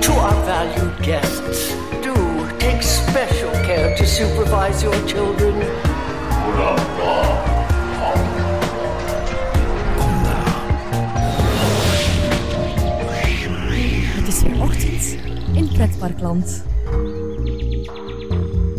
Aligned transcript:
To 0.00 0.12
our 0.12 0.44
valued 0.44 1.02
guests, 1.02 1.74
do 2.02 2.14
take 2.58 2.82
special 2.82 3.50
care 3.50 3.94
to 3.96 4.04
supervise 4.06 4.82
your 4.82 5.06
children. 5.06 5.54
Het 14.14 14.28
is 14.28 14.42
weer 14.42 14.62
ochtend 14.62 15.16
in 15.52 15.68
Pretparkland. 15.72 16.64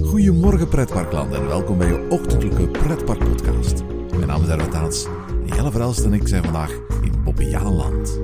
Goedemorgen 0.03 0.67
pretparkland 0.67 1.33
en 1.33 1.47
welkom 1.47 1.77
bij 1.77 1.87
je 1.87 2.05
ochtendelijke 2.09 2.67
pretparkpodcast. 2.67 3.83
Mijn 4.15 4.27
naam 4.27 4.43
is 4.43 4.49
Erwin 4.49 4.69
Taats 4.69 5.05
en 5.45 5.55
Jelle 5.55 5.71
Verelst 5.71 6.05
en 6.05 6.13
ik 6.13 6.27
zijn 6.27 6.43
vandaag 6.43 6.71
in 7.01 7.13
Bobbejaanland. 7.23 8.19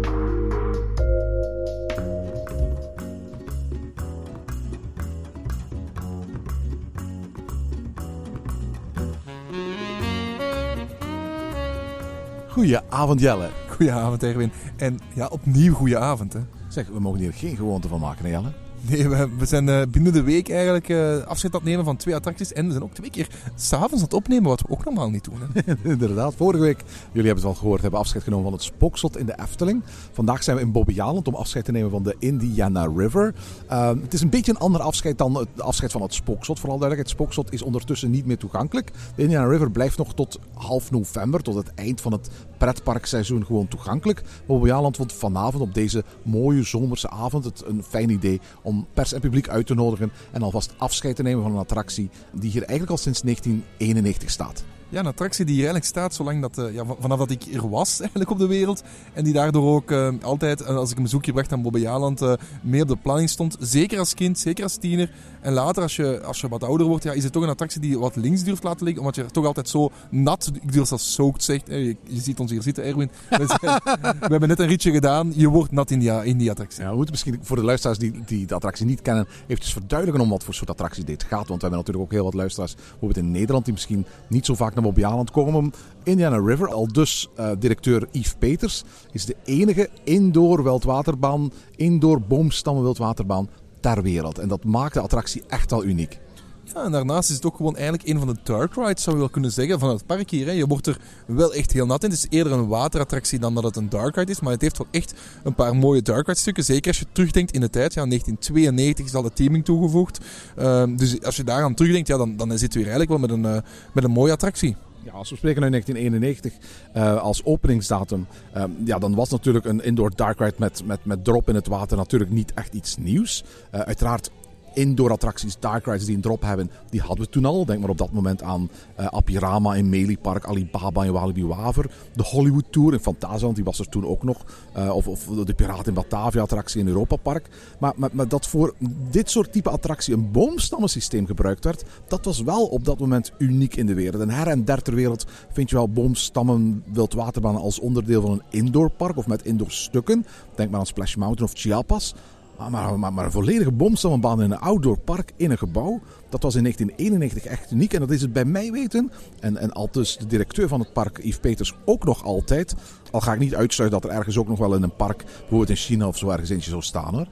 Goedenavond 12.64 13.20
Jelle. 13.20 13.50
Goedenavond, 13.70 14.24
Erwin. 14.24 14.52
En 14.78 15.00
ja, 15.14 15.28
opnieuw 15.28 15.74
goedenavond. 15.74 16.34
Hè. 16.34 16.40
Zeg, 16.68 16.88
we 16.88 17.00
mogen 17.00 17.20
hier 17.20 17.34
geen 17.34 17.56
gewoonte 17.56 17.88
van 17.88 18.00
maken, 18.00 18.26
hè, 18.26 18.32
Jelle? 18.32 18.63
Nee, 18.90 19.10
we, 19.10 19.46
zijn 19.46 19.70
eh, 19.70 19.82
binnen 19.90 20.14
de 20.14 20.24
week 20.24 20.50
eigenlijk 20.50 20.90
eh, 20.90 21.18
afscheid 21.18 21.54
aan 21.54 21.60
het 21.60 21.70
nemen 21.70 21.86
van 21.86 21.98
twee 21.98 22.16
attracties. 22.16 22.54
En 22.54 22.66
we 22.66 22.72
zijn 22.72 22.84
ook 22.84 22.94
twee 22.94 23.10
keer 23.10 23.28
s'avonds 23.56 23.96
aan 23.96 24.02
het 24.02 24.14
opnemen, 24.14 24.50
wat 24.50 24.62
we 24.62 24.70
ook 24.70 24.86
normaal 24.86 25.10
niet 25.10 25.24
doen. 25.24 25.40
Inderdaad, 25.94 26.36
vorige 26.36 26.62
week, 26.62 26.84
jullie 27.12 27.28
hebben 27.28 27.44
het 27.44 27.54
al 27.54 27.60
gehoord, 27.60 27.82
hebben 27.82 28.00
afscheid 28.00 28.24
genomen 28.24 28.46
van 28.46 28.54
het 28.54 28.64
spookslot 28.64 29.18
in 29.18 29.26
de 29.26 29.40
Efteling. 29.42 29.84
Vandaag 30.12 30.44
zijn 30.44 30.58
we 30.58 30.64
in 30.64 30.72
Bobbejaanland 30.72 31.28
om 31.28 31.36
afscheid 31.36 31.66
te 31.66 31.72
nemen 31.72 31.92
van 31.92 32.04
de 32.04 32.16
Indiana 32.20 32.90
River. 32.96 33.34
Uh, 33.72 33.88
het 33.88 34.14
is 34.14 34.22
een 34.22 34.30
beetje 34.30 34.52
een 34.52 34.58
ander 34.58 34.82
afscheid 34.82 35.18
dan 35.18 35.36
het 35.36 35.62
afscheid 35.62 35.92
van 35.92 36.02
het 36.02 36.14
spookslot. 36.14 36.60
Vooral 36.60 36.78
duidelijk, 36.78 37.10
het 37.10 37.18
spookslot 37.18 37.54
is 37.54 37.62
ondertussen 37.62 38.12
niet 38.12 38.26
meer 38.26 38.38
toegankelijk. 38.38 38.92
De 39.16 39.22
Indiana 39.22 39.48
River 39.48 39.72
blijft 39.72 39.98
nog 39.98 40.14
tot 40.14 40.40
half 40.54 40.92
november, 40.92 41.42
tot 41.42 41.56
het 41.56 41.74
eind 41.74 42.02
van 42.02 42.12
het 42.12 42.30
pretparkseizoen 42.58 43.46
gewoon 43.46 43.68
toegankelijk. 43.68 44.24
Bobbejaanland 44.46 44.96
vond 44.96 45.14
vanavond 45.14 45.64
op 45.64 45.74
deze 45.74 46.04
mooie 46.24 46.64
zomerse 46.64 47.10
avond 47.10 47.46
het 47.46 47.64
een 47.66 47.84
fijn 47.84 48.10
idee 48.10 48.42
om 48.62 48.73
pers 48.94 49.14
en 49.14 49.22
publiek 49.22 49.50
uit 49.50 49.68
te 49.68 49.74
nodigen 49.74 50.12
en 50.32 50.42
alvast 50.42 50.74
afscheid 50.78 51.16
te 51.16 51.24
nemen 51.24 51.44
van 51.44 51.52
een 51.52 51.58
attractie 51.58 52.10
die 52.32 52.52
hier 52.52 52.64
eigenlijk 52.64 52.92
al 52.92 52.98
sinds 52.98 53.22
1991 53.22 54.30
staat. 54.30 54.64
Ja, 54.94 55.00
een 55.00 55.06
attractie 55.06 55.46
die 55.46 55.54
hier 55.56 55.64
eigenlijk 55.64 55.92
staat 55.92 56.14
zolang 56.14 56.42
dat, 56.42 56.58
eh, 56.58 56.74
ja, 56.74 56.84
vanaf 57.00 57.18
dat 57.18 57.32
ik 57.32 57.44
er 57.54 57.70
was 57.70 57.98
eigenlijk 58.00 58.30
op 58.30 58.38
de 58.38 58.48
wereld. 58.48 58.84
En 59.14 59.24
die 59.24 59.34
daardoor 59.34 59.76
ook 59.76 59.92
eh, 59.92 60.10
altijd, 60.22 60.62
eh, 60.62 60.76
als 60.76 60.92
ik 60.92 60.98
een 60.98 61.04
bezoekje 61.04 61.32
bracht 61.32 61.52
aan 61.52 61.62
Bobbejaanland, 61.62 62.22
uh, 62.22 62.34
mee 62.62 62.82
op 62.82 62.88
de 62.88 62.96
planning 62.96 63.30
stond. 63.30 63.58
Zeker 63.60 64.00
als 64.00 64.14
kind, 64.14 64.40
zeker 64.40 64.64
als 64.64 64.76
tiener. 64.76 65.12
En 65.42 65.54
later, 65.54 65.84
als 65.84 65.96
je, 65.96 66.22
als 66.24 66.42
je 66.42 66.48
wat 66.48 66.64
ouder 66.64 66.88
wordt, 66.88 67.04
ja, 67.04 67.12
is 67.12 67.24
het 67.24 67.34
toch 67.34 67.44
een 67.44 67.50
attractie 67.50 67.82
die 67.82 67.90
je 67.90 68.00
wat 68.00 68.16
links 68.16 68.44
durft 68.44 68.64
laten 68.64 68.84
liggen. 68.84 69.02
Omdat 69.02 69.16
je 69.16 69.24
er 69.24 69.32
toch 69.32 69.46
altijd 69.46 69.70
zo 69.70 69.92
nat, 70.10 70.52
ik 70.62 70.74
durf 70.74 70.88
zelfs 70.88 71.14
soaked 71.14 71.44
zegt. 71.44 71.68
Je, 71.68 71.98
ziet 72.08 72.40
ons 72.40 72.52
hier 72.52 72.62
zitten, 72.62 72.84
Erwin. 72.84 73.12
We, 73.30 73.80
hebben 74.20 74.48
net 74.48 74.60
een 74.60 74.68
ritje 74.68 74.92
gedaan. 74.92 75.32
Je 75.36 75.50
wordt 75.50 75.72
nat 75.72 75.92
in 75.92 76.00
die, 76.00 76.50
attractie. 76.50 76.84
Ja, 76.84 76.98
we 76.98 77.08
misschien 77.10 77.40
voor 77.42 77.56
de 77.56 77.64
luisteraars 77.64 77.98
die, 77.98 78.24
die 78.26 78.46
de 78.46 78.56
attractie 78.56 78.86
niet 78.86 79.02
kennen, 79.02 79.28
eventjes 79.48 79.74
verduidelijken 79.74 80.24
om 80.24 80.30
wat 80.30 80.44
voor 80.44 80.54
soort 80.54 80.70
attractie 80.70 81.04
dit 81.04 81.24
gaat. 81.24 81.48
Want 81.48 81.62
we 81.62 81.68
hebben 81.68 81.78
natuurlijk 81.78 82.06
ook 82.06 82.12
heel 82.12 82.24
wat 82.24 82.34
luisteraars, 82.34 82.76
bijvoorbeeld 82.76 83.18
in 83.26 83.32
Nederland, 83.32 83.66
die 83.66 83.74
misschien 83.74 84.06
niet 84.28 84.46
zo 84.46 84.56
vaak 84.56 84.74
naar 84.74 84.83
Bobbejaanland 84.84 85.32
komen. 85.32 85.72
Indiana 86.04 86.38
River, 86.38 86.68
al 86.68 86.88
dus 86.88 87.30
uh, 87.40 87.52
directeur 87.60 88.08
Yves 88.12 88.34
Peters, 88.40 88.84
is 89.12 89.26
de 89.26 89.36
enige 89.44 89.90
indoor 90.04 90.64
wildwaterbaan, 90.64 91.52
indoor 91.76 92.22
boomstammen 92.22 92.84
wildwaterbaan 92.84 93.50
ter 93.80 94.02
wereld. 94.02 94.40
En 94.40 94.48
dat 94.48 94.64
maakt 94.64 94.94
de 94.94 95.00
attractie 95.00 95.44
echt 95.48 95.72
al 95.72 95.84
uniek. 95.84 96.20
Ja, 96.64 96.84
en 96.84 96.92
daarnaast 96.92 97.30
is 97.30 97.36
het 97.36 97.46
ook 97.46 97.56
gewoon 97.56 97.76
eigenlijk 97.76 98.08
een 98.08 98.18
van 98.20 98.28
de 98.28 98.36
dark 98.44 98.76
rides, 98.76 99.04
zou 99.04 99.16
je 99.16 99.22
wel 99.22 99.32
kunnen 99.32 99.52
zeggen, 99.52 99.80
van 99.80 99.90
het 99.90 100.06
park 100.06 100.30
hier. 100.30 100.46
Hè. 100.46 100.52
Je 100.52 100.68
wordt 100.68 100.88
er 100.88 100.98
wel 101.26 101.54
echt 101.54 101.72
heel 101.72 101.86
nat 101.86 102.04
in. 102.04 102.10
Het 102.10 102.18
is 102.20 102.28
eerder 102.30 102.54
een 102.54 102.68
waterattractie 102.68 103.40
dan 103.40 103.54
dat 103.54 103.64
het 103.64 103.76
een 103.76 103.90
dark 103.90 104.16
ride 104.16 104.32
is. 104.32 104.40
Maar 104.40 104.52
het 104.52 104.62
heeft 104.62 104.78
wel 104.78 104.88
echt 104.92 105.14
een 105.44 105.56
paar 105.56 105.76
mooie 105.76 106.02
dark 106.02 106.28
ride 106.28 106.40
stukken. 106.40 106.64
Zeker 106.64 106.88
als 106.88 107.00
je 107.00 107.06
terugdenkt 107.12 107.52
in 107.52 107.62
de 107.62 107.70
tijd. 107.70 107.94
Ja, 107.94 108.06
1992 108.06 109.06
is 109.06 109.16
al 109.16 109.22
de 109.22 109.34
teaming 109.34 109.66
toegevoegd. 109.66 110.20
Uh, 110.60 110.84
dus 110.96 111.24
als 111.24 111.36
je 111.36 111.44
daaraan 111.44 111.74
terugdenkt, 111.74 112.08
ja, 112.08 112.18
dan, 112.18 112.38
dan 112.38 112.58
zitten 112.58 112.80
we 112.80 112.86
hier 112.86 112.96
eigenlijk 112.96 113.10
wel 113.10 113.20
met 113.20 113.46
een, 113.46 113.56
uh, 113.56 113.70
met 113.94 114.04
een 114.04 114.12
mooie 114.12 114.32
attractie. 114.32 114.76
Ja, 115.04 115.12
als 115.12 115.30
we 115.30 115.36
spreken 115.36 115.64
uit 115.64 115.72
1991 115.72 116.54
uh, 116.96 117.22
als 117.22 117.44
openingsdatum, 117.44 118.28
uh, 118.58 118.64
ja, 118.86 119.00
dan 119.00 119.16
was 119.16 119.30
natuurlijk 119.30 119.66
een 119.66 119.84
indoor 119.84 120.12
dark 120.16 120.40
ride 120.40 120.56
met, 120.58 120.82
met, 120.86 121.06
met 121.06 121.24
drop 121.24 121.50
in 121.50 121.56
het 121.56 121.68
water 121.68 121.98
natuurlijk 121.98 122.32
niet 122.32 122.54
echt 122.54 122.74
iets 122.74 122.98
nieuws. 122.98 123.44
Uh, 123.74 123.80
uiteraard 123.80 124.32
indoor 124.74 125.12
attracties, 125.12 125.60
dark 125.60 125.86
rides 125.86 126.06
die 126.06 126.16
een 126.16 126.22
drop 126.22 126.42
hebben, 126.42 126.72
die 126.90 127.02
hadden 127.02 127.26
we 127.26 127.32
toen 127.32 127.46
al. 127.46 127.66
Denk 127.66 127.80
maar 127.80 127.90
op 127.90 127.98
dat 127.98 128.12
moment 128.12 128.44
aan 128.44 128.70
uh, 129.00 129.06
Apirama 129.06 129.76
in 129.76 129.90
Melee 129.90 130.18
Park, 130.22 130.46
Alibaba 130.46 131.04
in 131.04 131.12
Walibi 131.12 131.46
Waver. 131.46 131.92
De 132.16 132.24
Hollywood 132.24 132.66
Tour 132.70 132.94
in 132.94 133.00
Fantasieland, 133.00 133.56
die 133.56 133.64
was 133.64 133.80
er 133.80 133.90
toen 133.90 134.06
ook 134.06 134.24
nog. 134.24 134.46
Uh, 134.78 134.96
of, 134.96 135.08
of 135.08 135.26
de 135.26 135.54
Piraten 135.54 135.86
in 135.86 135.94
Batavia 135.94 136.42
attractie 136.42 136.80
in 136.80 136.88
Europa 136.88 137.16
Park. 137.16 137.50
Maar, 137.80 137.94
maar, 137.98 138.28
dat 138.28 138.48
voor 138.48 138.74
dit 139.12 139.30
soort 139.30 139.52
type 139.52 139.70
attractie 139.70 140.14
een 140.14 140.32
boomstammensysteem 140.32 141.26
gebruikt 141.26 141.64
werd, 141.64 141.84
dat 142.08 142.26
was 142.26 142.42
wel 142.42 142.66
op 142.66 142.86
dat 142.86 143.00
moment 143.00 143.32
uniek 143.38 143.76
in 143.76 143.86
de 143.86 143.94
wereld. 143.94 144.22
En 144.22 144.30
her 144.30 144.48
en 144.48 144.66
der 144.66 144.82
ter 144.82 144.96
wereld 144.96 145.26
vind 145.52 145.70
je 145.70 145.76
wel 145.76 145.90
boomstammen 145.90 146.84
wildwaterbanen 146.94 147.62
als 147.62 147.80
onderdeel 147.80 148.22
van 148.22 148.32
een 148.32 148.44
indoorpark 148.50 149.18
of 149.18 149.28
met 149.28 149.46
indoorstukken. 149.46 150.26
Denk 150.56 150.70
maar 150.70 150.80
aan 150.80 150.86
Splash 150.86 151.16
Mountain 151.16 151.50
of 151.52 151.60
Chiapas. 151.60 152.16
Maar, 152.58 153.14
maar, 153.14 153.26
een 153.26 153.32
volledige 153.32 153.72
bomstammenbaan 153.72 154.42
in 154.42 154.52
een 154.52 154.60
outdoor 154.60 154.98
park 154.98 155.32
in 155.36 155.52
een 155.52 155.58
gebouw, 155.58 156.00
dat 156.30 156.44
was 156.44 156.56
in 156.56 156.62
1991 156.62 157.52
echt 157.52 157.72
uniek. 157.72 157.94
En 157.94 158.00
dat 158.00 158.12
is 158.12 158.22
het 158.22 158.34
bij 158.34 158.46
mij 158.46 158.72
weten. 158.72 159.12
En, 159.40 159.58
en 159.58 159.72
al 159.72 159.90
dus 159.92 160.18
de 160.18 160.28
directeur 160.28 160.68
van 160.68 160.80
het 160.80 160.94
park, 160.94 161.18
Yves 161.24 161.38
Peters, 161.38 161.74
ook 161.86 162.04
nog 162.04 162.24
altijd. 162.24 162.76
Al 163.12 163.22
ga 163.22 163.34
ik 163.34 163.40
niet 163.40 163.56
uitsluiten 163.56 164.02
dat 164.02 164.10
er 164.10 164.18
ergens 164.18 164.38
ook 164.38 164.48
nog 164.48 164.60
wel 164.60 164.76
in 164.76 164.84
een 164.84 164.96
park, 164.96 165.24
bijvoorbeeld 165.24 165.70
in 165.70 165.76
China 165.76 166.08
of 166.08 166.18
zo 166.18 166.30
ergens 166.30 166.50
eentje 166.50 166.70
zou 166.70 166.82
staan 166.82 167.14
hoor. 167.14 167.28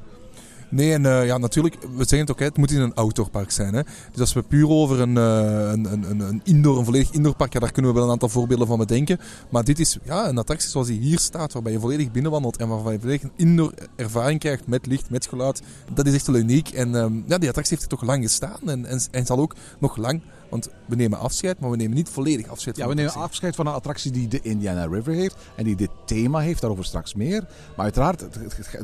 Nee, 0.72 0.94
en 0.94 1.04
uh, 1.04 1.26
ja, 1.26 1.38
natuurlijk, 1.38 1.76
we 1.82 1.98
zeggen 1.98 2.20
het 2.20 2.32
ook, 2.32 2.40
hè, 2.40 2.46
het 2.46 2.58
moet 2.58 2.72
in 2.72 2.82
een 2.82 2.94
outdoorpark 2.94 3.52
zijn. 3.52 3.74
Hè. 3.74 3.82
Dus 4.12 4.20
als 4.20 4.34
we 4.34 4.42
puur 4.42 4.70
over 4.70 5.00
een, 5.00 5.16
uh, 5.16 5.72
een, 5.72 5.86
een, 5.92 6.20
een, 6.20 6.42
indoor, 6.44 6.78
een 6.78 6.86
volledig 6.86 7.12
indoorpark, 7.12 7.54
ja, 7.54 7.60
daar 7.60 7.72
kunnen 7.72 7.92
we 7.92 7.98
wel 7.98 8.08
een 8.08 8.14
aantal 8.14 8.30
voorbeelden 8.30 8.68
van 8.68 8.78
bedenken. 8.78 9.20
Maar 9.50 9.64
dit 9.64 9.80
is 9.80 9.98
ja, 10.04 10.28
een 10.28 10.38
attractie 10.38 10.70
zoals 10.70 10.88
die 10.88 11.00
hier 11.00 11.20
staat, 11.20 11.54
waarbij 11.54 11.72
je 11.72 11.80
volledig 11.80 12.12
binnenwandelt 12.12 12.58
en 12.58 12.68
waarbij 12.68 12.94
je 12.94 13.00
volledig 13.00 13.24
een 13.24 13.32
indoor 13.36 13.74
ervaring 13.96 14.40
krijgt 14.40 14.68
met 14.68 14.86
licht, 14.86 15.10
met 15.10 15.28
geluid. 15.28 15.62
Dat 15.94 16.06
is 16.06 16.14
echt 16.14 16.28
wel 16.28 16.36
uniek. 16.36 16.70
En 16.70 16.96
um, 16.96 17.24
ja, 17.28 17.38
die 17.38 17.48
attractie 17.48 17.78
heeft 17.78 17.92
er 17.92 17.98
toch 17.98 18.08
lang 18.08 18.24
gestaan 18.24 18.60
en, 18.66 18.86
en, 18.86 19.02
en 19.12 19.26
zal 19.26 19.40
ook 19.40 19.56
nog 19.80 19.98
lang 19.98 20.22
want 20.52 20.70
we 20.86 20.96
nemen 20.96 21.20
afscheid, 21.20 21.60
maar 21.60 21.70
we 21.70 21.76
nemen 21.76 21.96
niet 21.96 22.10
volledig 22.10 22.48
afscheid 22.48 22.76
ja, 22.76 22.84
van 22.84 22.96
we 22.96 23.02
nemen 23.02 23.14
afscheid 23.14 23.56
van 23.56 23.68
een 23.68 23.74
attractie 23.74 24.12
die 24.12 24.28
de 24.28 24.40
Indiana 24.42 24.86
River 24.86 25.14
heeft. 25.14 25.36
En 25.56 25.64
die 25.64 25.76
dit 25.76 25.90
thema 26.06 26.40
heeft, 26.40 26.62
daarover 26.62 26.86
straks 26.86 27.14
meer. 27.14 27.44
Maar 27.76 27.86
uiteraard, 27.86 28.26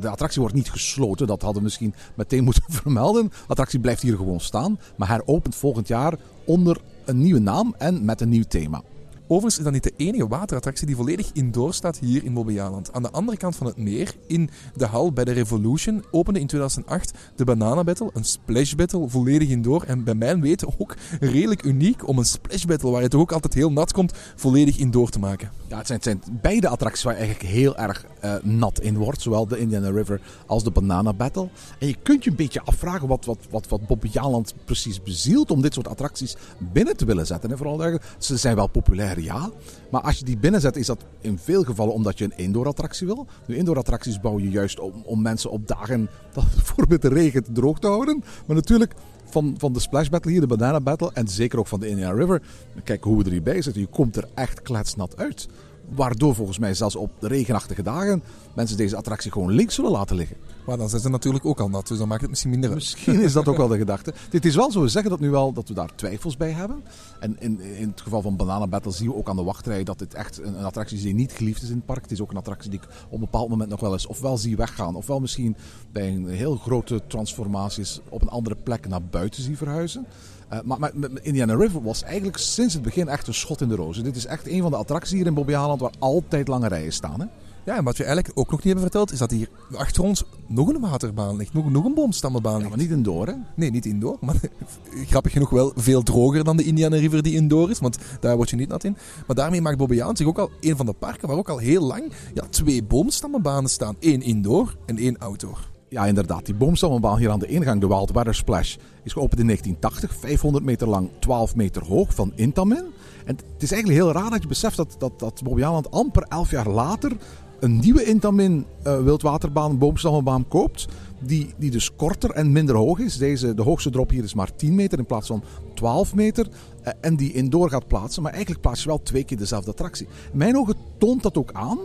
de 0.01 0.09
attractie 0.09 0.41
wordt 0.41 0.55
niet 0.55 0.69
gesloten. 0.69 1.27
Dat 1.27 1.41
hadden 1.41 1.63
we 1.63 1.69
meteen 2.15 2.43
moeten 2.47 2.63
vermelden. 2.67 3.27
De 3.27 3.47
attractie 3.47 3.79
blijft 3.79 4.01
hier 4.01 4.15
gewoon 4.15 4.39
staan. 4.39 4.79
Maar 4.95 5.07
heropent 5.07 5.55
volgend 5.55 5.87
jaar 5.87 6.17
onder 6.45 6.77
een 7.05 7.21
nieuwe 7.21 7.39
naam 7.39 7.75
en 7.77 8.05
met 8.05 8.21
een 8.21 8.29
nieuw 8.29 8.43
thema. 8.47 8.81
Overigens 9.29 9.57
is 9.57 9.63
dat 9.63 9.73
niet 9.73 9.83
de 9.83 9.93
enige 9.97 10.27
waterattractie 10.27 10.87
die 10.87 10.95
volledig 10.95 11.29
indoor 11.33 11.73
staat 11.73 11.99
hier 11.99 12.23
in 12.23 12.33
Bobbejaanland. 12.33 12.93
Aan 12.93 13.01
de 13.01 13.11
andere 13.11 13.37
kant 13.37 13.55
van 13.55 13.67
het 13.67 13.77
meer, 13.77 14.15
in 14.27 14.49
de 14.75 14.85
hal 14.85 15.11
bij 15.11 15.23
de 15.23 15.31
Revolution, 15.31 16.03
opende 16.11 16.39
in 16.39 16.47
2008 16.47 17.13
de 17.35 17.43
Banana 17.43 17.83
Battle, 17.83 18.09
een 18.13 18.23
splash 18.23 18.73
battle, 18.73 19.09
volledig 19.09 19.49
indoor. 19.49 19.83
En 19.83 20.03
bij 20.03 20.13
mijn 20.13 20.41
weten 20.41 20.67
ook 20.77 20.95
redelijk 21.19 21.63
uniek 21.63 22.07
om 22.07 22.17
een 22.17 22.25
splash 22.25 22.63
battle, 22.63 22.91
waar 22.91 23.01
je 23.01 23.07
toch 23.07 23.21
ook 23.21 23.31
altijd 23.31 23.53
heel 23.53 23.71
nat 23.71 23.93
komt, 23.93 24.13
volledig 24.35 24.77
indoor 24.77 25.09
te 25.09 25.19
maken. 25.19 25.51
Ja, 25.67 25.77
het 25.77 25.87
zijn, 25.87 25.99
het 25.99 26.07
zijn 26.07 26.39
beide 26.41 26.67
attracties 26.67 27.03
waar 27.03 27.13
je 27.13 27.19
eigenlijk 27.19 27.49
heel 27.49 27.77
erg 27.77 28.05
uh, 28.23 28.35
nat 28.43 28.79
in 28.79 28.97
wordt. 28.97 29.21
Zowel 29.21 29.47
de 29.47 29.59
Indiana 29.59 29.89
River 29.89 30.21
als 30.45 30.63
de 30.63 30.71
Banana 30.71 31.13
Battle. 31.13 31.49
En 31.79 31.87
je 31.87 31.95
kunt 32.03 32.23
je 32.23 32.29
een 32.29 32.35
beetje 32.35 32.61
afvragen 32.61 33.07
wat, 33.07 33.25
wat, 33.25 33.37
wat, 33.49 33.67
wat 33.67 33.87
Bobbejaanland 33.87 34.53
precies 34.65 35.03
bezielt 35.03 35.51
om 35.51 35.61
dit 35.61 35.73
soort 35.73 35.87
attracties 35.87 36.35
binnen 36.57 36.97
te 36.97 37.05
willen 37.05 37.25
zetten. 37.25 37.51
En 37.51 37.57
vooral, 37.57 37.99
ze 38.17 38.37
zijn 38.37 38.55
wel 38.55 38.67
populair 38.67 39.16
ja. 39.23 39.51
Maar 39.91 40.01
als 40.01 40.17
je 40.17 40.25
die 40.25 40.37
binnenzet, 40.37 40.75
is 40.75 40.85
dat 40.85 41.05
in 41.21 41.37
veel 41.37 41.63
gevallen 41.63 41.93
omdat 41.93 42.17
je 42.17 42.23
een 42.23 42.37
indoor-attractie 42.37 43.07
wil. 43.07 43.27
Nu, 43.47 43.55
indoor-attracties 43.55 44.19
bouw 44.19 44.39
je 44.39 44.49
juist 44.49 44.79
om, 44.79 44.93
om 45.05 45.21
mensen 45.21 45.51
op 45.51 45.67
dagen 45.67 46.09
dat 46.33 46.45
bijvoorbeeld 46.55 47.01
de 47.01 47.09
regen 47.09 47.53
droog 47.53 47.79
te 47.79 47.87
houden. 47.87 48.23
Maar 48.45 48.55
natuurlijk, 48.55 48.93
van, 49.29 49.55
van 49.57 49.73
de 49.73 49.79
Splash 49.79 50.07
Battle 50.07 50.31
hier, 50.31 50.41
de 50.41 50.47
Banana 50.47 50.79
Battle 50.79 51.11
en 51.13 51.27
zeker 51.27 51.59
ook 51.59 51.67
van 51.67 51.79
de 51.79 51.87
Indiana 51.87 52.17
River. 52.17 52.41
Kijk 52.83 53.03
hoe 53.03 53.17
we 53.17 53.23
er 53.23 53.31
hierbij 53.31 53.61
zitten. 53.61 53.81
Je 53.81 53.87
komt 53.87 54.15
er 54.15 54.27
echt 54.33 54.61
kletsnat 54.61 55.17
uit. 55.17 55.47
Waardoor 55.95 56.35
volgens 56.35 56.59
mij 56.59 56.73
zelfs 56.73 56.95
op 56.95 57.11
de 57.19 57.27
regenachtige 57.27 57.83
dagen 57.83 58.23
mensen 58.57 58.77
deze 58.77 58.95
attractie 58.95 59.31
gewoon 59.31 59.51
links 59.51 59.75
zullen 59.75 59.91
laten 59.91 60.15
liggen. 60.15 60.37
Maar 60.65 60.77
dan 60.77 60.89
zijn 60.89 61.01
ze 61.01 61.09
natuurlijk 61.09 61.45
ook 61.45 61.59
al 61.59 61.69
nat, 61.69 61.87
dus 61.87 61.97
dan 61.97 62.07
maakt 62.07 62.21
het 62.21 62.29
misschien 62.29 62.51
minder 62.51 62.69
uit. 62.69 62.79
Misschien 62.79 63.21
is 63.21 63.33
dat 63.33 63.47
ook 63.47 63.57
wel 63.57 63.67
de 63.67 63.77
gedachte. 63.85 64.13
Dit 64.29 64.45
is 64.45 64.55
wel 64.55 64.71
zo, 64.71 64.81
we 64.81 64.87
zeggen 64.87 65.11
dat 65.11 65.19
nu 65.19 65.29
wel, 65.29 65.53
dat 65.53 65.67
we 65.67 65.73
daar 65.73 65.95
twijfels 65.95 66.37
bij 66.37 66.51
hebben. 66.51 66.83
En 67.19 67.35
in, 67.39 67.61
in 67.61 67.89
het 67.89 68.01
geval 68.01 68.21
van 68.21 68.35
Banana 68.35 68.67
Battle 68.67 68.91
zien 68.91 69.07
we 69.07 69.15
ook 69.15 69.29
aan 69.29 69.35
de 69.35 69.43
wachtrij 69.43 69.83
dat 69.83 69.99
dit 69.99 70.13
echt 70.13 70.41
een, 70.41 70.57
een 70.57 70.65
attractie 70.65 70.97
is 70.97 71.03
die 71.03 71.13
niet 71.13 71.31
geliefd 71.31 71.61
is 71.61 71.69
in 71.69 71.75
het 71.75 71.85
park. 71.85 72.01
Het 72.01 72.11
is 72.11 72.21
ook 72.21 72.31
een 72.31 72.37
attractie 72.37 72.69
die 72.69 72.79
ik 72.79 72.87
op 73.05 73.13
een 73.13 73.19
bepaald 73.19 73.49
moment 73.49 73.69
nog 73.69 73.79
wel 73.79 73.93
eens 73.93 74.07
ofwel 74.07 74.37
zie 74.37 74.57
weggaan, 74.57 74.95
ofwel 74.95 75.19
misschien 75.19 75.55
bij 75.91 76.07
een 76.07 76.27
heel 76.27 76.55
grote 76.55 77.01
transformaties 77.07 78.01
op 78.09 78.21
een 78.21 78.29
andere 78.29 78.55
plek 78.55 78.87
naar 78.87 79.03
buiten 79.03 79.43
zie 79.43 79.57
verhuizen. 79.57 80.05
Uh, 80.53 80.59
maar, 80.63 80.79
maar, 80.79 80.91
Indiana 81.21 81.55
River 81.55 81.83
was 81.83 82.03
eigenlijk 82.03 82.37
sinds 82.37 82.73
het 82.73 82.83
begin 82.83 83.07
echt 83.07 83.27
een 83.27 83.33
schot 83.33 83.61
in 83.61 83.67
de 83.67 83.75
rozen. 83.75 84.03
Dit 84.03 84.15
is 84.15 84.25
echt 84.25 84.47
een 84.47 84.61
van 84.61 84.71
de 84.71 84.77
attracties 84.77 85.17
hier 85.17 85.25
in 85.25 85.33
Bobbejaanland 85.33 85.81
waar 85.81 85.93
altijd 85.99 86.47
lange 86.47 86.67
rijen 86.67 86.93
staan. 86.93 87.19
Hè? 87.19 87.25
Ja, 87.67 87.75
en 87.75 87.83
wat 87.83 87.97
we 87.97 88.03
eigenlijk 88.03 88.39
ook 88.39 88.51
nog 88.51 88.63
niet 88.63 88.73
hebben 88.73 88.83
verteld, 88.83 89.11
is 89.11 89.19
dat 89.19 89.31
hier 89.31 89.49
achter 89.73 90.03
ons 90.03 90.23
nog 90.45 90.67
een 90.67 90.79
waterbaan 90.79 91.35
ligt. 91.35 91.53
Nog, 91.53 91.69
nog 91.69 91.85
een 91.85 91.93
boomstammenbaan 91.93 92.53
ligt. 92.53 92.63
Ja, 92.63 92.75
maar 92.75 92.85
niet 92.85 92.95
indoor, 92.95 93.27
hè? 93.27 93.33
Nee, 93.55 93.71
niet 93.71 93.85
indoor. 93.85 94.17
Maar 94.21 94.35
grappig 95.11 95.31
genoeg 95.31 95.49
wel 95.49 95.71
veel 95.75 96.03
droger 96.03 96.43
dan 96.43 96.57
de 96.57 96.63
Indiana 96.63 96.95
River 96.95 97.23
die 97.23 97.35
indoor 97.35 97.69
is. 97.69 97.79
Want 97.79 97.97
daar 98.19 98.35
word 98.35 98.49
je 98.49 98.55
niet 98.55 98.69
nat 98.69 98.83
in. 98.83 98.97
Maar 99.27 99.35
daarmee 99.35 99.61
maakt 99.61 99.77
Bobbejaanland 99.77 100.17
zich 100.17 100.27
ook 100.27 100.39
al 100.39 100.49
een 100.61 100.77
van 100.77 100.85
de 100.85 100.93
parken 100.93 101.27
waar 101.27 101.37
ook 101.37 101.49
al 101.49 101.57
heel 101.57 101.83
lang 101.83 102.11
ja, 102.33 102.43
twee 102.49 102.83
boomstammenbanen 102.83 103.69
staan. 103.69 103.95
Eén 103.99 104.21
indoor 104.21 104.77
en 104.85 104.97
één 104.97 105.17
outdoor. 105.17 105.76
Ja, 105.89 106.05
inderdaad. 106.05 106.45
Die 106.45 106.55
boomstammenbaan 106.55 107.17
hier 107.17 107.29
aan 107.29 107.39
de 107.39 107.47
ingang, 107.47 107.81
de 107.81 107.87
Wild 107.87 108.11
Weather 108.11 108.35
Splash, 108.35 108.75
is 109.03 109.13
geopend 109.13 109.39
in 109.39 109.45
1980. 109.45 110.15
500 110.19 110.63
meter 110.63 110.87
lang, 110.87 111.09
12 111.19 111.55
meter 111.55 111.85
hoog 111.85 112.13
van 112.13 112.31
Intamin. 112.35 112.83
En 113.25 113.35
het 113.35 113.63
is 113.63 113.71
eigenlijk 113.71 114.01
heel 114.01 114.11
raar 114.11 114.29
dat 114.29 114.41
je 114.41 114.47
beseft 114.47 114.77
dat, 114.77 114.95
dat, 114.99 115.19
dat 115.19 115.41
Bobbejaanland 115.43 115.91
amper 115.91 116.23
11 116.23 116.51
jaar 116.51 116.69
later 116.69 117.11
een 117.59 117.79
nieuwe 117.79 118.03
Intamin 118.03 118.65
uh, 118.87 119.01
wildwaterbaan, 119.01 119.77
boomstammenbaan 119.77 120.47
koopt. 120.47 120.87
Die, 121.19 121.53
die 121.57 121.71
dus 121.71 121.95
korter 121.95 122.31
en 122.31 122.51
minder 122.51 122.75
hoog 122.75 122.99
is. 122.99 123.17
Deze, 123.17 123.53
de 123.53 123.61
hoogste 123.61 123.89
drop 123.89 124.09
hier 124.09 124.23
is 124.23 124.33
maar 124.33 124.55
10 124.55 124.75
meter 124.75 124.99
in 124.99 125.05
plaats 125.05 125.27
van 125.27 125.43
12 125.73 126.15
meter. 126.15 126.47
Uh, 126.47 126.93
en 127.01 127.15
die 127.15 127.33
indoor 127.33 127.69
gaat 127.69 127.87
plaatsen. 127.87 128.23
Maar 128.23 128.31
eigenlijk 128.31 128.61
plaats 128.61 128.81
je 128.81 128.87
wel 128.87 129.01
twee 129.03 129.23
keer 129.23 129.37
dezelfde 129.37 129.71
attractie. 129.71 130.07
Mijn 130.33 130.57
ogen 130.57 130.75
toont 130.97 131.23
dat 131.23 131.37
ook 131.37 131.51
aan 131.53 131.79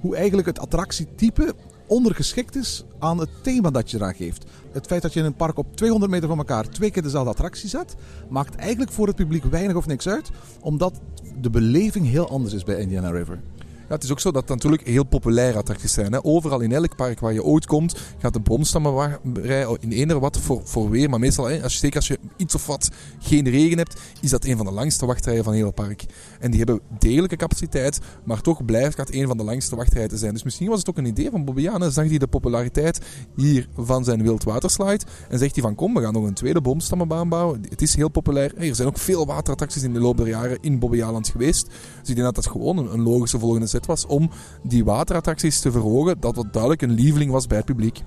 hoe 0.00 0.16
eigenlijk 0.16 0.48
het 0.48 0.58
attractietype 0.58 1.54
ondergeschikt 1.86 2.56
is 2.56 2.84
aan 2.98 3.18
het 3.18 3.28
thema 3.42 3.70
dat 3.70 3.90
je 3.90 3.96
eraan 3.96 4.14
geeft. 4.14 4.44
Het 4.72 4.86
feit 4.86 5.02
dat 5.02 5.12
je 5.12 5.20
in 5.20 5.26
een 5.26 5.34
park 5.34 5.58
op 5.58 5.76
200 5.76 6.12
meter 6.12 6.28
van 6.28 6.38
elkaar 6.38 6.68
twee 6.68 6.90
keer 6.90 7.02
dezelfde 7.02 7.30
attractie 7.30 7.68
zet, 7.68 7.94
maakt 8.28 8.54
eigenlijk 8.54 8.92
voor 8.92 9.06
het 9.06 9.16
publiek 9.16 9.44
weinig 9.44 9.76
of 9.76 9.86
niks 9.86 10.08
uit, 10.08 10.30
omdat 10.60 11.00
de 11.40 11.50
beleving 11.50 12.06
heel 12.06 12.28
anders 12.28 12.54
is 12.54 12.64
bij 12.64 12.80
Indiana 12.80 13.10
River. 13.10 13.40
Ja, 13.88 13.94
het 13.94 14.04
is 14.04 14.10
ook 14.10 14.20
zo 14.20 14.30
dat 14.30 14.40
het 14.40 14.50
natuurlijk 14.50 14.86
heel 14.86 15.04
populaire 15.04 15.58
attracties 15.58 15.92
zijn. 15.92 16.12
Hè. 16.12 16.24
Overal 16.24 16.60
in 16.60 16.72
elk 16.72 16.96
park 16.96 17.20
waar 17.20 17.32
je 17.32 17.44
ooit 17.44 17.66
komt, 17.66 17.96
gaat 18.18 18.32
de 18.32 18.40
bromstammenrij 18.40 19.76
in 19.80 19.92
eender 19.92 20.20
wat 20.20 20.38
voor, 20.38 20.60
voor 20.64 20.90
weer. 20.90 21.10
Maar 21.10 21.18
meestal, 21.18 21.44
hè, 21.44 21.62
als 21.62 21.72
je, 21.72 21.78
zeker 21.78 21.96
als 21.96 22.08
je 22.08 22.18
iets 22.36 22.54
of 22.54 22.66
wat 22.66 22.90
geen 23.18 23.48
regen 23.48 23.78
hebt, 23.78 24.00
is 24.20 24.30
dat 24.30 24.44
een 24.44 24.56
van 24.56 24.66
de 24.66 24.72
langste 24.72 25.06
wachtrijen 25.06 25.44
van 25.44 25.52
heel 25.52 25.66
het 25.66 25.74
park. 25.74 26.04
En 26.40 26.50
die 26.50 26.58
hebben 26.58 26.80
degelijke 26.98 27.36
capaciteit, 27.36 28.00
maar 28.24 28.40
toch 28.40 28.64
blijft 28.64 28.96
het 28.96 29.14
een 29.14 29.26
van 29.26 29.36
de 29.36 29.44
langste 29.44 29.76
wachtrijen 29.76 30.08
te 30.08 30.16
zijn. 30.16 30.32
Dus 30.32 30.42
misschien 30.42 30.68
was 30.68 30.78
het 30.78 30.88
ook 30.88 30.98
een 30.98 31.04
idee 31.04 31.30
van 31.30 31.44
Bobbiane. 31.44 31.90
Zag 31.90 32.08
hij 32.08 32.18
de 32.18 32.26
populariteit 32.26 33.00
hier 33.36 33.68
van 33.76 34.04
zijn 34.04 34.22
wildwaterslide 34.22 35.04
en 35.28 35.38
zegt 35.38 35.54
hij 35.54 35.62
van 35.62 35.74
kom, 35.74 35.94
we 35.94 36.00
gaan 36.02 36.12
nog 36.12 36.24
een 36.24 36.34
tweede 36.34 36.60
bomstammenbaan 36.60 37.28
bouwen. 37.28 37.62
Het 37.68 37.82
is 37.82 37.96
heel 37.96 38.08
populair. 38.08 38.56
Er 38.56 38.74
zijn 38.74 38.88
ook 38.88 38.98
veel 38.98 39.26
waterattracties 39.26 39.82
in 39.82 39.92
de 39.92 40.00
loop 40.00 40.16
der 40.16 40.28
jaren 40.28 40.58
in 40.60 40.78
Bobbejaanland 40.78 41.28
geweest. 41.28 41.66
Dus 42.00 42.08
ik 42.08 42.14
denk 42.14 42.26
dat 42.26 42.34
dat 42.34 42.46
gewoon 42.46 42.92
een 42.92 43.02
logische 43.02 43.38
volgende 43.38 43.66
was 43.84 44.06
om 44.06 44.30
die 44.62 44.84
waterattracties 44.84 45.60
te 45.60 45.70
verhogen, 45.70 46.20
dat 46.20 46.36
wat 46.36 46.52
duidelijk 46.52 46.82
een 46.82 46.94
lieveling 46.94 47.30
was 47.30 47.46
bij 47.46 47.56
het 47.56 47.66
publiek. 47.66 48.02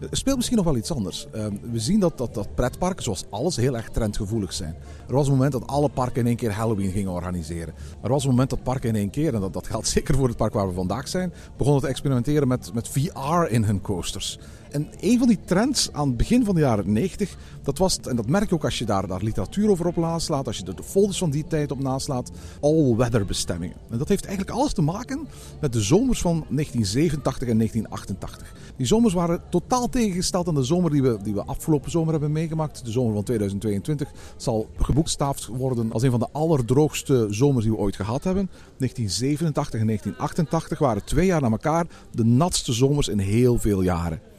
Er 0.00 0.16
speelt 0.16 0.36
misschien 0.36 0.56
nog 0.56 0.66
wel 0.66 0.76
iets 0.76 0.92
anders. 0.92 1.26
Ehm, 1.32 1.54
we 1.72 1.78
zien 1.78 2.00
dat, 2.00 2.18
dat, 2.18 2.34
dat 2.34 2.54
pretparken, 2.54 3.02
zoals 3.02 3.24
alles, 3.30 3.56
heel 3.56 3.76
erg 3.76 3.88
trendgevoelig 3.88 4.52
zijn. 4.52 4.74
Er 5.08 5.14
was 5.14 5.26
een 5.26 5.32
moment 5.32 5.52
dat 5.52 5.66
alle 5.66 5.88
parken 5.88 6.20
in 6.20 6.26
één 6.26 6.36
keer 6.36 6.52
Halloween 6.52 6.90
gingen 6.90 7.12
organiseren. 7.12 7.74
Er 8.02 8.08
was 8.08 8.24
een 8.24 8.30
moment 8.30 8.50
dat 8.50 8.62
parken 8.62 8.88
in 8.88 8.96
één 8.96 9.10
keer, 9.10 9.34
en 9.34 9.40
dat, 9.40 9.52
dat 9.52 9.66
geldt 9.66 9.88
zeker 9.96 10.14
voor 10.14 10.28
het 10.28 10.36
park 10.36 10.52
waar 10.52 10.68
we 10.68 10.74
vandaag 10.74 11.08
zijn, 11.08 11.32
begonnen 11.56 11.82
te 11.82 11.88
experimenteren 11.88 12.48
met, 12.48 12.74
met 12.74 12.88
VR 12.88 13.44
in 13.48 13.64
hun 13.64 13.80
coasters. 13.80 14.38
En 14.70 14.88
een 15.00 15.18
van 15.18 15.28
die 15.28 15.38
trends 15.44 15.92
aan 15.92 16.08
het 16.08 16.16
begin 16.16 16.44
van 16.44 16.54
de 16.54 16.60
jaren 16.60 16.92
90, 16.92 17.36
dat 17.62 17.78
was, 17.78 18.00
en 18.00 18.16
dat 18.16 18.28
merk 18.28 18.48
je 18.48 18.54
ook 18.54 18.64
als 18.64 18.78
je 18.78 18.84
daar, 18.84 19.06
daar 19.06 19.22
literatuur 19.22 19.70
over 19.70 19.86
op 19.86 19.96
naslaat, 19.96 20.46
als 20.46 20.56
je 20.56 20.64
de, 20.64 20.74
de 20.74 20.82
folders 20.82 21.18
van 21.18 21.30
die 21.30 21.46
tijd 21.46 21.70
op 21.70 21.82
naslaat, 21.82 22.30
all-weather 22.60 23.24
bestemmingen. 23.24 23.76
En 23.90 23.98
dat 23.98 24.08
heeft 24.08 24.26
eigenlijk 24.26 24.58
alles 24.58 24.72
te 24.72 24.82
maken 24.82 25.28
met 25.60 25.72
de 25.72 25.80
zomers 25.80 26.20
van 26.20 26.44
1987 26.48 27.48
en 27.48 27.56
1988. 27.56 28.54
Die 28.76 28.86
zomers 28.86 29.14
waren 29.14 29.42
totaal 29.50 29.88
tegengesteld 29.88 30.48
aan 30.48 30.54
de 30.54 30.62
zomer 30.62 30.90
die 30.90 31.02
we, 31.02 31.18
die 31.22 31.34
we 31.34 31.44
afgelopen 31.44 31.90
zomer 31.90 32.10
hebben 32.10 32.32
meegemaakt. 32.32 32.84
De 32.84 32.90
zomer 32.90 33.14
van 33.14 33.24
2022 33.24 34.10
zal 34.36 34.68
geboekstaafd 34.76 35.46
worden 35.46 35.92
als 35.92 36.02
een 36.02 36.10
van 36.10 36.20
de 36.20 36.28
allerdroogste 36.32 37.26
zomers 37.30 37.64
die 37.64 37.74
we 37.74 37.80
ooit 37.80 37.96
gehad 37.96 38.24
hebben. 38.24 38.50
1987 38.76 39.80
en 39.80 39.86
1988 39.86 40.78
waren 40.78 41.04
twee 41.04 41.26
jaar 41.26 41.40
na 41.40 41.50
elkaar 41.50 41.86
de 42.10 42.24
natste 42.24 42.72
zomers 42.72 43.08
in 43.08 43.18
heel 43.18 43.58
veel 43.58 43.82
jaren. 43.82 44.29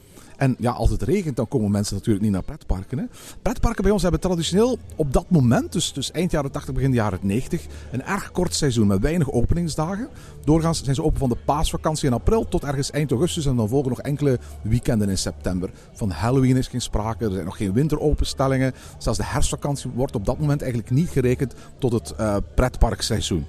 En 0.41 0.55
ja, 0.59 0.71
als 0.71 0.89
het 0.89 1.01
regent, 1.01 1.35
dan 1.35 1.47
komen 1.47 1.71
mensen 1.71 1.95
natuurlijk 1.95 2.23
niet 2.23 2.33
naar 2.33 2.43
pretparken. 2.43 3.09
Pretparken 3.41 3.83
bij 3.83 3.91
ons 3.91 4.01
hebben 4.01 4.19
traditioneel 4.19 4.77
op 4.95 5.13
dat 5.13 5.25
moment, 5.27 5.71
dus, 5.71 5.93
dus 5.93 6.11
eind 6.11 6.31
jaren 6.31 6.51
80, 6.51 6.73
begin 6.73 6.93
jaren 6.93 7.19
90, 7.21 7.65
een 7.91 8.03
erg 8.03 8.31
kort 8.31 8.53
seizoen 8.53 8.87
met 8.87 8.99
weinig 8.99 9.31
openingsdagen. 9.31 10.07
Doorgaans 10.43 10.83
zijn 10.83 10.95
ze 10.95 11.03
open 11.03 11.19
van 11.19 11.29
de 11.29 11.37
paasvakantie 11.45 12.07
in 12.07 12.13
april 12.13 12.47
tot 12.47 12.63
ergens 12.63 12.91
eind 12.91 13.11
augustus 13.11 13.45
en 13.45 13.55
dan 13.55 13.69
volgen 13.69 13.89
nog 13.89 14.01
enkele 14.01 14.39
weekenden 14.61 15.09
in 15.09 15.17
september. 15.17 15.69
Van 15.93 16.09
Halloween 16.09 16.57
is 16.57 16.67
geen 16.67 16.81
sprake, 16.81 17.25
er 17.25 17.31
zijn 17.31 17.45
nog 17.45 17.57
geen 17.57 17.73
winteropenstellingen. 17.73 18.73
Zelfs 18.97 19.17
de 19.17 19.25
herfstvakantie 19.25 19.91
wordt 19.93 20.15
op 20.15 20.25
dat 20.25 20.39
moment 20.39 20.61
eigenlijk 20.61 20.91
niet 20.91 21.09
gerekend 21.09 21.53
tot 21.77 21.91
het 21.91 22.13
uh, 22.19 22.35
pretparkseizoen 22.55 23.45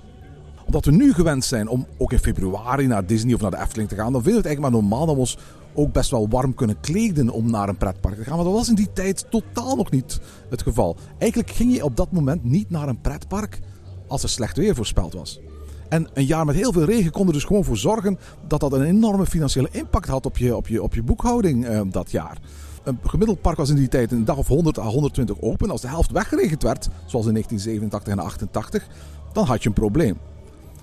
omdat 0.66 0.84
we 0.84 0.92
nu 0.92 1.12
gewend 1.12 1.44
zijn 1.44 1.68
om 1.68 1.86
ook 1.98 2.12
in 2.12 2.18
februari 2.18 2.86
naar 2.86 3.06
Disney 3.06 3.34
of 3.34 3.40
naar 3.40 3.50
de 3.50 3.60
Efteling 3.60 3.88
te 3.88 3.94
gaan, 3.94 4.12
dan 4.12 4.22
vinden 4.22 4.42
we 4.42 4.48
het 4.48 4.56
eigenlijk 4.56 4.74
maar 4.74 4.82
normaal 4.82 5.14
we 5.14 5.20
ons 5.20 5.38
ook 5.74 5.92
best 5.92 6.10
wel 6.10 6.28
warm 6.28 6.54
kunnen 6.54 6.80
kleden 6.80 7.30
om 7.30 7.50
naar 7.50 7.68
een 7.68 7.76
pretpark 7.76 8.16
te 8.16 8.24
gaan. 8.24 8.36
Maar 8.36 8.44
dat 8.44 8.54
was 8.54 8.68
in 8.68 8.74
die 8.74 8.92
tijd 8.92 9.26
totaal 9.30 9.76
nog 9.76 9.90
niet 9.90 10.20
het 10.50 10.62
geval. 10.62 10.96
Eigenlijk 11.18 11.52
ging 11.52 11.74
je 11.74 11.84
op 11.84 11.96
dat 11.96 12.12
moment 12.12 12.44
niet 12.44 12.70
naar 12.70 12.88
een 12.88 13.00
pretpark 13.00 13.58
als 14.06 14.22
er 14.22 14.28
slecht 14.28 14.56
weer 14.56 14.74
voorspeld 14.74 15.12
was. 15.12 15.40
En 15.88 16.08
een 16.14 16.24
jaar 16.24 16.44
met 16.44 16.54
heel 16.54 16.72
veel 16.72 16.84
regen 16.84 17.10
kon 17.10 17.26
er 17.26 17.32
dus 17.32 17.44
gewoon 17.44 17.64
voor 17.64 17.76
zorgen 17.76 18.18
dat 18.48 18.60
dat 18.60 18.72
een 18.72 18.82
enorme 18.82 19.26
financiële 19.26 19.68
impact 19.70 20.08
had 20.08 20.26
op 20.26 20.36
je, 20.36 20.56
op 20.56 20.68
je, 20.68 20.82
op 20.82 20.94
je 20.94 21.02
boekhouding 21.02 21.66
eh, 21.66 21.80
dat 21.90 22.10
jaar. 22.10 22.38
Een 22.84 22.98
gemiddeld 23.02 23.40
park 23.40 23.56
was 23.56 23.70
in 23.70 23.76
die 23.76 23.88
tijd 23.88 24.12
een 24.12 24.24
dag 24.24 24.36
of 24.36 24.46
100 24.46 24.78
à 24.78 24.84
120 24.84 25.40
open. 25.40 25.70
Als 25.70 25.80
de 25.80 25.88
helft 25.88 26.10
weggeregend 26.10 26.62
werd, 26.62 26.88
zoals 27.06 27.26
in 27.26 27.32
1987 27.32 28.12
en 28.12 28.18
88, 28.18 28.88
dan 29.32 29.44
had 29.44 29.62
je 29.62 29.68
een 29.68 29.74
probleem. 29.74 30.18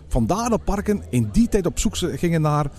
Vandaar 0.07 0.49
dat 0.49 0.63
parken 0.63 1.03
in 1.09 1.29
die 1.31 1.49
tijd 1.49 1.65
op 1.65 1.79
zoek 1.79 1.97
gingen 1.97 2.41
naar 2.41 2.71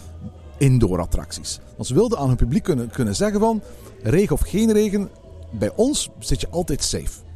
indoor 0.60 1.00
attracties. 1.00 1.60
Want 1.76 1.88
ze 1.88 1.94
wilden 1.94 2.18
aan 2.18 2.28
hun 2.28 2.36
publiek 2.36 2.62
kunnen, 2.62 2.90
kunnen 2.90 3.16
zeggen 3.16 3.40
van, 3.40 3.62
regen 4.02 4.34
of 4.34 4.40
geen 4.40 4.72
regen, 4.72 5.08
bij 5.50 5.72
ons 5.76 6.10
zit 6.18 6.40
je 6.40 6.48
altijd 6.48 6.82
safe. 6.82 7.28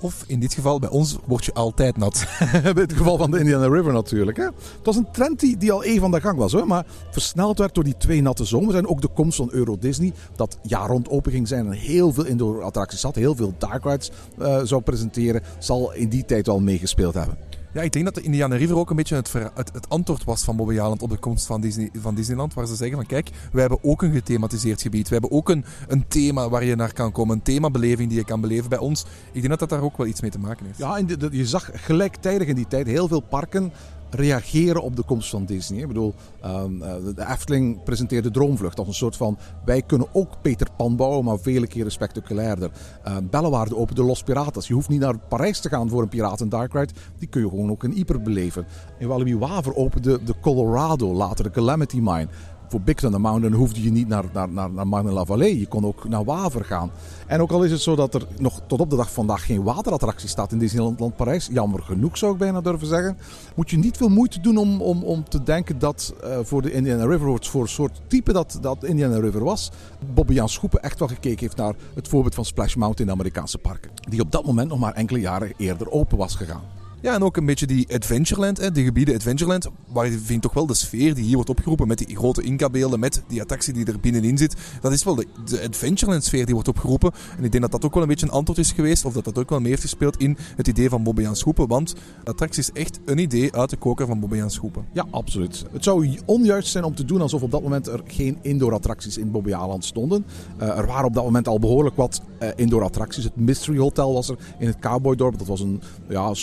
Of 0.00 0.24
in 0.26 0.40
dit 0.40 0.54
geval, 0.54 0.78
bij 0.78 0.88
ons 0.88 1.18
word 1.24 1.44
je 1.44 1.54
altijd 1.54 1.96
nat. 1.96 2.26
in 2.64 2.76
het 2.76 2.92
geval 2.92 3.16
van 3.16 3.30
de 3.30 3.38
Indiana 3.38 3.68
River 3.68 3.92
natuurlijk. 3.92 4.36
Hè. 4.36 4.44
Het 4.44 4.54
was 4.82 4.96
een 4.96 5.10
trend 5.12 5.40
die, 5.40 5.56
die 5.56 5.72
al 5.72 5.84
even 5.84 6.00
van 6.00 6.10
de 6.10 6.20
gang 6.20 6.38
was. 6.38 6.52
Hoor, 6.52 6.66
maar 6.66 6.86
versneld 7.10 7.58
werd 7.58 7.74
door 7.74 7.84
die 7.84 7.96
twee 7.96 8.22
natte 8.22 8.44
zomers. 8.44 8.76
En 8.76 8.86
ook 8.86 9.00
de 9.00 9.08
komst 9.08 9.36
van 9.36 9.48
Euro 9.52 9.78
Disney. 9.78 10.12
Dat 10.36 10.58
jaar 10.62 10.88
rond 10.88 11.08
open 11.08 11.32
ging 11.32 11.48
zijn 11.48 11.66
en 11.66 11.72
heel 11.72 12.12
veel 12.12 12.24
indoor 12.24 12.62
attracties 12.62 13.02
had. 13.02 13.14
Heel 13.14 13.34
veel 13.34 13.54
dark 13.58 13.84
rides 13.84 14.10
uh, 14.38 14.60
zou 14.62 14.82
presenteren. 14.82 15.42
Zal 15.58 15.92
in 15.92 16.08
die 16.08 16.24
tijd 16.24 16.46
wel 16.46 16.60
meegespeeld 16.60 17.14
hebben. 17.14 17.47
Ja, 17.72 17.82
ik 17.82 17.92
denk 17.92 18.04
dat 18.04 18.14
de 18.14 18.22
Indiana 18.22 18.56
River 18.56 18.76
ook 18.76 18.90
een 18.90 18.96
beetje 18.96 19.14
het, 19.14 19.32
het, 19.32 19.70
het 19.72 19.88
antwoord 19.88 20.24
was 20.24 20.44
van 20.44 20.56
Bobby 20.56 20.74
Jaland 20.74 21.02
op 21.02 21.10
de 21.10 21.16
komst 21.16 21.46
van, 21.46 21.60
Disney, 21.60 21.90
van 21.92 22.14
Disneyland. 22.14 22.54
Waar 22.54 22.66
ze 22.66 22.74
zeggen 22.74 22.96
van 22.96 23.06
kijk, 23.06 23.30
wij 23.52 23.60
hebben 23.60 23.78
ook 23.82 24.02
een 24.02 24.12
gethematiseerd 24.12 24.82
gebied. 24.82 25.08
We 25.08 25.12
hebben 25.12 25.30
ook 25.30 25.48
een, 25.48 25.64
een 25.88 26.08
thema 26.08 26.48
waar 26.48 26.64
je 26.64 26.76
naar 26.76 26.92
kan 26.92 27.12
komen. 27.12 27.36
Een 27.36 27.42
themabeleving 27.42 28.08
die 28.08 28.18
je 28.18 28.24
kan 28.24 28.40
beleven 28.40 28.68
bij 28.68 28.78
ons. 28.78 29.04
Ik 29.32 29.32
denk 29.32 29.48
dat 29.48 29.58
dat 29.58 29.68
daar 29.68 29.82
ook 29.82 29.96
wel 29.96 30.06
iets 30.06 30.20
mee 30.20 30.30
te 30.30 30.38
maken 30.38 30.66
heeft. 30.66 30.78
Ja, 30.78 30.98
je 31.30 31.46
zag 31.46 31.70
gelijktijdig 31.72 32.48
in 32.48 32.54
die 32.54 32.68
tijd 32.68 32.86
heel 32.86 33.08
veel 33.08 33.20
parken 33.20 33.72
reageren 34.10 34.82
op 34.82 34.96
de 34.96 35.02
komst 35.02 35.30
van 35.30 35.44
Disney. 35.44 35.80
Ik 35.80 35.88
bedoel, 35.88 36.14
um, 36.44 36.78
de 37.14 37.26
Efteling 37.28 37.82
presenteerde 37.82 38.30
Droomvlucht 38.30 38.78
als 38.78 38.88
een 38.88 38.94
soort 38.94 39.16
van... 39.16 39.38
wij 39.64 39.82
kunnen 39.82 40.08
ook 40.12 40.42
Peter 40.42 40.68
Pan 40.76 40.96
bouwen, 40.96 41.24
maar 41.24 41.38
vele 41.38 41.66
keren 41.66 41.92
spectaculairder. 41.92 42.70
Uh, 43.06 43.16
Bellewaarde 43.30 43.76
opende 43.76 44.02
Los 44.02 44.22
Piratas. 44.22 44.68
Je 44.68 44.74
hoeft 44.74 44.88
niet 44.88 45.00
naar 45.00 45.18
Parijs 45.18 45.60
te 45.60 45.68
gaan 45.68 45.88
voor 45.88 46.02
een 46.02 46.08
Piraten 46.08 46.48
Dark 46.48 46.72
Ride. 46.72 46.92
Die 47.18 47.28
kun 47.28 47.40
je 47.40 47.48
gewoon 47.48 47.70
ook 47.70 47.84
in 47.84 47.96
Yper 47.96 48.22
beleven. 48.22 48.66
In 48.98 49.08
Walibi 49.08 49.36
Waver 49.36 49.74
opende 49.74 50.22
de 50.24 50.34
Colorado, 50.40 51.14
later 51.14 51.44
de 51.44 51.50
Calamity 51.50 51.96
Mine 51.96 52.28
voor 52.68 52.80
Big 52.80 52.94
Thunder 52.94 53.20
Mountain 53.20 53.54
hoefde 53.54 53.82
je 53.82 53.90
niet 53.90 54.08
naar, 54.08 54.24
naar, 54.32 54.48
naar, 54.48 54.70
naar 54.70 54.86
Marne-la-Vallée. 54.86 55.58
Je 55.58 55.66
kon 55.66 55.86
ook 55.86 56.08
naar 56.08 56.24
Waver 56.24 56.64
gaan. 56.64 56.90
En 57.26 57.40
ook 57.40 57.50
al 57.50 57.64
is 57.64 57.70
het 57.70 57.80
zo 57.80 57.96
dat 57.96 58.14
er 58.14 58.26
nog 58.38 58.60
tot 58.66 58.80
op 58.80 58.90
de 58.90 58.96
dag 58.96 59.12
vandaag 59.12 59.46
geen 59.46 59.62
waterattractie 59.62 60.28
staat 60.28 60.52
in 60.52 60.58
Disneyland 60.58 61.16
Parijs, 61.16 61.48
jammer 61.52 61.82
genoeg 61.82 62.18
zou 62.18 62.32
ik 62.32 62.38
bijna 62.38 62.60
durven 62.60 62.86
zeggen, 62.86 63.18
moet 63.54 63.70
je 63.70 63.78
niet 63.78 63.96
veel 63.96 64.08
moeite 64.08 64.40
doen 64.40 64.56
om, 64.56 64.80
om, 64.80 65.02
om 65.02 65.28
te 65.28 65.42
denken 65.42 65.78
dat 65.78 66.14
uh, 66.24 66.38
voor 66.42 66.62
de 66.62 66.72
Indiana 66.72 67.04
River, 67.04 67.44
voor 67.44 67.62
een 67.62 67.68
soort 67.68 68.00
type 68.06 68.32
dat, 68.32 68.58
dat 68.60 68.84
Indiana 68.84 69.18
River 69.18 69.44
was, 69.44 69.70
Bobby 70.14 70.34
Jan 70.34 70.48
Schoepen 70.48 70.82
echt 70.82 70.98
wel 70.98 71.08
gekeken 71.08 71.38
heeft 71.38 71.56
naar 71.56 71.74
het 71.94 72.08
voorbeeld 72.08 72.34
van 72.34 72.44
Splash 72.44 72.74
Mountain 72.74 73.00
in 73.00 73.06
de 73.06 73.20
Amerikaanse 73.20 73.58
parken. 73.58 73.90
Die 74.08 74.20
op 74.20 74.32
dat 74.32 74.44
moment 74.44 74.68
nog 74.68 74.78
maar 74.78 74.94
enkele 74.94 75.20
jaren 75.20 75.52
eerder 75.56 75.90
open 75.90 76.18
was 76.18 76.34
gegaan. 76.34 76.77
Ja, 77.00 77.14
en 77.14 77.22
ook 77.22 77.36
een 77.36 77.46
beetje 77.46 77.66
die 77.66 77.94
Adventureland, 77.94 78.58
hè, 78.58 78.72
die 78.72 78.84
gebieden 78.84 79.14
Adventureland, 79.14 79.68
waar 79.92 80.10
je 80.10 80.18
vindt 80.18 80.42
toch 80.42 80.52
wel 80.52 80.66
de 80.66 80.74
sfeer 80.74 81.14
die 81.14 81.24
hier 81.24 81.34
wordt 81.34 81.50
opgeroepen 81.50 81.88
met 81.88 81.98
die 81.98 82.16
grote 82.16 82.42
inkabeelden, 82.42 83.00
met 83.00 83.22
die 83.28 83.40
attractie 83.40 83.72
die 83.72 83.86
er 83.86 84.00
binnenin 84.00 84.38
zit. 84.38 84.56
Dat 84.80 84.92
is 84.92 85.04
wel 85.04 85.14
de, 85.14 85.26
de 85.44 85.62
Adventureland 85.68 86.24
sfeer 86.24 86.44
die 86.44 86.54
wordt 86.54 86.68
opgeroepen. 86.68 87.12
En 87.38 87.44
ik 87.44 87.50
denk 87.50 87.62
dat 87.62 87.72
dat 87.72 87.84
ook 87.84 87.94
wel 87.94 88.02
een 88.02 88.08
beetje 88.08 88.26
een 88.26 88.32
antwoord 88.32 88.58
is 88.58 88.72
geweest, 88.72 89.04
of 89.04 89.12
dat 89.12 89.24
dat 89.24 89.38
ook 89.38 89.50
wel 89.50 89.60
meer 89.60 89.68
heeft 89.68 89.82
gespeeld 89.82 90.16
in 90.16 90.36
het 90.56 90.68
idee 90.68 90.88
van 90.88 91.02
Bobbejaан 91.02 91.36
Schoepen. 91.36 91.68
Want 91.68 91.94
de 92.24 92.30
attractie 92.30 92.62
is 92.62 92.72
echt 92.72 93.00
een 93.04 93.18
idee 93.18 93.54
uit 93.54 93.70
de 93.70 93.76
koker 93.76 94.06
van 94.06 94.20
Bobbejaans 94.20 94.54
Schoepen. 94.54 94.84
Ja, 94.92 95.06
absoluut. 95.10 95.64
Het 95.72 95.84
zou 95.84 96.18
onjuist 96.24 96.70
zijn 96.70 96.84
om 96.84 96.94
te 96.94 97.04
doen 97.04 97.20
alsof 97.20 97.42
op 97.42 97.50
dat 97.50 97.62
moment 97.62 97.86
er 97.86 98.00
geen 98.06 98.38
indoor 98.42 98.72
attracties 98.72 99.18
in 99.18 99.30
Bobbejaanland 99.30 99.84
stonden. 99.84 100.24
Uh, 100.60 100.78
er 100.78 100.86
waren 100.86 101.06
op 101.06 101.14
dat 101.14 101.24
moment 101.24 101.48
al 101.48 101.58
behoorlijk 101.58 101.96
wat 101.96 102.20
uh, 102.42 102.48
indoor 102.56 102.82
attracties. 102.82 103.24
Het 103.24 103.36
Mystery 103.36 103.78
Hotel 103.78 104.12
was 104.12 104.28
er 104.28 104.38
in 104.58 104.66
het 104.66 104.78
Cowboydorp. 104.78 105.38
Dat 105.38 105.46
was 105.46 105.60
een 105.60 105.82
ja, 106.08 106.34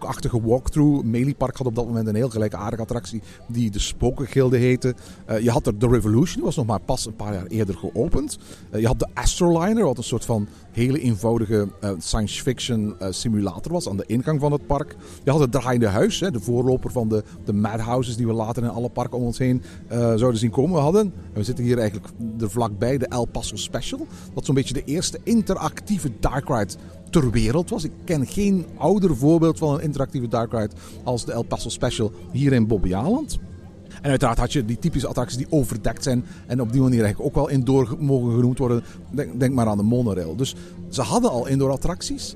spookachtige 0.00 0.40
walkthrough. 0.42 1.04
Melee 1.04 1.34
Park 1.34 1.56
had 1.56 1.66
op 1.66 1.74
dat 1.74 1.86
moment 1.86 2.06
een 2.06 2.14
heel 2.14 2.28
gelijkaardige 2.28 2.82
attractie 2.82 3.22
die 3.48 3.70
de 3.70 3.78
Spokengilde 3.78 4.56
heette. 4.56 4.94
Uh, 5.30 5.40
je 5.40 5.50
had 5.50 5.66
er 5.66 5.76
The 5.76 5.88
Revolution, 5.88 6.34
die 6.34 6.44
was 6.44 6.56
nog 6.56 6.66
maar 6.66 6.80
pas 6.80 7.06
een 7.06 7.16
paar 7.16 7.32
jaar 7.32 7.46
eerder 7.46 7.74
geopend. 7.74 8.38
Uh, 8.70 8.80
je 8.80 8.86
had 8.86 8.98
de 8.98 9.06
Astroliner, 9.14 9.84
wat 9.84 9.98
een 9.98 10.04
soort 10.04 10.24
van 10.24 10.48
hele 10.70 11.00
eenvoudige 11.00 11.68
uh, 11.84 11.90
science 11.98 12.42
fiction 12.42 12.96
simulator 13.10 13.72
was 13.72 13.88
aan 13.88 13.96
de 13.96 14.04
ingang 14.06 14.40
van 14.40 14.52
het 14.52 14.66
park. 14.66 14.96
Je 15.24 15.30
had 15.30 15.40
het 15.40 15.52
Draaiende 15.52 15.86
Huis, 15.86 16.20
hè, 16.20 16.30
de 16.30 16.40
voorloper 16.40 16.90
van 16.90 17.08
de, 17.08 17.24
de 17.44 17.52
Madhouses 17.52 18.16
die 18.16 18.26
we 18.26 18.32
later 18.32 18.62
in 18.62 18.68
alle 18.68 18.88
parken 18.88 19.18
om 19.18 19.24
ons 19.24 19.38
heen 19.38 19.62
zouden 19.88 20.38
zien 20.38 20.50
komen. 20.50 20.74
We 20.76 20.82
hadden, 20.82 21.12
we 21.32 21.44
zitten 21.44 21.64
hier 21.64 21.78
eigenlijk 21.78 22.08
er 22.40 22.50
vlakbij, 22.50 22.98
de 22.98 23.06
El 23.06 23.24
Paso 23.24 23.56
Special. 23.56 24.06
Dat 24.34 24.44
zo'n 24.44 24.54
beetje 24.54 24.74
de 24.74 24.84
eerste 24.84 25.20
interactieve 25.22 26.10
dark 26.20 26.48
ride 26.48 26.74
ter 27.10 27.30
wereld 27.30 27.70
was. 27.70 27.84
Ik 27.84 27.92
ken 28.04 28.26
geen 28.26 28.66
ouder 28.76 29.16
voorbeeld 29.16 29.58
van 29.58 29.74
een 29.74 29.80
interactieve 29.80 30.28
dark 30.28 30.52
ride 30.52 30.74
als 31.04 31.24
de 31.24 31.32
El 31.32 31.42
Paso 31.42 31.68
Special 31.68 32.12
hier 32.32 32.52
in 32.52 32.66
Bobbejaanland. 32.66 33.38
En 34.02 34.10
uiteraard 34.10 34.38
had 34.38 34.52
je 34.52 34.64
die 34.64 34.78
typische 34.78 35.08
attracties 35.08 35.36
die 35.36 35.46
overdekt 35.50 36.02
zijn 36.02 36.24
en 36.46 36.60
op 36.60 36.72
die 36.72 36.80
manier 36.80 37.02
eigenlijk 37.02 37.28
ook 37.28 37.44
wel 37.44 37.48
indoor 37.48 37.96
mogen 37.98 38.34
genoemd 38.34 38.58
worden. 38.58 38.82
Denk, 39.36 39.54
maar 39.54 39.66
aan 39.66 39.76
de 39.76 39.82
monorail. 39.82 40.36
Dus 40.36 40.54
ze 40.88 41.02
hadden 41.02 41.30
al 41.30 41.46
indoor 41.46 41.70
attracties. 41.70 42.34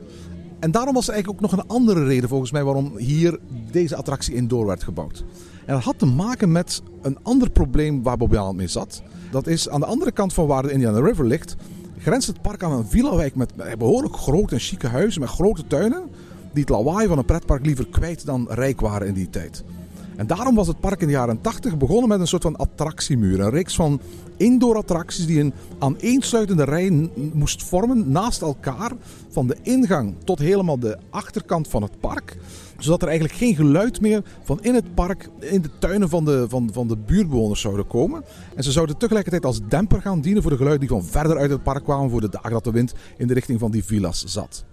En 0.59 0.71
daarom 0.71 0.95
was 0.95 1.09
er 1.09 1.13
eigenlijk 1.13 1.45
ook 1.45 1.51
nog 1.51 1.61
een 1.61 1.69
andere 1.69 2.05
reden 2.05 2.29
volgens 2.29 2.51
mij 2.51 2.65
waarom 2.65 2.97
hier 2.97 3.39
deze 3.71 3.97
attractie 3.97 4.35
indoor 4.35 4.67
werd 4.67 4.83
gebouwd. 4.83 5.25
En 5.67 5.75
dat 5.75 5.83
had 5.83 5.99
te 5.99 6.07
maken 6.07 6.53
met 6.53 6.83
een 7.03 7.19
ander 7.23 7.51
probleem 7.51 8.03
waar 8.03 8.17
Bobbejaanland 8.17 8.57
mee 8.57 8.67
zat. 8.67 9.03
Dat 9.31 9.47
is 9.47 9.69
aan 9.69 9.81
de 9.81 9.87
andere 9.87 10.13
kant 10.13 10.33
van 10.33 10.47
waar 10.47 10.63
de 10.63 10.73
Indiana 10.73 11.01
River 11.01 11.27
ligt, 11.27 11.57
grenst 11.99 12.27
het 12.27 12.43
park 12.43 12.63
aan 12.63 12.73
een 12.73 12.87
villa-wijk 12.87 13.35
met 13.35 13.53
behoorlijk 13.79 14.17
grote 14.17 14.55
en 14.55 14.61
chique 14.61 14.89
huizen 14.89 15.21
met 15.21 15.31
grote 15.31 15.67
tuinen. 15.67 16.11
Die 16.53 16.63
het 16.63 16.73
lawaai 16.73 17.09
van 17.09 17.19
een 17.19 17.25
pretpark 17.25 17.67
liever 17.67 17.87
kwijt 17.87 18.27
dan 18.27 18.47
rijk 18.51 18.81
waren 18.81 19.07
in 19.07 19.15
die 19.15 19.31
tijd. 19.31 19.65
En 20.17 20.27
daarom 20.27 20.55
was 20.55 20.67
het 20.67 20.81
park 20.81 21.01
in 21.01 21.07
de 21.07 21.13
jaren 21.13 21.41
80 21.41 21.77
begonnen 21.77 22.09
met 22.09 22.21
een 22.21 22.27
soort 22.27 22.43
van 22.43 22.57
attractiemuur. 22.57 23.41
Een 23.41 23.51
reeks 23.51 23.75
van 23.75 24.01
indoor 24.37 24.77
attracties 24.77 25.27
die 25.27 25.41
een 25.41 25.53
aaneensluitende 25.79 26.65
rij 26.65 27.11
moest 27.33 27.63
vormen 27.63 28.11
naast 28.11 28.43
elkaar. 28.43 28.93
Van 29.31 29.47
de 29.47 29.57
ingang 29.63 30.15
tot 30.25 30.39
helemaal 30.39 30.79
de 30.79 30.99
achterkant 31.11 31.69
van 31.69 31.83
het 31.83 32.01
park 32.01 32.37
zodat 32.79 33.03
er 33.03 33.09
eigenlijk 33.09 33.39
geen 33.39 33.55
geluid 33.55 34.01
meer 34.01 34.23
van 34.43 34.59
in 34.63 34.75
het 34.75 34.95
park, 34.95 35.29
in 35.41 35.63
de 35.63 35.71
tuinen 35.79 36.09
van 36.09 36.25
de, 36.25 36.47
van, 36.49 36.71
van 36.73 36.89
de 36.89 36.97
buurtbewoners 36.97 37.61
zouden 37.61 37.87
komen. 37.87 38.25
En 38.55 38.63
ze 38.63 38.73
zouden 38.73 38.97
tegelijkertijd 38.97 39.45
als 39.45 39.61
demper 39.69 40.01
gaan 40.01 40.21
dienen 40.21 40.43
voor 40.43 40.51
de 40.51 40.57
geluiden 40.57 40.89
die 40.89 40.97
van 40.97 41.05
verder 41.05 41.37
uit 41.37 41.51
het 41.51 41.63
park 41.63 41.85
kwamen 41.85 42.11
voor 42.11 42.21
de 42.21 42.29
dagen 42.29 42.51
dat 42.51 42.65
de 42.65 42.71
wind 42.71 42.95
in 43.17 43.27
de 43.27 43.35
richting 43.35 43.61
van 43.61 43.71
die 43.71 43.85
villa's 43.85 44.25
zat. 44.25 44.65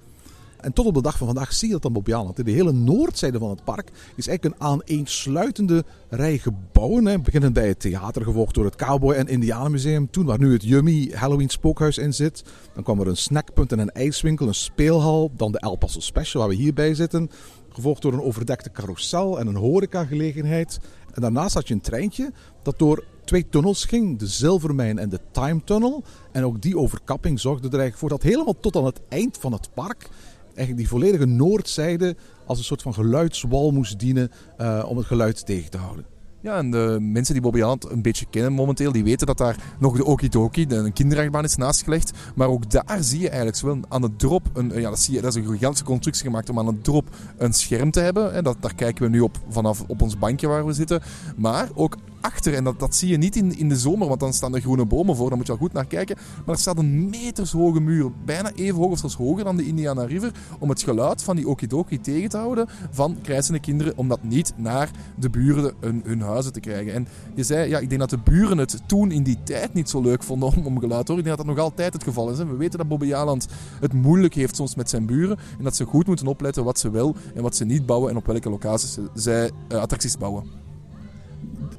En 0.62 0.74
tot 0.74 0.86
op 0.86 0.94
de 0.94 1.02
dag 1.02 1.18
van 1.18 1.28
vandaag 1.28 1.54
zie 1.54 1.68
je 1.68 1.74
dat 1.74 1.82
dan 1.82 1.96
op 1.96 2.08
Jaanland. 2.08 2.46
De 2.46 2.52
hele 2.52 2.72
noordzijde 2.72 3.40
van 3.40 3.50
het 3.50 3.64
park 3.64 3.90
is 4.16 4.28
eigenlijk 4.28 4.44
een 4.44 4.68
aaneensluitende 4.68 5.84
rij 6.10 6.38
gebouwen. 6.38 7.06
Hè. 7.06 7.20
Beginnend 7.20 7.54
bij 7.54 7.68
het 7.68 7.80
theater, 7.80 8.24
gevolgd 8.24 8.56
door 8.56 8.66
het 8.66 8.76
Cowboy- 8.76 9.16
en 9.16 9.28
Indianenmuseum. 9.28 10.10
Toen 10.10 10.26
waar 10.26 10.40
nu 10.40 10.54
het 10.54 10.64
Yummy 10.64 11.12
Halloween 11.14 11.50
spookhuis 11.50 11.98
in 11.98 12.14
zit. 12.14 12.44
Dan 12.74 12.84
kwam 12.84 13.00
er 13.00 13.08
een 13.08 13.18
snackpunt 13.18 13.72
en 13.72 13.80
een 13.80 13.92
ijswinkel, 13.92 14.48
een 14.48 14.54
speelhal. 14.54 15.32
Dan 15.36 15.52
de 15.52 15.60
El 15.60 15.76
Paso 15.76 16.00
Special 16.00 16.42
waar 16.42 16.52
we 16.52 16.62
hierbij 16.62 16.94
zitten. 16.96 17.30
Gevolgd 17.70 18.02
door 18.02 18.14
een 18.14 18.22
overdekte 18.22 18.72
carousel 18.72 19.40
en 19.40 19.48
een 19.48 19.56
horecagelegenheid. 19.56 20.80
En 21.14 21.22
daarnaast 21.22 21.54
had 21.54 21.68
je 21.68 21.74
een 21.74 21.82
treintje 21.82 22.32
dat 22.64 22.80
door 22.80 23.04
twee 23.26 23.50
tunnels 23.50 23.86
ging. 23.86 24.20
De 24.20 24.28
Zilvermijn 24.28 25.00
en 25.00 25.10
de 25.10 25.20
Time 25.32 25.64
Tunnel. 25.64 26.04
En 26.32 26.44
ook 26.44 26.62
die 26.62 26.78
overkapping 26.78 27.40
zorgde 27.40 27.68
er 27.68 27.80
eigenlijk 27.80 28.00
voor 28.00 28.10
dat 28.10 28.32
helemaal 28.32 28.60
tot 28.60 28.76
aan 28.76 28.86
het 28.86 29.02
eind 29.10 29.38
van 29.38 29.52
het 29.52 29.70
park... 29.74 30.10
eigenlijk 30.56 30.78
die 30.78 30.88
volledige 30.88 31.26
noordzijde 31.26 32.16
als 32.46 32.58
een 32.58 32.64
soort 32.64 32.82
van 32.82 32.94
geluidswal 32.94 33.72
moest 33.72 34.00
dienen 34.00 34.32
uh, 34.58 34.86
om 34.88 34.98
het 34.98 35.06
geluid 35.06 35.46
tegen 35.46 35.72
te 35.72 35.78
houden. 35.78 36.06
Ja, 36.42 36.58
en 36.58 36.72
de 36.72 36.98
mensen 37.02 37.34
die 37.34 37.44
Bobby 37.44 37.62
een 37.62 38.02
beetje 38.02 38.26
kennen 38.30 38.54
momenteel, 38.54 38.92
die 38.92 39.04
weten 39.04 39.28
dat 39.28 39.38
daar 39.38 39.76
nog 39.80 39.98
de 39.98 40.06
Okidoki, 40.06 40.66
een 40.70 40.94
kinderachtbaan, 40.94 41.44
is 41.44 41.56
naastgelegd. 41.56 42.12
Maar 42.36 42.48
ook 42.48 42.72
daar 42.72 42.98
zie 43.04 43.20
je 43.20 43.28
eigenlijk 43.28 43.58
zowel 43.58 43.80
aan 43.90 44.02
de 44.02 44.16
drop, 44.16 44.50
een, 44.54 44.72
ja, 44.76 44.90
dat, 44.90 45.00
zie 45.00 45.14
je, 45.14 45.22
dat 45.22 45.36
is 45.36 45.44
een 45.44 45.52
gigantische 45.52 45.86
constructie 45.86 46.26
gemaakt 46.26 46.50
om 46.50 46.60
aan 46.60 46.66
de 46.66 46.82
drop 46.82 47.10
een 47.38 47.54
scherm 47.54 47.92
te 47.92 48.00
hebben. 48.00 48.34
En 48.34 48.44
dat, 48.44 48.58
daar 48.60 48.76
kijken 48.76 49.04
we 49.04 49.10
nu 49.10 49.20
op 49.20 49.38
vanaf 49.50 49.84
op 49.88 50.02
ons 50.02 50.18
bankje 50.18 50.48
waar 50.48 50.66
we 50.66 50.74
zitten. 50.74 51.02
Maar 51.38 51.70
ook 51.74 51.96
achter. 52.22 52.54
En 52.54 52.64
dat, 52.64 52.80
dat 52.80 52.96
zie 52.96 53.10
je 53.10 53.18
niet 53.18 53.36
in, 53.36 53.58
in 53.58 53.70
de 53.70 53.78
zomer, 53.78 54.08
want 54.08 54.20
dan 54.20 54.34
staan 54.34 54.56
er 54.56 54.62
groene 54.62 54.86
bomen 54.86 55.16
voor. 55.16 55.30
Dan 55.30 55.38
moet 55.38 55.48
je 55.48 55.54
al 55.54 55.60
goed 55.60 55.74
naar 55.74 55.86
kijken. 55.86 56.18
Maar 56.46 56.56
er 56.56 56.62
staat 56.62 56.78
een 56.78 57.10
metershoge 57.10 57.80
muur. 57.80 58.12
Bijna 58.26 58.52
even 58.56 58.78
hoog 58.78 58.92
of 58.92 59.00
zelfs 59.00 59.16
hoger 59.16 59.44
dan 59.44 59.58
de 59.58 59.66
Indiana 59.66 60.04
River. 60.04 60.32
Om 60.60 60.70
het 60.70 60.82
geluid 60.82 61.24
van 61.24 61.36
die 61.36 61.48
okidoki 61.48 62.02
tegen 62.02 62.30
te 62.30 62.38
houden 62.38 62.68
van 62.92 63.18
krijzende 63.22 63.60
kinderen. 63.60 63.98
Om 63.98 64.08
dat 64.08 64.24
niet 64.24 64.54
naar 64.56 64.92
de 65.20 65.30
buren 65.30 65.74
hun, 65.80 66.22
huizen 66.22 66.54
te 66.54 66.60
krijgen. 66.60 66.94
En 66.94 67.08
je 67.36 67.44
zei, 67.44 67.70
ja, 67.70 67.80
ik 67.80 67.90
denk 67.90 68.02
dat 68.02 68.10
de 68.10 68.32
buren 68.32 68.58
het 68.58 68.82
toen 68.86 69.12
in 69.12 69.24
die 69.24 69.38
tijd 69.44 69.74
niet 69.74 69.90
zo 69.90 70.02
leuk 70.02 70.24
vonden 70.24 70.56
om, 70.56 70.66
om 70.66 70.80
geluid 70.80 71.06
te 71.06 71.12
horen. 71.12 71.18
Ik 71.18 71.24
denk 71.24 71.38
dat 71.38 71.46
dat 71.46 71.56
nog 71.56 71.66
altijd 71.66 71.94
het 71.94 72.04
geval 72.04 72.30
is. 72.30 72.38
Hè. 72.38 72.46
We 72.46 72.56
weten 72.56 72.78
dat 72.78 72.88
Bobby 72.88 73.06
Jaland 73.06 73.48
het 73.80 73.94
moeilijk 73.94 74.34
heeft 74.34 74.56
soms 74.56 74.76
met 74.76 74.90
zijn 74.90 75.06
buren. 75.06 75.38
En 75.58 75.64
dat 75.64 75.76
ze 75.76 75.86
goed 75.86 76.08
moeten 76.08 76.28
opletten 76.28 76.64
wat 76.64 76.80
ze 76.80 76.90
wil 76.90 77.16
en 77.36 77.42
wat 77.42 77.56
ze 77.56 77.66
niet 77.66 77.86
bouwen. 77.86 78.10
En 78.10 78.18
op 78.18 78.26
welke 78.26 78.50
locaties 78.50 78.98
zij 79.14 79.52
uh, 79.72 79.78
attracties 79.80 80.18
bouwen 80.18 80.62